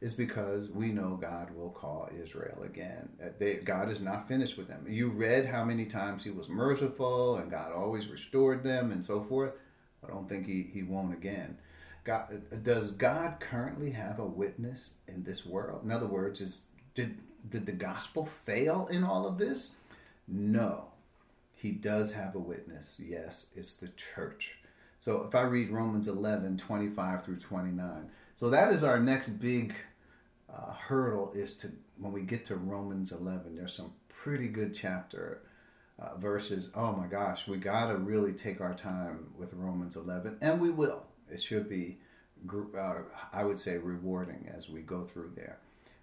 is 0.00 0.14
because 0.14 0.70
we 0.70 0.88
know 0.88 1.18
God 1.20 1.54
will 1.54 1.70
call 1.70 2.08
Israel 2.20 2.62
again. 2.64 3.08
Uh, 3.22 3.28
they, 3.38 3.54
God 3.54 3.90
is 3.90 4.00
not 4.00 4.28
finished 4.28 4.56
with 4.56 4.68
them. 4.68 4.84
You 4.88 5.08
read 5.08 5.46
how 5.46 5.64
many 5.64 5.86
times 5.86 6.24
He 6.24 6.30
was 6.30 6.48
merciful 6.48 7.36
and 7.36 7.50
God 7.50 7.72
always 7.72 8.08
restored 8.08 8.62
them 8.62 8.92
and 8.92 9.04
so 9.04 9.22
forth. 9.22 9.52
I 10.04 10.08
don't 10.08 10.28
think 10.28 10.46
He, 10.46 10.62
he 10.62 10.82
won't 10.82 11.14
again. 11.14 11.56
God, 12.04 12.42
uh, 12.52 12.56
does 12.62 12.90
God 12.90 13.36
currently 13.40 13.90
have 13.90 14.18
a 14.18 14.26
witness 14.26 14.94
in 15.08 15.24
this 15.24 15.46
world? 15.46 15.84
In 15.84 15.90
other 15.90 16.06
words, 16.06 16.40
is 16.40 16.64
did 16.94 17.16
did 17.50 17.66
the 17.66 17.72
gospel 17.72 18.26
fail 18.26 18.88
in 18.90 19.04
all 19.04 19.26
of 19.26 19.38
this? 19.38 19.70
No. 20.28 20.88
He 21.54 21.72
does 21.72 22.12
have 22.12 22.34
a 22.34 22.38
witness. 22.38 23.00
Yes, 23.02 23.46
it's 23.56 23.76
the 23.76 23.88
church. 23.88 24.58
So 24.98 25.24
if 25.26 25.34
I 25.34 25.42
read 25.42 25.70
Romans 25.70 26.08
11, 26.08 26.58
25 26.58 27.22
through 27.22 27.36
29. 27.36 28.10
So 28.34 28.50
that 28.50 28.72
is 28.72 28.82
our 28.82 28.98
next 28.98 29.28
big 29.38 29.76
uh, 30.52 30.72
hurdle 30.72 31.30
is 31.34 31.52
to 31.54 31.70
when 31.98 32.12
we 32.12 32.22
get 32.22 32.44
to 32.46 32.56
Romans 32.56 33.12
11. 33.12 33.54
There's 33.54 33.72
some 33.72 33.92
pretty 34.08 34.48
good 34.48 34.74
chapter 34.74 35.42
uh, 36.00 36.16
verses. 36.16 36.70
Oh 36.74 36.90
my 36.90 37.06
gosh, 37.06 37.46
we 37.46 37.58
got 37.58 37.86
to 37.88 37.96
really 37.96 38.32
take 38.32 38.60
our 38.60 38.74
time 38.74 39.28
with 39.38 39.54
Romans 39.54 39.94
11, 39.94 40.38
and 40.42 40.60
we 40.60 40.70
will. 40.70 41.04
It 41.30 41.40
should 41.40 41.68
be, 41.68 41.98
uh, 42.76 42.94
I 43.32 43.44
would 43.44 43.58
say, 43.58 43.78
rewarding 43.78 44.50
as 44.52 44.68
we 44.68 44.80
go 44.80 45.04
through 45.04 45.30
there. 45.36 45.58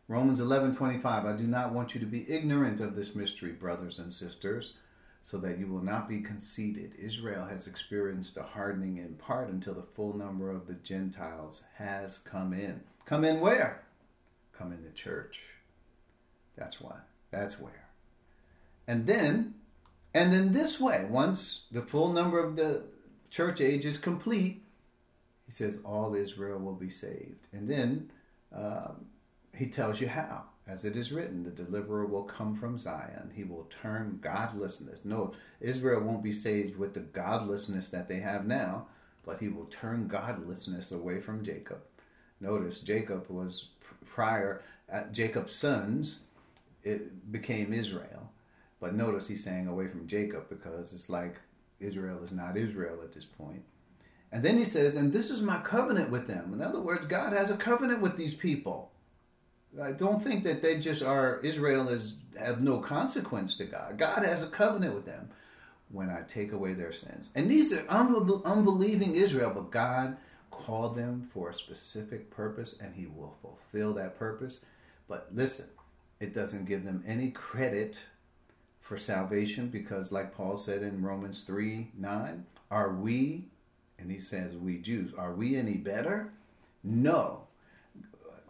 Romans 0.07 0.39
11:25. 0.39 1.25
I 1.25 1.35
do 1.35 1.47
not 1.47 1.73
want 1.73 1.93
you 1.93 1.99
to 1.99 2.05
be 2.05 2.31
ignorant 2.31 2.79
of 2.79 2.95
this 2.95 3.13
mystery, 3.13 3.51
brothers 3.51 3.99
and 3.99 4.11
sisters, 4.11 4.73
so 5.21 5.37
that 5.37 5.59
you 5.59 5.67
will 5.67 5.83
not 5.83 6.09
be 6.09 6.19
conceited. 6.19 6.95
Israel 6.97 7.45
has 7.45 7.67
experienced 7.67 8.37
a 8.37 8.43
hardening 8.43 8.97
in 8.97 9.15
part 9.15 9.49
until 9.49 9.73
the 9.73 9.83
full 9.93 10.17
number 10.17 10.49
of 10.49 10.67
the 10.67 10.73
Gentiles 10.73 11.63
has 11.77 12.17
come 12.17 12.53
in. 12.53 12.81
Come 13.05 13.23
in 13.23 13.39
where? 13.39 13.83
come 14.61 14.71
in 14.71 14.83
the 14.83 14.91
church. 14.91 15.41
That's 16.55 16.79
why. 16.79 16.95
That's 17.31 17.59
where. 17.59 17.87
And 18.87 19.07
then, 19.07 19.55
and 20.13 20.31
then 20.31 20.51
this 20.51 20.79
way, 20.79 21.05
once 21.09 21.63
the 21.71 21.81
full 21.81 22.13
number 22.13 22.39
of 22.43 22.55
the 22.55 22.83
church 23.29 23.61
age 23.61 23.85
is 23.85 23.97
complete, 23.97 24.61
he 25.45 25.51
says 25.51 25.79
all 25.83 26.13
Israel 26.15 26.59
will 26.59 26.75
be 26.75 26.89
saved. 26.89 27.47
And 27.53 27.69
then 27.69 28.11
um, 28.55 29.05
he 29.55 29.67
tells 29.67 29.99
you 29.99 30.07
how. 30.07 30.43
As 30.67 30.85
it 30.85 30.95
is 30.95 31.11
written, 31.11 31.43
the 31.43 31.51
deliverer 31.51 32.05
will 32.05 32.23
come 32.23 32.55
from 32.55 32.77
Zion. 32.77 33.31
He 33.33 33.43
will 33.43 33.67
turn 33.81 34.19
godlessness. 34.21 35.03
No, 35.03 35.33
Israel 35.59 36.01
won't 36.01 36.23
be 36.23 36.31
saved 36.31 36.77
with 36.77 36.93
the 36.93 36.99
godlessness 36.99 37.89
that 37.89 38.07
they 38.07 38.19
have 38.19 38.45
now, 38.45 38.87
but 39.25 39.39
he 39.39 39.49
will 39.49 39.65
turn 39.65 40.07
godlessness 40.07 40.91
away 40.91 41.19
from 41.19 41.43
Jacob. 41.43 41.81
Notice 42.39 42.79
Jacob 42.79 43.25
was 43.29 43.69
prior, 44.05 44.61
uh, 44.91 45.03
Jacob's 45.11 45.53
sons, 45.53 46.21
it 46.83 47.31
became 47.31 47.73
Israel. 47.73 48.31
But 48.79 48.95
notice 48.95 49.27
he's 49.27 49.43
saying 49.43 49.67
away 49.67 49.87
from 49.87 50.07
Jacob 50.07 50.49
because 50.49 50.93
it's 50.93 51.09
like 51.09 51.35
Israel 51.79 52.23
is 52.23 52.31
not 52.31 52.57
Israel 52.57 53.01
at 53.03 53.11
this 53.11 53.25
point. 53.25 53.63
And 54.31 54.43
then 54.43 54.57
he 54.57 54.65
says, 54.65 54.95
and 54.95 55.11
this 55.11 55.29
is 55.29 55.41
my 55.41 55.57
covenant 55.57 56.09
with 56.09 56.27
them. 56.27 56.53
In 56.53 56.61
other 56.61 56.79
words, 56.79 57.05
God 57.05 57.33
has 57.33 57.49
a 57.49 57.57
covenant 57.57 58.01
with 58.01 58.15
these 58.15 58.33
people. 58.33 58.91
I 59.81 59.91
don't 59.91 60.21
think 60.21 60.43
that 60.43 60.61
they 60.61 60.77
just 60.79 61.01
are, 61.01 61.39
Israel 61.43 61.87
is, 61.89 62.15
have 62.37 62.61
no 62.61 62.79
consequence 62.79 63.55
to 63.57 63.65
God. 63.65 63.97
God 63.97 64.23
has 64.23 64.43
a 64.43 64.47
covenant 64.47 64.93
with 64.93 65.05
them 65.05 65.29
when 65.89 66.09
I 66.09 66.21
take 66.27 66.51
away 66.51 66.73
their 66.73 66.91
sins. 66.91 67.29
And 67.35 67.49
these 67.49 67.73
are 67.73 67.85
unbelieving 67.89 69.15
Israel, 69.15 69.51
but 69.53 69.71
God 69.71 70.17
called 70.49 70.95
them 70.95 71.27
for 71.31 71.49
a 71.49 71.53
specific 71.53 72.29
purpose 72.29 72.75
and 72.81 72.93
he 72.93 73.07
will 73.07 73.35
fulfill 73.41 73.93
that 73.93 74.17
purpose. 74.17 74.65
But 75.07 75.27
listen, 75.31 75.67
it 76.19 76.33
doesn't 76.33 76.65
give 76.65 76.83
them 76.85 77.03
any 77.07 77.31
credit 77.31 77.99
for 78.79 78.97
salvation 78.97 79.69
because, 79.69 80.11
like 80.11 80.35
Paul 80.35 80.57
said 80.57 80.81
in 80.83 81.01
Romans 81.01 81.43
3 81.43 81.91
9, 81.97 82.45
are 82.69 82.93
we, 82.93 83.45
and 83.99 84.11
he 84.11 84.19
says 84.19 84.55
we 84.55 84.77
Jews, 84.77 85.13
are 85.17 85.33
we 85.33 85.55
any 85.55 85.75
better? 85.75 86.31
No. 86.83 87.43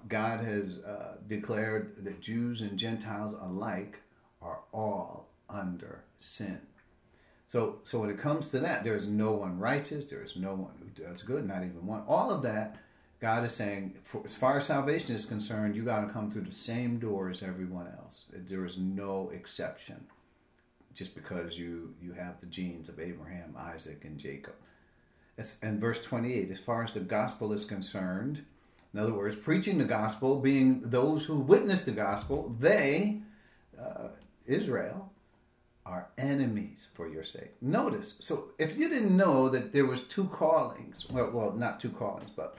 God 0.07 0.41
has 0.41 0.79
uh, 0.79 1.17
declared 1.27 2.03
that 2.03 2.21
Jews 2.21 2.61
and 2.61 2.77
Gentiles 2.77 3.33
alike 3.33 3.99
are 4.41 4.59
all 4.73 5.27
under 5.49 6.03
sin. 6.17 6.59
So, 7.45 7.79
so 7.81 7.99
when 7.99 8.09
it 8.09 8.17
comes 8.17 8.47
to 8.49 8.59
that, 8.59 8.83
there 8.83 8.95
is 8.95 9.07
no 9.07 9.31
one 9.33 9.59
righteous. 9.59 10.05
There 10.05 10.23
is 10.23 10.37
no 10.37 10.53
one 10.53 10.71
who 10.79 11.03
does 11.03 11.21
good, 11.21 11.47
not 11.47 11.63
even 11.63 11.85
one. 11.85 12.03
All 12.07 12.31
of 12.31 12.41
that, 12.43 12.77
God 13.19 13.43
is 13.43 13.53
saying, 13.53 13.95
for, 14.03 14.21
as 14.23 14.35
far 14.35 14.57
as 14.57 14.65
salvation 14.65 15.13
is 15.13 15.25
concerned, 15.25 15.75
you 15.75 15.83
got 15.83 16.05
to 16.05 16.13
come 16.13 16.31
through 16.31 16.43
the 16.43 16.51
same 16.53 16.97
door 16.97 17.29
as 17.29 17.43
everyone 17.43 17.87
else. 17.99 18.23
There 18.31 18.63
is 18.63 18.77
no 18.77 19.31
exception, 19.33 20.05
just 20.93 21.13
because 21.13 21.57
you 21.57 21.93
you 22.01 22.13
have 22.13 22.39
the 22.39 22.47
genes 22.47 22.87
of 22.87 22.99
Abraham, 22.99 23.53
Isaac, 23.57 24.05
and 24.05 24.17
Jacob. 24.17 24.55
and 25.61 25.81
verse 25.81 26.03
28, 26.03 26.51
as 26.51 26.59
far 26.59 26.83
as 26.83 26.93
the 26.93 26.99
gospel 27.01 27.51
is 27.51 27.65
concerned, 27.65 28.45
in 28.93 28.99
other 28.99 29.13
words, 29.13 29.35
preaching 29.35 29.77
the 29.77 29.85
gospel, 29.85 30.39
being 30.39 30.81
those 30.81 31.25
who 31.25 31.39
witness 31.39 31.81
the 31.81 31.91
gospel, 31.91 32.55
they, 32.59 33.19
uh, 33.79 34.09
Israel, 34.45 35.11
are 35.85 36.09
enemies 36.17 36.87
for 36.93 37.07
your 37.07 37.23
sake. 37.23 37.53
Notice, 37.61 38.15
so 38.19 38.49
if 38.59 38.77
you 38.77 38.89
didn't 38.89 39.15
know 39.15 39.49
that 39.49 39.71
there 39.71 39.85
was 39.85 40.01
two 40.01 40.25
callings, 40.25 41.05
well, 41.09 41.31
well, 41.31 41.53
not 41.53 41.79
two 41.79 41.89
callings, 41.89 42.29
but 42.35 42.57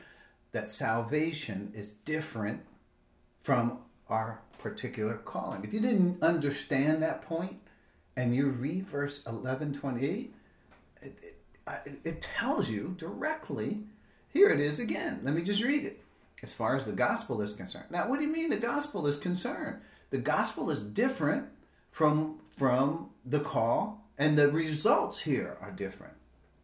that 0.52 0.68
salvation 0.68 1.72
is 1.74 1.92
different 1.92 2.62
from 3.42 3.78
our 4.08 4.40
particular 4.58 5.14
calling. 5.14 5.64
If 5.64 5.72
you 5.72 5.80
didn't 5.80 6.22
understand 6.22 7.02
that 7.02 7.22
point, 7.22 7.58
and 8.16 8.34
you 8.34 8.48
read 8.48 8.86
verse 8.86 9.22
11, 9.26 9.72
28, 9.72 10.34
it, 11.00 11.18
it, 11.66 12.00
it 12.04 12.20
tells 12.20 12.68
you 12.68 12.94
directly. 12.98 13.80
Here 14.28 14.50
it 14.50 14.60
is 14.60 14.78
again. 14.78 15.20
Let 15.22 15.34
me 15.34 15.42
just 15.42 15.62
read 15.62 15.84
it. 15.84 16.01
As 16.42 16.52
far 16.52 16.74
as 16.74 16.84
the 16.84 16.92
gospel 16.92 17.40
is 17.40 17.52
concerned. 17.52 17.86
Now, 17.90 18.08
what 18.08 18.18
do 18.18 18.26
you 18.26 18.32
mean 18.32 18.50
the 18.50 18.56
gospel 18.56 19.06
is 19.06 19.16
concerned? 19.16 19.80
The 20.10 20.18
gospel 20.18 20.70
is 20.70 20.82
different 20.82 21.46
from 21.90 22.38
from 22.56 23.10
the 23.24 23.40
call, 23.40 24.04
and 24.18 24.36
the 24.36 24.50
results 24.50 25.20
here 25.20 25.56
are 25.60 25.70
different. 25.70 26.14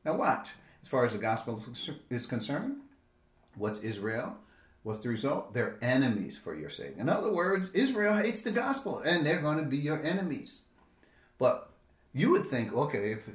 Now, 0.05 0.17
watch. 0.17 0.51
As 0.83 0.89
far 0.89 1.05
as 1.05 1.13
the 1.13 1.19
gospel 1.19 1.63
is 2.11 2.27
concerned, 2.27 2.77
what's 3.57 3.79
Israel? 3.81 4.37
What's 4.83 5.01
the 5.01 5.09
result? 5.09 5.53
They're 5.53 5.77
enemies 5.83 6.39
for 6.39 6.55
your 6.55 6.71
sake. 6.71 6.95
In 6.99 7.09
other 7.09 7.33
words, 7.33 7.69
Israel 7.73 8.17
hates 8.17 8.43
the 8.43 8.51
gospel, 8.51 9.01
and 9.01 9.25
they're 9.25 9.43
going 9.43 9.59
to 9.59 9.65
be 9.65 9.77
your 9.77 10.03
enemies. 10.03 10.63
But 11.39 11.71
you 12.13 12.31
would 12.31 12.47
think, 12.47 12.73
okay, 12.73 13.13
if 13.13 13.29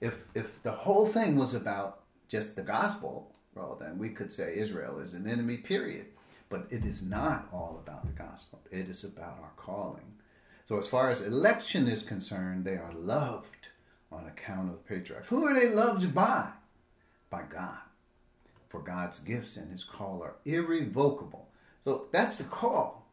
if 0.00 0.24
if 0.34 0.62
the 0.62 0.72
whole 0.72 1.06
thing 1.06 1.36
was 1.36 1.54
about 1.54 2.00
just 2.28 2.56
the 2.56 2.62
gospel, 2.62 3.32
well, 3.54 3.76
then 3.80 3.98
we 3.98 4.08
could 4.08 4.32
say 4.32 4.54
Israel 4.56 4.98
is 4.98 5.14
an 5.14 5.28
enemy. 5.28 5.56
Period. 5.58 6.06
But 6.48 6.66
it 6.70 6.84
is 6.84 7.02
not 7.02 7.48
all 7.52 7.80
about 7.82 8.04
the 8.04 8.12
gospel. 8.12 8.60
It 8.70 8.88
is 8.88 9.04
about 9.04 9.38
our 9.42 9.52
calling. 9.56 10.12
So 10.64 10.78
as 10.78 10.86
far 10.86 11.10
as 11.10 11.22
election 11.22 11.88
is 11.88 12.02
concerned, 12.02 12.64
they 12.64 12.76
are 12.76 12.92
loved 12.94 13.68
on 14.10 14.26
account 14.26 14.70
of 14.70 14.76
the 14.76 14.94
patriarchs. 14.94 15.28
Who 15.28 15.46
are 15.46 15.54
they 15.54 15.68
loved 15.68 16.14
by? 16.14 16.48
By 17.30 17.42
God. 17.48 17.78
For 18.68 18.80
God's 18.80 19.18
gifts 19.18 19.56
and 19.56 19.70
his 19.70 19.84
call 19.84 20.22
are 20.22 20.36
irrevocable. 20.44 21.48
So 21.80 22.06
that's 22.12 22.36
the 22.36 22.44
call 22.44 23.06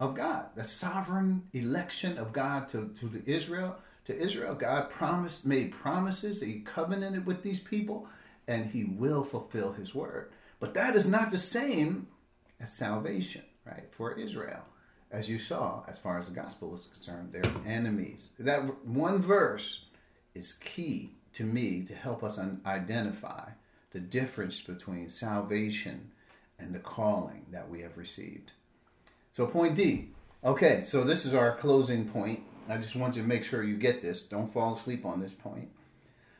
of 0.00 0.14
God, 0.14 0.46
the 0.54 0.64
sovereign 0.64 1.42
election 1.52 2.18
of 2.18 2.32
God 2.32 2.68
to, 2.68 2.88
to 2.94 3.06
the 3.06 3.22
Israel. 3.30 3.76
To 4.06 4.16
Israel, 4.16 4.54
God 4.54 4.88
promised, 4.88 5.44
made 5.44 5.72
promises, 5.72 6.40
he 6.40 6.60
covenanted 6.60 7.26
with 7.26 7.42
these 7.42 7.58
people, 7.58 8.08
and 8.48 8.70
he 8.70 8.84
will 8.84 9.24
fulfill 9.24 9.72
his 9.72 9.94
word. 9.94 10.30
But 10.60 10.74
that 10.74 10.96
is 10.96 11.08
not 11.08 11.30
the 11.30 11.38
same 11.38 12.08
as 12.60 12.72
salvation, 12.72 13.42
right, 13.64 13.86
for 13.90 14.12
Israel 14.12 14.62
as 15.10 15.28
you 15.28 15.38
saw, 15.38 15.84
as 15.88 15.98
far 15.98 16.18
as 16.18 16.28
the 16.28 16.34
gospel 16.34 16.74
is 16.74 16.86
concerned, 16.86 17.30
they're 17.32 17.50
enemies. 17.66 18.32
That 18.38 18.84
one 18.84 19.20
verse 19.20 19.84
is 20.34 20.54
key 20.54 21.12
to 21.32 21.44
me 21.44 21.82
to 21.84 21.94
help 21.94 22.24
us 22.24 22.38
un- 22.38 22.60
identify 22.66 23.50
the 23.90 24.00
difference 24.00 24.60
between 24.60 25.08
salvation 25.08 26.10
and 26.58 26.74
the 26.74 26.80
calling 26.80 27.46
that 27.52 27.68
we 27.68 27.80
have 27.80 27.96
received. 27.96 28.52
So, 29.30 29.46
point 29.46 29.74
D. 29.74 30.10
Okay, 30.44 30.80
so 30.82 31.02
this 31.02 31.24
is 31.24 31.34
our 31.34 31.56
closing 31.56 32.06
point. 32.06 32.40
I 32.68 32.76
just 32.76 32.96
want 32.96 33.16
you 33.16 33.22
to 33.22 33.28
make 33.28 33.44
sure 33.44 33.62
you 33.62 33.76
get 33.76 34.00
this. 34.00 34.20
Don't 34.20 34.52
fall 34.52 34.74
asleep 34.74 35.06
on 35.06 35.20
this 35.20 35.32
point. 35.32 35.70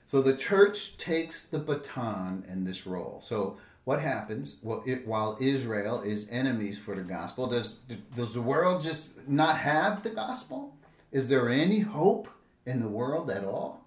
So, 0.06 0.22
the 0.22 0.36
church 0.36 0.96
takes 0.96 1.46
the 1.46 1.58
baton 1.58 2.44
in 2.48 2.64
this 2.64 2.86
role. 2.86 3.20
So, 3.22 3.58
what 3.84 4.00
happens 4.00 4.56
well, 4.62 4.82
it, 4.84 5.06
while 5.06 5.36
Israel 5.40 6.00
is 6.00 6.28
enemies 6.30 6.78
for 6.78 6.96
the 6.96 7.02
gospel? 7.02 7.46
Does 7.46 7.74
does 8.16 8.34
the 8.34 8.42
world 8.42 8.82
just 8.82 9.08
not 9.28 9.56
have 9.58 10.02
the 10.02 10.10
gospel? 10.10 10.74
Is 11.12 11.28
there 11.28 11.48
any 11.48 11.80
hope 11.80 12.28
in 12.66 12.80
the 12.80 12.88
world 12.88 13.30
at 13.30 13.44
all? 13.44 13.84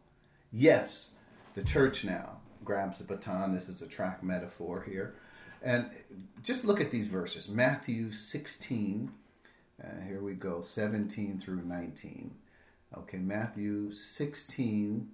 Yes, 0.54 1.16
the 1.54 1.64
church 1.64 2.06
now 2.06 2.38
grabs 2.64 3.00
the 3.00 3.04
baton. 3.04 3.54
This 3.54 3.68
is 3.68 3.82
a 3.82 3.88
track 3.88 4.24
metaphor 4.24 4.86
here, 4.88 5.16
and 5.62 5.90
just 6.44 6.64
look 6.64 6.80
at 6.80 6.92
these 6.92 7.08
verses: 7.08 7.50
Matthew 7.50 8.12
sixteen. 8.12 9.12
Uh, 9.84 10.02
here 10.08 10.22
we 10.22 10.34
go, 10.34 10.62
seventeen 10.62 11.38
through 11.38 11.62
nineteen. 11.64 12.32
Okay, 12.98 13.18
Matthew 13.18 13.92
sixteen. 13.92 15.10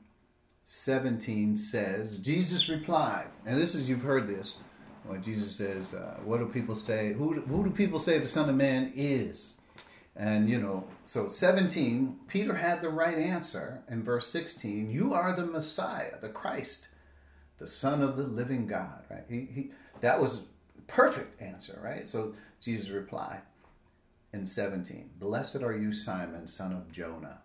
17 0.67 1.55
says, 1.55 2.17
Jesus 2.17 2.69
replied, 2.69 3.27
and 3.45 3.55
this 3.55 3.75
is, 3.75 3.87
you've 3.87 4.01
heard 4.01 4.25
this, 4.25 4.57
when 5.05 5.21
Jesus 5.21 5.55
says, 5.55 5.93
uh, 5.93 6.17
"What 6.23 6.39
do 6.39 6.47
people 6.47 6.73
say? 6.73 7.13
Who 7.13 7.33
who 7.41 7.63
do 7.63 7.69
people 7.69 7.99
say 7.99 8.17
the 8.17 8.27
Son 8.27 8.49
of 8.49 8.55
Man 8.55 8.91
is?" 8.95 9.57
And 10.15 10.49
you 10.49 10.59
know, 10.59 10.87
so 11.03 11.27
17, 11.27 12.21
Peter 12.27 12.55
had 12.55 12.81
the 12.81 12.89
right 12.89 13.15
answer 13.15 13.83
in 13.87 14.01
verse 14.01 14.27
16. 14.27 14.89
You 14.89 15.13
are 15.13 15.31
the 15.33 15.45
Messiah, 15.45 16.19
the 16.19 16.29
Christ, 16.29 16.87
the 17.59 17.67
Son 17.67 18.01
of 18.01 18.17
the 18.17 18.23
living 18.23 18.65
God. 18.65 19.03
Right? 19.11 19.25
He, 19.29 19.41
he 19.41 19.71
that 20.01 20.19
was 20.19 20.41
perfect 20.87 21.39
answer, 21.39 21.79
right? 21.83 22.07
So 22.07 22.33
Jesus 22.59 22.89
replied 22.89 23.41
in 24.33 24.43
17, 24.43 25.11
Blessed 25.19 25.57
are 25.57 25.75
you, 25.75 25.91
Simon, 25.93 26.47
son 26.47 26.73
of 26.73 26.91
Jonah, 26.91 27.41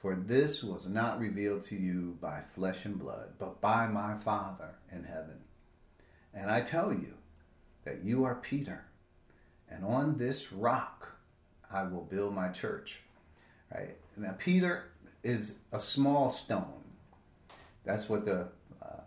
for 0.00 0.14
this 0.14 0.62
was 0.62 0.88
not 0.88 1.20
revealed 1.20 1.62
to 1.62 1.76
you 1.76 2.16
by 2.20 2.40
flesh 2.54 2.84
and 2.86 2.98
blood, 2.98 3.34
but 3.38 3.60
by 3.60 3.86
my 3.86 4.14
Father 4.14 4.70
in 4.90 5.04
heaven. 5.04 5.38
And 6.32 6.50
I 6.50 6.62
tell 6.62 6.92
you 6.92 7.14
that 7.84 8.02
you 8.02 8.24
are 8.24 8.36
Peter, 8.36 8.84
and 9.68 9.84
on 9.84 10.16
this 10.16 10.52
rock 10.52 11.16
I 11.70 11.82
will 11.82 12.04
build 12.04 12.34
my 12.34 12.48
church. 12.48 13.00
Right? 13.74 13.96
Now, 14.16 14.34
Peter 14.38 14.84
is 15.22 15.58
a 15.72 15.78
small 15.78 16.30
stone. 16.30 16.82
That's 17.84 18.08
what 18.08 18.24
the, 18.24 18.48
uh, 18.82 19.02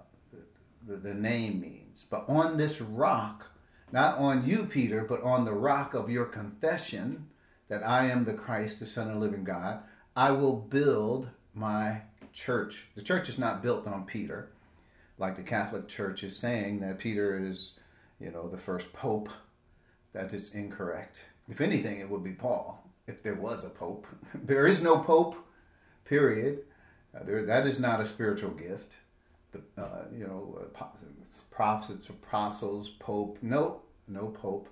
the, 0.88 0.96
the 0.96 1.14
name 1.14 1.60
means. 1.60 2.06
But 2.10 2.26
on 2.28 2.58
this 2.58 2.82
rock, 2.82 3.48
not 3.92 4.18
on 4.18 4.48
you, 4.48 4.66
Peter, 4.66 5.04
but 5.04 5.22
on 5.24 5.46
the 5.46 5.54
rock 5.54 5.94
of 5.94 6.10
your 6.10 6.26
confession 6.26 7.28
that 7.68 7.84
I 7.84 8.08
am 8.10 8.26
the 8.26 8.34
Christ, 8.34 8.80
the 8.80 8.86
Son 8.86 9.08
of 9.08 9.16
the 9.16 9.20
living 9.20 9.44
God, 9.44 9.82
I 10.16 10.32
will 10.32 10.56
build 10.56 11.30
my 11.54 12.02
church. 12.32 12.86
The 12.96 13.02
church 13.02 13.30
is 13.30 13.38
not 13.38 13.62
built 13.62 13.88
on 13.88 14.06
Peter 14.06 14.50
like 15.18 15.36
the 15.36 15.44
Catholic 15.44 15.88
Church 15.88 16.24
is 16.24 16.36
saying 16.36 16.80
that 16.80 17.00
Peter 17.00 17.38
is, 17.38 17.80
you 18.20 18.32
know, 18.32 18.50
the 18.50 18.58
first 18.58 18.92
pope. 18.94 19.30
That 20.14 20.34
is 20.34 20.54
incorrect. 20.54 21.24
If 21.50 21.60
anything, 21.60 22.00
it 22.00 22.10
would 22.10 22.24
be 22.24 22.34
Paul, 22.34 22.84
if 23.08 23.24
there 23.24 23.36
was 23.36 23.64
a 23.64 23.70
pope. 23.70 24.06
there 24.44 24.68
is 24.68 24.82
no 24.82 25.00
pope, 25.00 25.36
period. 26.06 26.60
Uh, 27.16 27.24
there, 27.24 27.44
that 27.44 27.66
is 27.66 27.80
not 27.80 28.00
a 28.00 28.06
spiritual 28.06 28.52
gift. 28.52 28.98
The, 29.52 29.62
uh, 29.82 30.06
you 30.16 30.28
know, 30.28 30.60
uh, 30.62 30.66
prophets, 31.52 32.10
apostles, 32.10 32.90
pope. 32.90 33.38
No, 33.42 33.82
no 34.08 34.28
pope. 34.28 34.70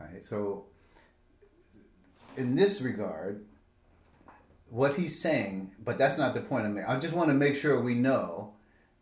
Right. 0.00 0.24
So, 0.24 0.64
in 2.36 2.56
this 2.56 2.80
regard, 2.80 3.44
what 4.74 4.96
he's 4.96 5.20
saying, 5.20 5.70
but 5.84 5.98
that's 5.98 6.18
not 6.18 6.34
the 6.34 6.40
point 6.40 6.66
I'm 6.66 6.74
making. 6.74 6.90
I 6.90 6.98
just 6.98 7.14
want 7.14 7.28
to 7.28 7.34
make 7.34 7.54
sure 7.54 7.80
we 7.80 7.94
know 7.94 8.54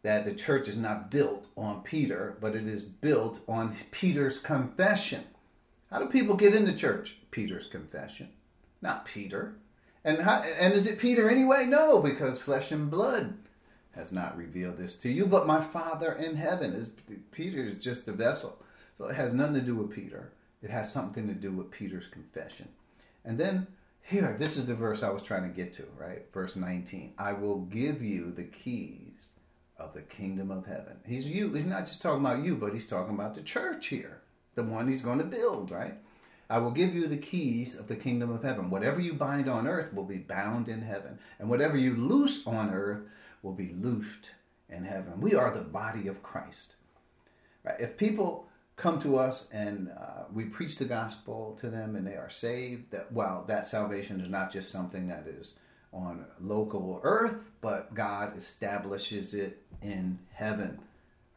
that 0.03 0.27
the 0.27 0.35
church 0.35 0.69
is 0.69 0.77
not 0.77 1.11
built 1.11 1.47
on 1.57 1.81
Peter, 1.81 2.37
but 2.43 2.55
it 2.55 2.67
is 2.67 2.83
built 2.83 3.41
on 3.49 3.75
Peter's 3.91 4.39
confession. 4.39 5.25
How 5.91 5.99
do 5.99 6.07
people 6.07 6.37
get 6.37 6.55
into 6.55 6.75
church? 6.75 7.17
Peter's 7.31 7.67
confession, 7.67 8.29
not 8.83 9.07
Peter. 9.07 9.55
And 10.05 10.19
how, 10.19 10.43
and 10.43 10.75
is 10.75 10.87
it 10.87 10.99
Peter 10.99 11.31
anyway? 11.31 11.65
No, 11.65 12.03
because 12.03 12.39
flesh 12.39 12.71
and 12.71 12.91
blood 12.91 13.35
has 13.93 14.13
not 14.13 14.37
revealed 14.37 14.77
this 14.77 14.95
to 14.97 15.09
you, 15.09 15.25
but 15.25 15.47
my 15.47 15.61
Father 15.63 16.13
in 16.13 16.37
heaven 16.37 16.75
is 16.75 16.91
Peter 17.31 17.65
is 17.65 17.77
just 17.77 18.05
the 18.05 18.13
vessel. 18.13 18.59
So 18.99 19.07
it 19.07 19.17
has 19.17 19.33
nothing 19.33 19.55
to 19.55 19.61
do 19.63 19.77
with 19.77 19.91
Peter. 19.91 20.33
It 20.63 20.69
has 20.69 20.93
something 20.93 21.27
to 21.29 21.35
do 21.35 21.51
with 21.51 21.71
Peter's 21.71 22.09
confession. 22.09 22.69
And 23.25 23.39
then 23.39 23.67
here, 24.03 24.35
this 24.39 24.57
is 24.57 24.67
the 24.67 24.75
verse 24.75 25.03
I 25.03 25.11
was 25.11 25.23
trying 25.23 25.43
to 25.43 25.57
get 25.57 25.73
to, 25.75 25.87
right? 25.97 26.27
Verse 26.33 26.57
19. 26.57 27.15
I 27.19 27.33
will 27.33 27.61
give 27.61 28.03
you 28.03 28.33
the 28.33 28.45
keys 28.45 29.31
of 29.79 29.95
the 29.95 30.03
kingdom 30.03 30.51
of 30.51 30.67
heaven. 30.67 30.99
He's 31.07 31.31
you. 31.31 31.53
He's 31.53 31.65
not 31.65 31.87
just 31.87 32.03
talking 32.03 32.25
about 32.25 32.45
you, 32.45 32.57
but 32.57 32.73
he's 32.73 32.87
talking 32.87 33.15
about 33.15 33.35
the 33.35 33.43
church 33.43 33.87
here, 33.87 34.21
the 34.55 34.65
one 34.65 34.89
he's 34.89 35.01
going 35.01 35.19
to 35.19 35.25
build, 35.25 35.71
right? 35.71 35.95
I 36.51 36.59
will 36.59 36.71
give 36.71 36.95
you 36.95 37.07
the 37.07 37.17
keys 37.17 37.75
of 37.75 37.89
the 37.89 37.97
kingdom 37.97 38.31
of 38.31 38.43
heaven. 38.43 38.69
Whatever 38.69 39.01
you 39.01 39.15
bind 39.15 39.49
on 39.49 39.67
earth 39.67 39.95
will 39.95 40.05
be 40.05 40.19
bound 40.19 40.69
in 40.69 40.83
heaven, 40.83 41.19
and 41.39 41.49
whatever 41.49 41.77
you 41.77 41.95
loose 41.95 42.47
on 42.47 42.71
earth 42.71 43.01
will 43.43 43.55
be 43.55 43.71
loosed 43.71 44.33
in 44.69 44.85
heaven. 44.85 45.21
We 45.21 45.35
are 45.35 45.55
the 45.55 45.63
body 45.63 46.09
of 46.09 46.23
Christ. 46.23 46.75
Right? 47.65 47.81
If 47.81 47.97
people 47.97 48.49
come 48.77 48.99
to 49.01 49.17
us 49.17 49.49
and 49.53 49.91
uh, 49.91 50.25
we 50.33 50.45
preach 50.45 50.79
the 50.79 50.85
gospel 50.85 51.55
to 51.61 51.69
them 51.69 51.97
and 51.97 52.07
they 52.07 52.15
are 52.15 52.31
saved, 52.31 52.91
that 52.91 53.13
well, 53.13 53.45
that 53.47 53.67
salvation 53.67 54.21
is 54.21 54.29
not 54.29 54.53
just 54.53 54.71
something 54.71 55.09
that 55.09 55.27
is 55.27 55.55
on 55.93 56.25
local 56.41 57.01
earth, 57.03 57.51
but 57.61 57.95
God 57.95 58.37
establishes 58.37 59.35
it 59.35 59.63
in 59.83 60.19
heaven. 60.33 60.79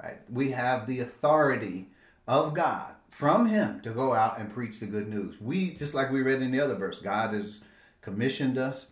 Right? 0.01 0.19
We 0.29 0.51
have 0.51 0.87
the 0.87 1.01
authority 1.01 1.87
of 2.27 2.53
God 2.53 2.93
from 3.09 3.45
Him 3.47 3.81
to 3.81 3.91
go 3.91 4.13
out 4.13 4.39
and 4.39 4.53
preach 4.53 4.79
the 4.79 4.85
good 4.85 5.07
news. 5.07 5.39
We, 5.39 5.71
just 5.71 5.93
like 5.93 6.11
we 6.11 6.21
read 6.21 6.41
in 6.41 6.51
the 6.51 6.59
other 6.59 6.75
verse, 6.75 6.99
God 6.99 7.33
has 7.33 7.61
commissioned 8.01 8.57
us. 8.57 8.91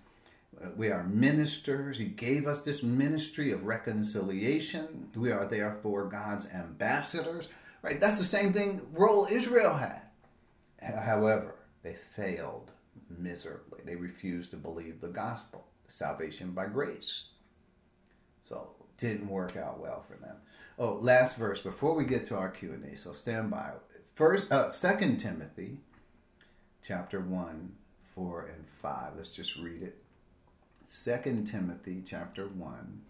We 0.78 0.92
are 0.92 1.04
ministers. 1.04 1.98
He 1.98 2.06
gave 2.06 2.48
us 2.48 2.62
this 2.62 2.84
ministry 2.84 3.52
of 3.52 3.66
reconciliation. 3.66 5.10
We 5.16 5.32
are 5.32 5.46
therefore 5.46 6.06
God's 6.06 6.48
ambassadors. 6.48 7.50
Right? 7.84 8.00
That's 8.00 8.18
the 8.18 8.26
same 8.26 8.54
thing 8.54 8.82
role 8.94 9.28
Israel 9.30 9.76
had. 9.76 10.02
However, 10.82 11.56
they 11.84 11.94
failed 11.94 12.72
miserably. 13.10 13.82
They 13.86 13.96
refused 13.96 14.52
to 14.52 14.58
believe 14.58 15.00
the 15.02 15.10
gospel, 15.10 15.68
salvation 15.88 16.52
by 16.52 16.66
grace. 16.66 17.26
So 18.42 18.72
didn't 18.98 19.28
work 19.28 19.58
out 19.58 19.80
well 19.80 20.04
for 20.08 20.16
them. 20.16 20.38
Oh, 20.80 20.98
last 21.02 21.38
verse 21.38 21.60
before 21.60 21.94
we 21.94 22.06
get 22.06 22.26
to 22.26 22.38
our 22.38 22.50
Q 22.50 22.74
and 22.74 22.86
A. 22.86 22.96
So 22.96 23.14
stand 23.14 23.52
by. 23.52 23.72
First, 24.16 24.52
uh, 24.52 24.70
Second 24.70 25.18
Timothy, 25.18 25.78
chapter 26.82 27.20
one, 27.20 27.74
four, 28.16 28.50
and 28.54 28.66
five. 28.82 29.14
Let's 29.16 29.32
just 29.32 29.58
read 29.58 29.82
it. 29.82 29.98
Second 30.84 31.46
Timothy, 31.46 32.02
chapter 32.06 32.48
one, 32.48 33.02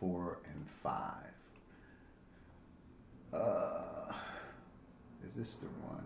four, 0.00 0.38
and 0.46 0.66
five. 0.82 1.27
Uh, 3.32 4.12
is 5.26 5.34
this 5.34 5.56
the 5.56 5.66
one? 5.66 6.04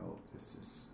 Oh, 0.00 0.16
this 0.32 0.56
is 0.60 0.86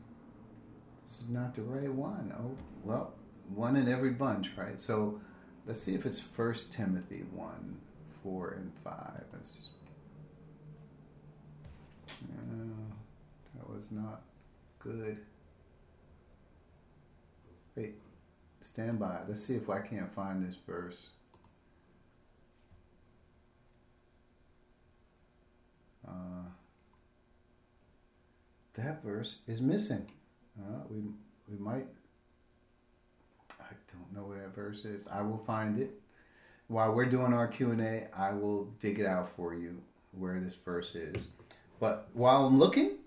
this 1.04 1.20
is 1.20 1.28
not 1.28 1.54
the 1.54 1.62
right 1.62 1.92
one. 1.92 2.32
Oh, 2.38 2.56
well, 2.82 3.12
one 3.54 3.76
in 3.76 3.88
every 3.88 4.10
bunch, 4.10 4.50
right? 4.56 4.80
So 4.80 5.20
let's 5.66 5.80
see 5.80 5.94
if 5.94 6.06
it's 6.06 6.20
First 6.20 6.72
Timothy 6.72 7.24
one, 7.32 7.76
four, 8.22 8.50
and 8.52 8.72
five. 8.82 9.24
Let's. 9.32 9.70
No, 12.28 12.74
that 13.56 13.68
was 13.68 13.90
not 13.90 14.22
good. 14.78 15.18
Wait, 17.76 17.94
stand 18.60 18.98
by. 18.98 19.18
Let's 19.26 19.42
see 19.42 19.56
if 19.56 19.68
I 19.68 19.80
can't 19.80 20.12
find 20.14 20.46
this 20.46 20.56
verse. 20.66 21.08
Uh, 26.06 26.48
that 28.74 29.02
verse 29.02 29.40
is 29.46 29.60
missing. 29.60 30.06
Uh, 30.58 30.80
we 30.90 30.98
we 31.48 31.58
might. 31.58 31.86
I 33.60 33.72
don't 33.92 34.12
know 34.14 34.28
where 34.28 34.42
that 34.42 34.54
verse 34.54 34.84
is. 34.84 35.06
I 35.06 35.22
will 35.22 35.42
find 35.46 35.78
it 35.78 36.00
while 36.68 36.92
we're 36.92 37.06
doing 37.06 37.32
our 37.32 37.46
Q 37.46 37.70
and 37.70 37.80
A. 37.80 38.08
I 38.16 38.32
will 38.32 38.64
dig 38.78 38.98
it 38.98 39.06
out 39.06 39.28
for 39.36 39.54
you 39.54 39.80
where 40.12 40.40
this 40.40 40.54
verse 40.54 40.94
is. 40.94 41.28
But 41.80 42.08
while 42.12 42.46
I'm 42.46 42.58
looking, 42.58 42.98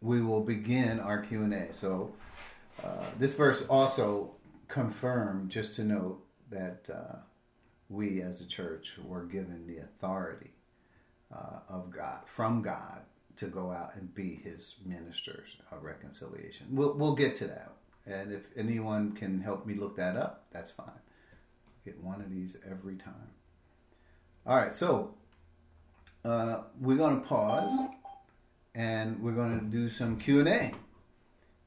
we 0.00 0.20
will 0.22 0.40
begin 0.40 1.00
our 1.00 1.18
Q 1.18 1.42
and 1.42 1.54
A. 1.54 1.72
So 1.72 2.12
uh, 2.82 3.04
this 3.18 3.34
verse 3.34 3.64
also 3.68 4.32
confirmed, 4.68 5.50
just 5.50 5.74
to 5.76 5.84
note 5.84 6.22
that 6.50 6.88
uh, 6.92 7.16
we 7.88 8.22
as 8.22 8.40
a 8.40 8.46
church 8.46 8.96
were 9.04 9.24
given 9.24 9.66
the 9.66 9.78
authority 9.78 10.52
uh, 11.34 11.60
of 11.68 11.90
God 11.90 12.20
from 12.24 12.62
God 12.62 13.02
to 13.36 13.46
go 13.46 13.70
out 13.70 13.94
and 13.94 14.12
be 14.14 14.34
his 14.42 14.76
ministers 14.84 15.56
of 15.70 15.84
reconciliation. 15.84 16.66
We'll, 16.70 16.94
we'll 16.94 17.14
get 17.14 17.34
to 17.36 17.46
that. 17.46 17.72
And 18.06 18.32
if 18.32 18.46
anyone 18.56 19.12
can 19.12 19.40
help 19.40 19.66
me 19.66 19.74
look 19.74 19.96
that 19.96 20.16
up, 20.16 20.46
that's 20.50 20.70
fine. 20.70 20.90
Get 21.84 22.02
one 22.02 22.20
of 22.20 22.30
these 22.30 22.56
every 22.68 22.96
time. 22.96 23.30
All 24.46 24.56
right, 24.56 24.74
so 24.74 25.14
uh, 26.24 26.62
we're 26.80 26.96
going 26.96 27.20
to 27.20 27.26
pause 27.26 27.72
and 28.74 29.22
we're 29.22 29.32
going 29.32 29.58
to 29.58 29.64
do 29.64 29.88
some 29.88 30.18
Q&A. 30.18 30.72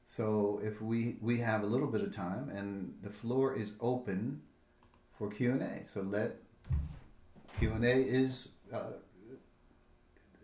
So 0.04 0.60
if 0.62 0.82
we, 0.82 1.16
we 1.20 1.38
have 1.38 1.62
a 1.62 1.66
little 1.66 1.86
bit 1.86 2.02
of 2.02 2.14
time 2.14 2.50
and 2.50 2.92
the 3.02 3.10
floor 3.10 3.54
is 3.54 3.72
open 3.80 4.42
for 5.16 5.30
Q&A. 5.30 5.86
So 5.86 6.02
let 6.02 6.36
Q&A 7.58 8.02
is 8.02 8.48
uh, 8.74 8.92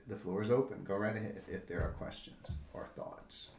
the 0.09 0.17
floor 0.17 0.41
is 0.43 0.51
open. 0.51 0.83
Go 0.85 0.97
right 0.97 1.15
ahead 1.15 1.43
if 1.49 1.67
there 1.67 1.83
are 1.83 1.91
questions 1.91 2.53
or 2.73 2.87
thoughts. 2.87 3.51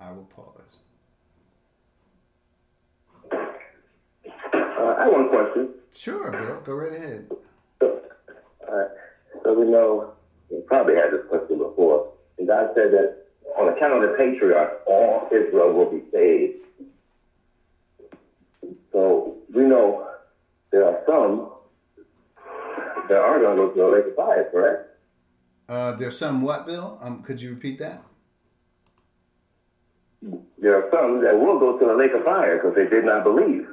I 0.00 0.12
will 0.12 0.24
pause. 0.24 0.78
Uh, 3.32 4.94
I 4.96 5.04
have 5.04 5.12
one 5.12 5.28
question. 5.28 5.70
Sure, 5.92 6.30
Bill. 6.30 6.60
Go 6.60 6.74
right 6.74 6.92
ahead. 6.92 7.26
So, 7.80 8.00
uh, 8.70 8.84
so 9.42 9.58
we 9.58 9.68
know, 9.68 10.12
we 10.50 10.60
probably 10.60 10.94
had 10.94 11.10
this 11.10 11.26
question 11.28 11.58
before, 11.58 12.06
and 12.38 12.46
God 12.46 12.68
said 12.74 12.92
that 12.92 13.16
on 13.56 13.68
account 13.68 14.04
of 14.04 14.10
the 14.10 14.16
patriarchs, 14.16 14.74
all 14.86 15.28
Israel 15.32 15.72
will 15.72 15.90
be 15.90 16.04
saved. 16.12 16.54
So 18.92 19.34
we 19.52 19.64
know 19.64 20.06
there 20.70 20.84
are 20.84 21.02
some 21.06 21.50
that 23.08 23.16
are 23.16 23.38
going 23.40 23.56
to 23.56 23.62
go 23.62 23.70
to 23.70 23.80
the 23.80 23.96
lake 23.96 24.06
of 24.06 24.16
fire, 24.16 24.48
correct? 24.50 24.88
Uh, 25.68 25.92
there's 25.92 26.18
some 26.18 26.42
what, 26.42 26.66
Bill? 26.66 26.98
Um, 27.02 27.22
could 27.22 27.40
you 27.40 27.50
repeat 27.50 27.78
that? 27.78 28.02
There 30.58 30.76
are 30.76 30.90
some 30.90 31.22
that 31.22 31.38
will 31.38 31.58
go 31.58 31.78
to 31.78 31.86
the 31.86 31.94
lake 31.94 32.12
of 32.12 32.24
fire 32.24 32.56
because 32.56 32.74
they 32.74 32.86
did 32.86 33.04
not 33.04 33.24
believe. 33.24 33.68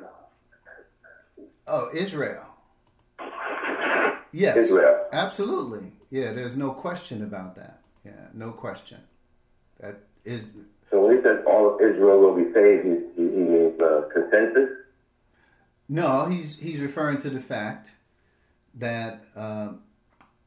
Oh, 1.68 1.90
Israel. 1.94 2.46
Yes. 4.32 4.58
Israel. 4.58 5.08
Absolutely. 5.12 5.92
Yeah, 6.12 6.34
there's 6.34 6.56
no 6.56 6.72
question 6.72 7.24
about 7.24 7.56
that. 7.56 7.80
Yeah, 8.06 8.12
no 8.34 8.52
question. 8.52 9.00
That 9.80 10.00
is. 10.24 10.50
So 10.92 11.06
when 11.06 11.18
he 11.18 11.24
says 11.24 11.44
all 11.48 11.74
of 11.74 11.82
Israel 11.82 12.20
will 12.20 12.36
be 12.36 12.54
saved, 12.54 12.86
he, 12.86 12.92
he 13.16 13.24
means 13.24 13.80
uh, 13.80 14.04
consensus? 14.14 14.70
No, 15.88 16.26
he's 16.26 16.58
he's 16.58 16.80
referring 16.80 17.18
to 17.20 17.30
the 17.30 17.40
fact 17.40 17.92
that 18.76 19.26
uh, 19.36 19.70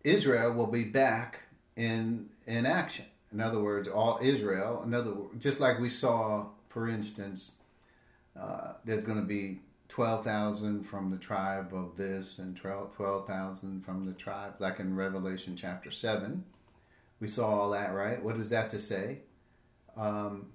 Israel 0.04 0.52
will 0.52 0.66
be 0.66 0.84
back 0.84 1.40
in 1.76 2.28
in 2.46 2.66
action. 2.66 3.04
In 3.32 3.40
other 3.40 3.60
words, 3.60 3.88
all 3.88 4.18
Israel. 4.20 4.82
In 4.82 4.94
other 4.94 5.12
just 5.38 5.60
like 5.60 5.78
we 5.78 5.88
saw, 5.88 6.46
for 6.68 6.88
instance, 6.88 7.52
uh, 8.38 8.72
there's 8.84 9.04
going 9.04 9.18
to 9.20 9.26
be 9.26 9.60
twelve 9.88 10.24
thousand 10.24 10.82
from 10.84 11.10
the 11.10 11.16
tribe 11.18 11.72
of 11.72 11.96
this 11.96 12.38
and 12.38 12.56
twelve 12.56 13.26
thousand 13.26 13.84
from 13.84 14.04
the 14.04 14.12
tribe, 14.12 14.54
like 14.58 14.80
in 14.80 14.96
Revelation 14.96 15.54
chapter 15.56 15.90
seven. 15.90 16.44
We 17.20 17.28
saw 17.28 17.48
all 17.48 17.70
that, 17.70 17.94
right? 17.94 18.22
What 18.22 18.36
is 18.36 18.50
that 18.50 18.70
to 18.70 18.78
say? 18.78 19.18
Um, 19.96 20.46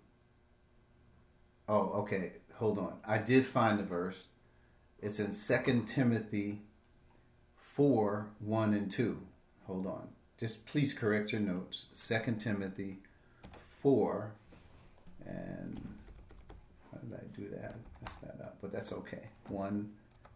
oh, 1.68 1.90
okay. 2.02 2.34
Hold 2.56 2.78
on. 2.78 2.94
I 3.06 3.18
did 3.18 3.46
find 3.46 3.78
the 3.78 3.84
verse. 3.84 4.28
It's 5.04 5.20
in 5.20 5.32
2 5.32 5.84
Timothy 5.86 6.62
4 7.58 8.26
1 8.40 8.74
and 8.74 8.90
2. 8.90 9.20
Hold 9.68 9.86
on. 9.86 10.08
Just 10.40 10.66
please 10.66 10.94
correct 10.94 11.34
your 11.34 11.42
notes. 11.42 11.88
2 12.08 12.36
Timothy 12.40 13.00
4 13.82 14.32
and 15.26 15.82
how 16.90 17.00
did 17.00 17.14
I 17.16 17.24
do 17.36 17.50
that? 17.50 17.76
Mess 18.02 18.16
that 18.24 18.42
up, 18.42 18.58
but 18.62 18.72
that's 18.72 18.94
okay. 18.94 19.28
1 19.50 19.92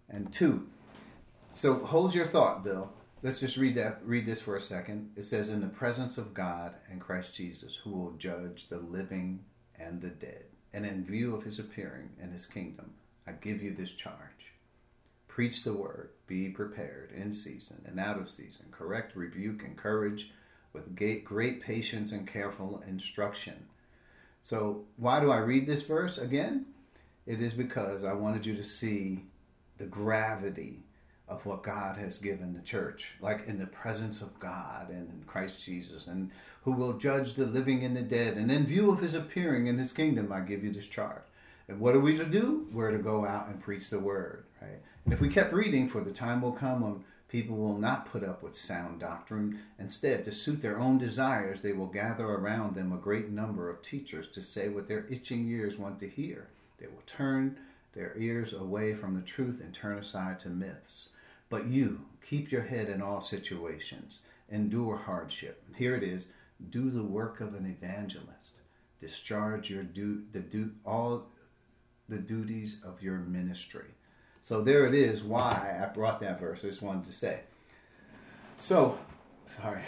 and 0.10 0.34
2. 0.34 0.68
So 1.50 1.76
hold 1.86 2.14
your 2.14 2.26
thought, 2.26 2.66
Bill. 2.66 2.92
Let's 3.24 3.40
just 3.40 3.56
read 3.56 3.76
that 3.76 4.02
read 4.04 4.26
this 4.26 4.42
for 4.42 4.58
a 4.58 4.62
second. 4.62 5.12
It 5.16 5.24
says 5.24 5.48
in 5.48 5.62
the 5.62 5.68
presence 5.68 6.18
of 6.18 6.34
God 6.34 6.74
and 6.92 7.00
Christ 7.00 7.34
Jesus 7.34 7.74
who 7.74 7.92
will 7.92 8.12
judge 8.18 8.68
the 8.68 8.80
living 8.80 9.40
and 9.80 10.02
the 10.02 10.10
dead. 10.10 10.44
And 10.74 10.86
in 10.86 11.06
view 11.06 11.34
of 11.34 11.44
his 11.44 11.58
appearing 11.58 12.10
and 12.22 12.34
his 12.34 12.46
kingdom, 12.46 12.92
I 13.26 13.32
give 13.32 13.64
you 13.64 13.72
this 13.72 13.94
charge 13.94 14.57
Preach 15.38 15.62
the 15.62 15.72
word, 15.72 16.10
be 16.26 16.50
prepared 16.50 17.12
in 17.16 17.32
season 17.32 17.84
and 17.86 18.00
out 18.00 18.18
of 18.18 18.28
season, 18.28 18.66
correct, 18.72 19.16
rebuke, 19.16 19.62
encourage 19.64 20.32
with 20.74 20.96
great 20.96 21.62
patience 21.62 22.12
and 22.12 22.28
careful 22.28 22.84
instruction. 22.88 23.68
So, 24.42 24.86
why 24.96 25.20
do 25.20 25.30
I 25.30 25.38
read 25.38 25.68
this 25.68 25.84
verse 25.84 26.18
again? 26.18 26.66
It 27.28 27.40
is 27.40 27.54
because 27.54 28.04
I 28.04 28.14
wanted 28.14 28.48
you 28.48 28.56
to 28.56 28.64
see 28.64 29.26
the 29.78 29.86
gravity 29.86 30.80
of 31.28 31.46
what 31.46 31.62
God 31.62 31.98
has 31.98 32.18
given 32.18 32.56
the 32.56 32.62
church, 32.62 33.12
like 33.22 33.46
in 33.46 33.60
the 33.60 33.68
presence 33.68 34.22
of 34.22 34.40
God 34.40 34.90
and 34.90 35.08
in 35.08 35.24
Christ 35.28 35.64
Jesus, 35.64 36.08
and 36.08 36.32
who 36.64 36.72
will 36.72 36.94
judge 36.94 37.36
the 37.36 37.46
living 37.46 37.86
and 37.86 37.96
the 37.96 38.02
dead. 38.02 38.38
And 38.38 38.52
in 38.52 38.66
view 38.66 38.92
of 38.92 39.02
his 39.02 39.14
appearing 39.14 39.68
in 39.68 39.78
his 39.78 39.92
kingdom, 39.92 40.32
I 40.34 40.40
give 40.40 40.64
you 40.64 40.72
this 40.72 40.88
charge. 40.88 41.22
And 41.68 41.80
what 41.80 41.96
are 41.96 42.00
we 42.00 42.18
to 42.18 42.26
do? 42.26 42.66
We're 42.72 42.90
to 42.92 42.98
go 42.98 43.24
out 43.24 43.50
and 43.50 43.62
preach 43.62 43.92
the 43.92 44.00
word, 44.00 44.46
right? 44.62 44.80
If 45.10 45.22
we 45.22 45.30
kept 45.30 45.54
reading, 45.54 45.88
for 45.88 46.02
the 46.02 46.12
time 46.12 46.42
will 46.42 46.52
come 46.52 46.82
when 46.82 47.06
people 47.30 47.56
will 47.56 47.78
not 47.78 48.08
put 48.08 48.26
up 48.26 48.44
with 48.44 48.54
sound 48.54 49.00
doctrine. 49.00 49.62
Instead, 49.80 50.26
to 50.26 50.34
suit 50.34 50.62
their 50.62 50.78
own 50.78 50.98
desires, 50.98 51.62
they 51.62 51.72
will 51.72 51.88
gather 51.88 52.26
around 52.26 52.76
them 52.76 52.92
a 52.92 52.98
great 52.98 53.30
number 53.30 53.70
of 53.70 53.82
teachers 53.82 54.28
to 54.28 54.42
say 54.42 54.68
what 54.68 54.86
their 54.86 55.06
itching 55.10 55.48
ears 55.48 55.78
want 55.78 55.98
to 56.00 56.10
hear. 56.10 56.50
They 56.78 56.88
will 56.88 57.04
turn 57.06 57.58
their 57.94 58.18
ears 58.18 58.52
away 58.52 58.94
from 58.94 59.16
the 59.16 59.22
truth 59.22 59.62
and 59.62 59.74
turn 59.74 59.98
aside 59.98 60.40
to 60.40 60.50
myths. 60.50 61.10
But 61.50 61.68
you, 61.68 62.02
keep 62.22 62.52
your 62.52 62.64
head 62.64 62.90
in 62.90 63.02
all 63.02 63.22
situations, 63.22 64.20
endure 64.50 64.98
hardship. 64.98 65.64
Here 65.78 65.96
it 65.96 66.04
is 66.04 66.34
do 66.70 66.90
the 66.90 67.04
work 67.04 67.40
of 67.40 67.54
an 67.56 67.66
evangelist, 67.66 68.60
discharge 69.00 69.70
your 69.70 69.84
du- 69.84 70.24
the 70.34 70.42
du- 70.42 70.74
all 70.86 71.28
the 72.10 72.20
duties 72.20 72.82
of 72.84 73.02
your 73.02 73.20
ministry. 73.20 73.86
So 74.48 74.62
there 74.62 74.86
it 74.86 74.94
is 74.94 75.24
why 75.24 75.78
I 75.84 75.94
brought 75.94 76.22
that 76.22 76.40
verse. 76.40 76.64
I 76.64 76.68
just 76.70 76.82
wanted 76.82 77.04
to 77.04 77.12
say. 77.12 77.42
So, 78.58 78.98
sorry. 79.44 79.82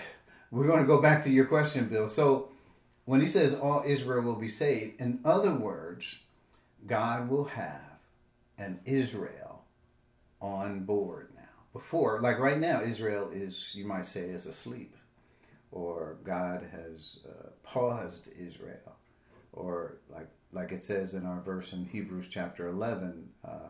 We're 0.51 0.67
going 0.67 0.81
to 0.81 0.85
go 0.85 1.01
back 1.01 1.21
to 1.21 1.29
your 1.29 1.45
question, 1.45 1.87
Bill. 1.87 2.09
So, 2.09 2.49
when 3.05 3.21
he 3.21 3.27
says 3.27 3.53
all 3.53 3.83
Israel 3.85 4.21
will 4.21 4.35
be 4.35 4.49
saved, 4.49 4.99
in 4.99 5.21
other 5.23 5.53
words, 5.53 6.19
God 6.85 7.29
will 7.29 7.45
have 7.45 7.99
an 8.57 8.81
Israel 8.83 9.63
on 10.41 10.81
board 10.81 11.29
now. 11.37 11.63
Before, 11.71 12.19
like 12.19 12.37
right 12.37 12.59
now, 12.59 12.81
Israel 12.81 13.29
is, 13.33 13.73
you 13.73 13.85
might 13.85 14.03
say, 14.03 14.23
is 14.23 14.45
asleep, 14.45 14.93
or 15.71 16.17
God 16.25 16.67
has 16.69 17.19
uh, 17.25 17.51
paused 17.63 18.27
Israel, 18.37 18.97
or 19.53 19.99
like 20.09 20.27
like 20.51 20.73
it 20.73 20.83
says 20.83 21.13
in 21.13 21.25
our 21.25 21.39
verse 21.39 21.71
in 21.71 21.85
Hebrews 21.85 22.27
chapter 22.27 22.67
eleven, 22.67 23.29
uh, 23.47 23.69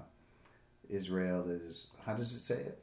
Israel 0.90 1.50
is 1.50 1.88
how 2.06 2.14
does 2.14 2.34
it 2.34 2.40
say 2.40 2.56
it? 2.56 2.82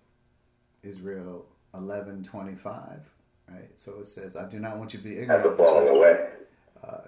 Israel 0.83 1.47
eleven 1.75 2.23
twenty 2.23 2.55
five, 2.55 3.01
right? 3.49 3.71
So 3.75 3.99
it 3.99 4.07
says, 4.07 4.37
"I 4.37 4.49
do 4.49 4.59
not 4.59 4.79
want 4.79 4.93
you 4.93 4.99
to 5.01 5.05
be 5.05 5.19
ignorant." 5.19 5.59
Has 5.59 5.67
fallen 5.67 5.89
away. 5.89 6.29
Uh, 6.83 6.99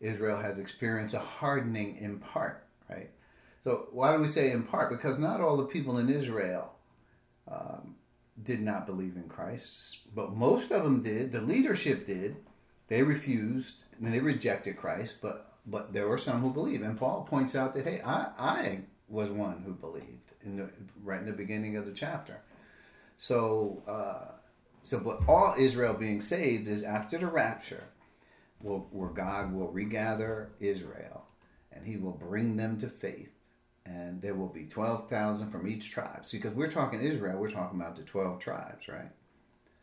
Israel 0.00 0.38
has 0.38 0.58
experienced 0.58 1.14
a 1.14 1.18
hardening 1.18 1.96
in 1.98 2.18
part, 2.18 2.64
right? 2.88 3.10
So 3.60 3.88
why 3.90 4.12
do 4.12 4.20
we 4.20 4.26
say 4.26 4.52
in 4.52 4.62
part? 4.62 4.90
Because 4.90 5.18
not 5.18 5.40
all 5.40 5.56
the 5.56 5.64
people 5.64 5.98
in 5.98 6.08
Israel 6.08 6.72
um, 7.50 7.96
did 8.42 8.60
not 8.62 8.86
believe 8.86 9.16
in 9.16 9.28
Christ, 9.28 9.98
but 10.14 10.34
most 10.34 10.70
of 10.70 10.84
them 10.84 11.02
did. 11.02 11.32
The 11.32 11.40
leadership 11.40 12.06
did. 12.06 12.36
They 12.86 13.02
refused 13.02 13.84
and 14.00 14.12
they 14.12 14.20
rejected 14.20 14.76
Christ, 14.76 15.18
but 15.20 15.44
but 15.66 15.92
there 15.92 16.08
were 16.08 16.16
some 16.18 16.40
who 16.40 16.50
believed. 16.50 16.82
And 16.82 16.98
Paul 16.98 17.26
points 17.28 17.54
out 17.54 17.74
that 17.74 17.84
hey, 17.84 18.00
I 18.00 18.28
I 18.38 18.80
was 19.08 19.30
one 19.30 19.62
who 19.64 19.72
believed 19.72 20.32
in 20.44 20.56
the 20.56 20.68
right 21.02 21.20
in 21.20 21.26
the 21.26 21.32
beginning 21.32 21.76
of 21.76 21.86
the 21.86 21.92
chapter. 21.92 22.40
So 23.16 23.82
uh, 23.86 24.32
so 24.82 25.00
but 25.00 25.20
all 25.28 25.54
Israel 25.58 25.94
being 25.94 26.20
saved 26.20 26.68
is 26.68 26.82
after 26.82 27.18
the 27.18 27.26
rapture, 27.26 27.84
will, 28.62 28.86
where 28.90 29.10
God 29.10 29.52
will 29.52 29.68
regather 29.68 30.50
Israel, 30.60 31.24
and 31.72 31.86
He 31.86 31.96
will 31.96 32.12
bring 32.12 32.56
them 32.56 32.78
to 32.78 32.88
faith 32.88 33.38
and 33.88 34.20
there 34.20 34.34
will 34.34 34.48
be 34.48 34.64
12,000 34.64 35.48
from 35.48 35.66
each 35.66 35.90
tribe. 35.90 36.24
Because 36.30 36.54
we're 36.54 36.70
talking 36.70 37.00
Israel, 37.00 37.38
we're 37.38 37.50
talking 37.50 37.80
about 37.80 37.96
the 37.96 38.02
12 38.02 38.38
tribes, 38.38 38.88
right? 38.88 39.10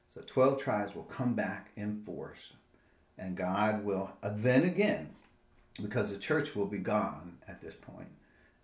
So 0.07 0.21
12 0.25 0.61
tribes 0.61 0.95
will 0.95 1.03
come 1.03 1.33
back 1.33 1.71
in 1.75 2.01
force, 2.03 2.53
and 3.17 3.35
God 3.35 3.83
will, 3.83 4.11
uh, 4.23 4.31
then 4.33 4.63
again, 4.63 5.09
because 5.81 6.11
the 6.11 6.17
church 6.17 6.55
will 6.55 6.67
be 6.67 6.77
gone 6.77 7.37
at 7.47 7.61
this 7.61 7.73
point, 7.73 8.07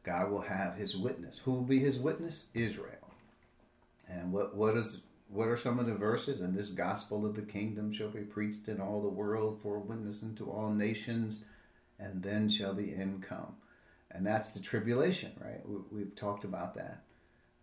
God 0.04 0.32
will 0.32 0.42
have 0.42 0.76
his 0.76 0.96
witness. 0.96 1.38
Who 1.40 1.52
will 1.52 1.62
be 1.62 1.80
his 1.80 2.00
witness? 2.00 2.46
Israel. 2.54 3.10
And 4.10 4.32
what, 4.32 4.56
what 4.56 4.76
is 4.76 5.02
what 5.30 5.48
are 5.48 5.58
some 5.58 5.80
of 5.80 5.86
the 5.86 5.96
verses? 5.96 6.42
And 6.42 6.54
this 6.54 6.70
gospel 6.70 7.26
of 7.26 7.36
the 7.36 7.42
kingdom 7.42 7.92
shall 7.92 8.10
be 8.10 8.20
preached 8.20 8.68
in 8.68 8.82
all 8.82 9.02
the 9.02 9.08
world 9.08 9.62
for 9.62 9.78
a 9.78 9.80
witness 9.80 10.24
unto 10.24 10.50
all 10.50 10.70
nations, 10.72 11.46
and 12.00 12.22
then 12.22 12.50
shall 12.50 12.74
the 12.74 12.94
end 12.94 13.24
come 13.24 13.56
and 14.14 14.26
that's 14.26 14.52
the 14.52 14.60
tribulation, 14.60 15.32
right? 15.40 15.62
We, 15.92 16.02
have 16.02 16.16
talked 16.16 16.44
about 16.44 16.76
that. 16.76 17.04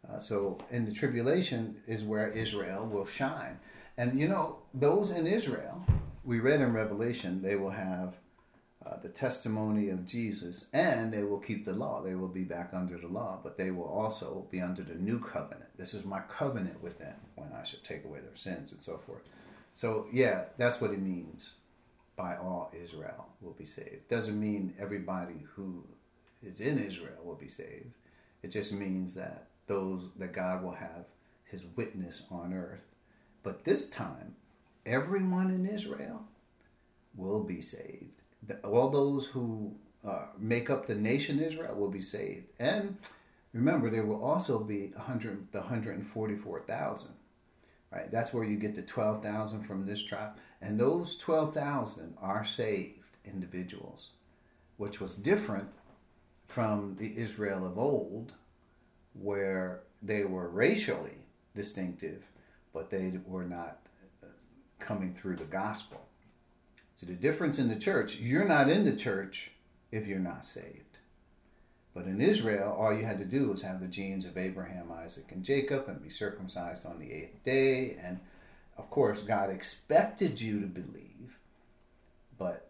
Uh, 0.09 0.19
so 0.19 0.59
in 0.71 0.85
the 0.85 0.93
tribulation 0.93 1.77
is 1.87 2.05
where 2.05 2.31
Israel 2.31 2.87
will 2.87 3.05
shine, 3.05 3.59
and 3.97 4.19
you 4.19 4.29
know 4.29 4.59
those 4.73 5.11
in 5.11 5.27
Israel, 5.27 5.85
we 6.25 6.41
read 6.41 6.61
in 6.61 6.73
Revelation, 6.73 7.43
they 7.43 7.57
will 7.57 7.71
have 7.71 8.15
uh, 8.89 8.97
the 9.03 9.09
testimony 9.09 9.91
of 9.91 10.07
Jesus, 10.07 10.67
and 10.73 11.13
they 11.13 11.23
will 11.23 11.39
keep 11.39 11.65
the 11.65 11.73
law. 11.73 12.01
They 12.03 12.15
will 12.15 12.29
be 12.29 12.45
back 12.45 12.71
under 12.73 12.97
the 12.97 13.09
law, 13.09 13.39
but 13.43 13.57
they 13.57 13.71
will 13.71 13.89
also 13.89 14.47
be 14.51 14.61
under 14.61 14.83
the 14.83 14.95
new 14.95 15.19
covenant. 15.19 15.71
This 15.77 15.95
is 15.95 16.05
my 16.05 16.21
covenant 16.21 16.83
with 16.83 16.99
them 16.99 17.17
when 17.35 17.51
I 17.53 17.65
shall 17.65 17.81
take 17.81 18.05
away 18.05 18.21
their 18.21 18.37
sins 18.37 18.73
and 18.73 18.81
so 18.81 18.99
forth. 18.99 19.23
So 19.75 20.07
yeah, 20.13 20.45
that's 20.57 20.81
what 20.81 20.93
it 20.93 21.01
means 21.01 21.55
by 22.17 22.37
all 22.37 22.73
Israel 22.81 23.27
will 23.41 23.53
be 23.53 23.65
saved. 23.65 24.09
Doesn't 24.09 24.41
mean 24.41 24.75
everybody 24.79 25.47
who 25.55 25.85
is 26.43 26.61
in 26.61 26.79
Israel 26.79 27.23
will 27.25 27.35
be 27.35 27.49
saved. 27.49 27.93
It 28.43 28.51
just 28.51 28.73
means 28.73 29.15
that 29.15 29.47
those 29.67 30.09
that 30.19 30.33
God 30.33 30.63
will 30.63 30.73
have 30.73 31.05
his 31.45 31.65
witness 31.77 32.23
on 32.31 32.53
earth. 32.55 32.83
But 33.43 33.65
this 33.65 33.89
time, 33.89 34.35
everyone 34.87 35.51
in 35.51 35.67
Israel 35.67 36.23
will 37.15 37.43
be 37.43 37.61
saved. 37.61 38.23
All 38.65 38.91
those 38.91 39.27
who 39.27 39.75
uh, 40.07 40.27
make 40.39 40.71
up 40.71 40.87
the 40.87 40.95
nation 40.95 41.41
Israel 41.41 41.75
will 41.75 41.91
be 41.91 42.01
saved. 42.01 42.47
And 42.59 42.97
remember, 43.53 43.91
there 43.91 44.07
will 44.07 44.23
also 44.23 44.59
be 44.59 44.93
100, 44.95 45.53
the 45.53 45.59
144,000. 45.59 47.11
Right? 47.91 48.11
That's 48.11 48.35
where 48.35 48.45
you 48.45 48.57
get 48.57 48.75
the 48.75 48.83
12,000 48.83 49.63
from 49.63 49.87
this 49.87 50.03
tribe. 50.03 50.37
And 50.61 50.79
those 50.79 51.17
12,000 51.17 52.17
are 52.21 52.45
saved 52.45 53.17
individuals, 53.25 54.11
which 54.77 55.01
was 55.01 55.15
different 55.15 55.69
from 56.47 56.97
the 56.99 57.17
Israel 57.17 57.67
of 57.67 57.79
old, 57.79 58.33
where 59.15 59.81
they 60.03 60.25
were 60.25 60.49
racially 60.49 61.19
distinctive, 61.55 62.25
but 62.73 62.91
they 62.91 63.19
were 63.27 63.45
not 63.45 63.81
coming 64.79 65.13
through 65.15 65.37
the 65.37 65.45
gospel. 65.45 66.08
So 66.99 67.07
the 67.07 67.13
difference 67.13 67.61
in 67.61 67.69
the 67.69 67.77
church, 67.77 68.17
you're 68.17 68.45
not 68.45 68.69
in 68.69 68.85
the 68.85 68.97
church 68.97 69.53
if 69.93 70.09
you're 70.09 70.19
not 70.19 70.45
saved. 70.45 70.99
But 71.95 72.07
in 72.07 72.21
Israel, 72.21 72.77
all 72.77 72.93
you 72.93 73.07
had 73.07 73.19
to 73.19 73.25
do 73.25 73.51
was 73.51 73.63
have 73.63 73.81
the 73.81 73.87
genes 73.87 74.25
of 74.25 74.37
Abraham, 74.37 74.91
Isaac, 74.91 75.31
and 75.31 75.45
Jacob 75.45 75.87
and 75.87 76.03
be 76.03 76.11
circumcised 76.11 76.85
on 76.85 76.99
the 76.99 77.13
eighth 77.13 77.45
day. 77.45 77.97
And 78.03 78.19
of 78.77 78.91
course, 78.91 79.21
God 79.21 79.49
expected 79.49 80.41
you 80.41 80.61
to 80.61 80.67
believe, 80.67 81.39
but 82.37 82.69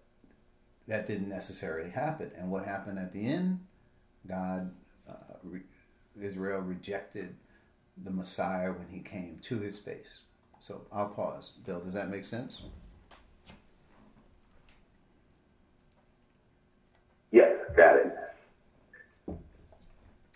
that 0.88 1.06
didn't 1.06 1.30
necessarily 1.30 1.88
happen. 1.88 2.30
And 2.36 2.50
what 2.50 2.66
happened 2.66 2.98
at 2.98 3.12
the 3.12 3.26
end? 3.26 3.60
God, 4.26 4.70
uh, 5.08 5.36
re- 5.42 5.62
Israel 6.20 6.60
rejected 6.60 7.34
the 8.04 8.10
Messiah 8.10 8.72
when 8.72 8.88
he 8.90 9.00
came 9.00 9.38
to 9.44 9.58
his 9.58 9.78
face. 9.78 10.20
So 10.60 10.82
I'll 10.92 11.08
pause. 11.08 11.52
Bill, 11.64 11.80
does 11.80 11.94
that 11.94 12.10
make 12.10 12.26
sense? 12.26 12.60
Yes, 17.30 17.57
got 17.76 17.96
it. 17.96 18.14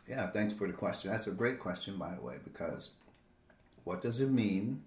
Yeah, 0.09 0.26
thanks 0.30 0.53
for 0.53 0.66
the 0.66 0.72
question. 0.72 1.11
That's 1.11 1.26
a 1.26 1.30
great 1.30 1.59
question, 1.59 1.97
by 1.97 2.14
the 2.14 2.20
way, 2.20 2.37
because 2.45 2.91
what 3.85 4.01
does 4.01 4.20
it 4.20 4.30
mean 4.30 4.83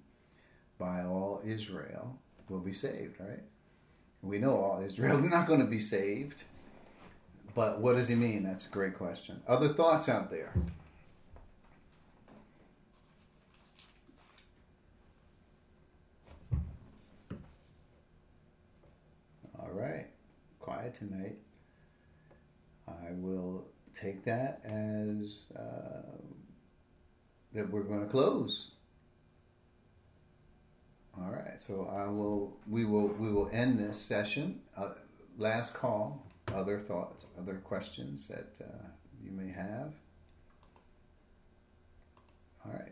by 0.78 1.04
all 1.04 1.42
Israel 1.44 2.20
will 2.50 2.60
be 2.60 2.74
saved, 2.74 3.20
right? 3.20 3.42
We 4.22 4.40
know 4.40 4.58
all 4.58 4.82
Israel 4.84 5.18
is 5.18 5.26
not 5.32 5.48
going 5.48 5.62
to 5.62 5.66
be 5.66 5.80
saved 5.80 6.44
but 7.56 7.80
what 7.80 7.96
does 7.96 8.10
he 8.10 8.16
mean? 8.16 8.44
That's 8.44 8.68
a 8.68 8.70
great 8.70 8.98
question. 8.98 9.42
Other 9.48 9.70
thoughts 9.70 10.10
out 10.10 10.30
there? 10.30 10.54
All 19.58 19.72
right. 19.72 20.08
Quiet 20.60 20.94
tonight. 20.94 21.38
I 22.88 23.12
will 23.14 23.66
take 23.94 24.24
that 24.26 24.62
as 24.64 25.40
uh, 25.58 26.02
that 27.54 27.70
we're 27.70 27.84
going 27.84 28.02
to 28.02 28.12
close. 28.12 28.72
All 31.18 31.32
right. 31.32 31.60
So 31.60 31.90
I 31.92 32.08
will. 32.10 32.58
We 32.70 32.86
will. 32.86 33.08
We 33.08 33.32
will 33.32 33.50
end 33.52 33.80
this 33.80 34.00
session. 34.00 34.62
Uh, 34.76 34.92
last 35.38 35.74
call 35.74 36.26
other 36.54 36.80
thoughts, 36.80 37.26
other 37.40 37.56
questions 37.56 38.28
that 38.28 38.60
uh, 38.64 38.88
you 39.24 39.32
may 39.32 39.52
have? 39.52 39.94
All 42.66 42.74
right. 42.74 42.92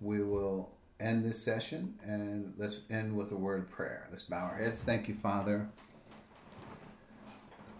We 0.00 0.22
will 0.22 0.70
end 1.00 1.24
this 1.24 1.42
session 1.42 1.94
and 2.04 2.52
let's 2.58 2.80
end 2.90 3.16
with 3.16 3.32
a 3.32 3.36
word 3.36 3.60
of 3.60 3.70
prayer. 3.70 4.06
Let's 4.10 4.22
bow 4.22 4.44
our 4.44 4.56
heads. 4.56 4.82
Thank 4.82 5.08
you, 5.08 5.14
Father. 5.14 5.68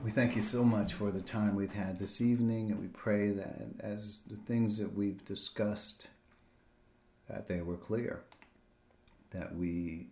We 0.03 0.11
thank 0.11 0.34
you 0.34 0.42
so 0.42 0.64
much 0.64 0.94
for 0.94 1.12
the 1.12 1.20
time 1.20 1.55
we've 1.55 1.72
had 1.72 1.96
this 1.96 2.20
evening, 2.20 2.72
and 2.72 2.80
we 2.80 2.88
pray 2.88 3.30
that 3.30 3.68
as 3.78 4.22
the 4.28 4.34
things 4.34 4.76
that 4.78 4.92
we've 4.92 5.24
discussed, 5.24 6.09
that 7.28 7.46
they 7.46 7.61
were 7.61 7.76
clear, 7.76 8.24
that 9.30 9.55
we 9.55 10.09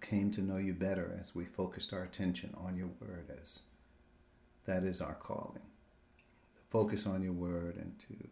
came 0.00 0.32
to 0.32 0.42
know 0.42 0.56
you 0.56 0.74
better 0.74 1.16
as 1.20 1.36
we 1.36 1.44
focused 1.44 1.92
our 1.92 2.02
attention 2.02 2.52
on 2.56 2.76
your 2.76 2.90
word 3.00 3.30
as 3.40 3.60
that 4.64 4.82
is 4.82 5.00
our 5.00 5.14
calling. 5.14 5.62
Focus 6.70 7.06
on 7.06 7.22
your 7.22 7.32
word 7.32 7.76
and 7.76 7.96
to 8.00 8.28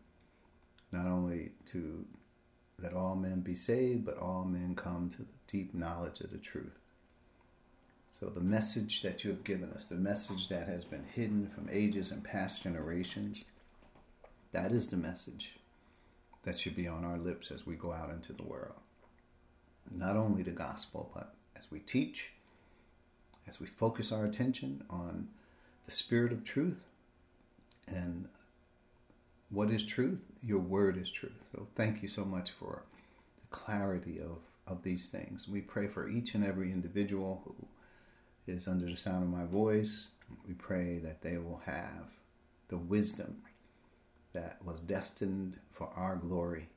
not 0.90 1.06
only 1.06 1.52
to 1.66 2.04
that 2.80 2.94
all 2.94 3.14
men 3.14 3.42
be 3.42 3.54
saved, 3.54 4.04
but 4.04 4.18
all 4.18 4.42
men 4.44 4.74
come 4.74 5.08
to 5.10 5.18
the 5.18 5.28
deep 5.46 5.72
knowledge 5.72 6.20
of 6.20 6.32
the 6.32 6.38
truth. 6.38 6.79
So, 8.12 8.26
the 8.26 8.40
message 8.40 9.02
that 9.02 9.24
you 9.24 9.30
have 9.30 9.44
given 9.44 9.70
us, 9.70 9.86
the 9.86 9.94
message 9.94 10.48
that 10.48 10.66
has 10.66 10.84
been 10.84 11.04
hidden 11.14 11.46
from 11.46 11.68
ages 11.70 12.10
and 12.10 12.22
past 12.22 12.62
generations, 12.62 13.44
that 14.52 14.72
is 14.72 14.88
the 14.88 14.96
message 14.96 15.58
that 16.42 16.58
should 16.58 16.74
be 16.74 16.88
on 16.88 17.04
our 17.04 17.18
lips 17.18 17.52
as 17.52 17.66
we 17.66 17.76
go 17.76 17.92
out 17.92 18.10
into 18.10 18.32
the 18.32 18.42
world. 18.42 18.74
Not 19.90 20.16
only 20.16 20.42
the 20.42 20.50
gospel, 20.50 21.10
but 21.14 21.34
as 21.56 21.70
we 21.70 21.78
teach, 21.78 22.32
as 23.46 23.60
we 23.60 23.66
focus 23.66 24.10
our 24.10 24.24
attention 24.24 24.82
on 24.90 25.28
the 25.84 25.92
spirit 25.92 26.32
of 26.32 26.44
truth 26.44 26.84
and 27.86 28.28
what 29.50 29.70
is 29.70 29.84
truth? 29.84 30.26
Your 30.42 30.58
word 30.58 30.96
is 30.96 31.10
truth. 31.10 31.48
So 31.52 31.68
thank 31.74 32.02
you 32.02 32.08
so 32.08 32.24
much 32.24 32.50
for 32.50 32.82
the 33.40 33.56
clarity 33.56 34.20
of, 34.20 34.38
of 34.66 34.82
these 34.82 35.08
things. 35.08 35.48
We 35.48 35.60
pray 35.60 35.86
for 35.86 36.08
each 36.08 36.34
and 36.34 36.44
every 36.44 36.70
individual 36.72 37.42
who 37.44 37.54
is 38.46 38.68
under 38.68 38.86
the 38.86 38.96
sound 38.96 39.22
of 39.22 39.30
my 39.30 39.44
voice. 39.44 40.08
We 40.46 40.54
pray 40.54 40.98
that 40.98 41.22
they 41.22 41.38
will 41.38 41.60
have 41.66 42.06
the 42.68 42.76
wisdom 42.76 43.42
that 44.32 44.58
was 44.64 44.80
destined 44.80 45.58
for 45.70 45.90
our 45.96 46.16
glory 46.16 46.68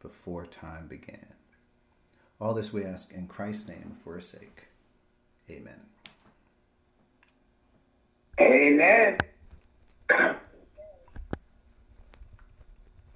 before 0.00 0.46
time 0.46 0.86
began. 0.86 1.26
All 2.40 2.54
this 2.54 2.72
we 2.72 2.84
ask 2.84 3.12
in 3.12 3.26
Christ's 3.26 3.68
name 3.68 3.96
for 4.02 4.16
his 4.16 4.28
sake. 4.28 4.64
Amen. 5.50 5.80
Amen. 8.40 9.18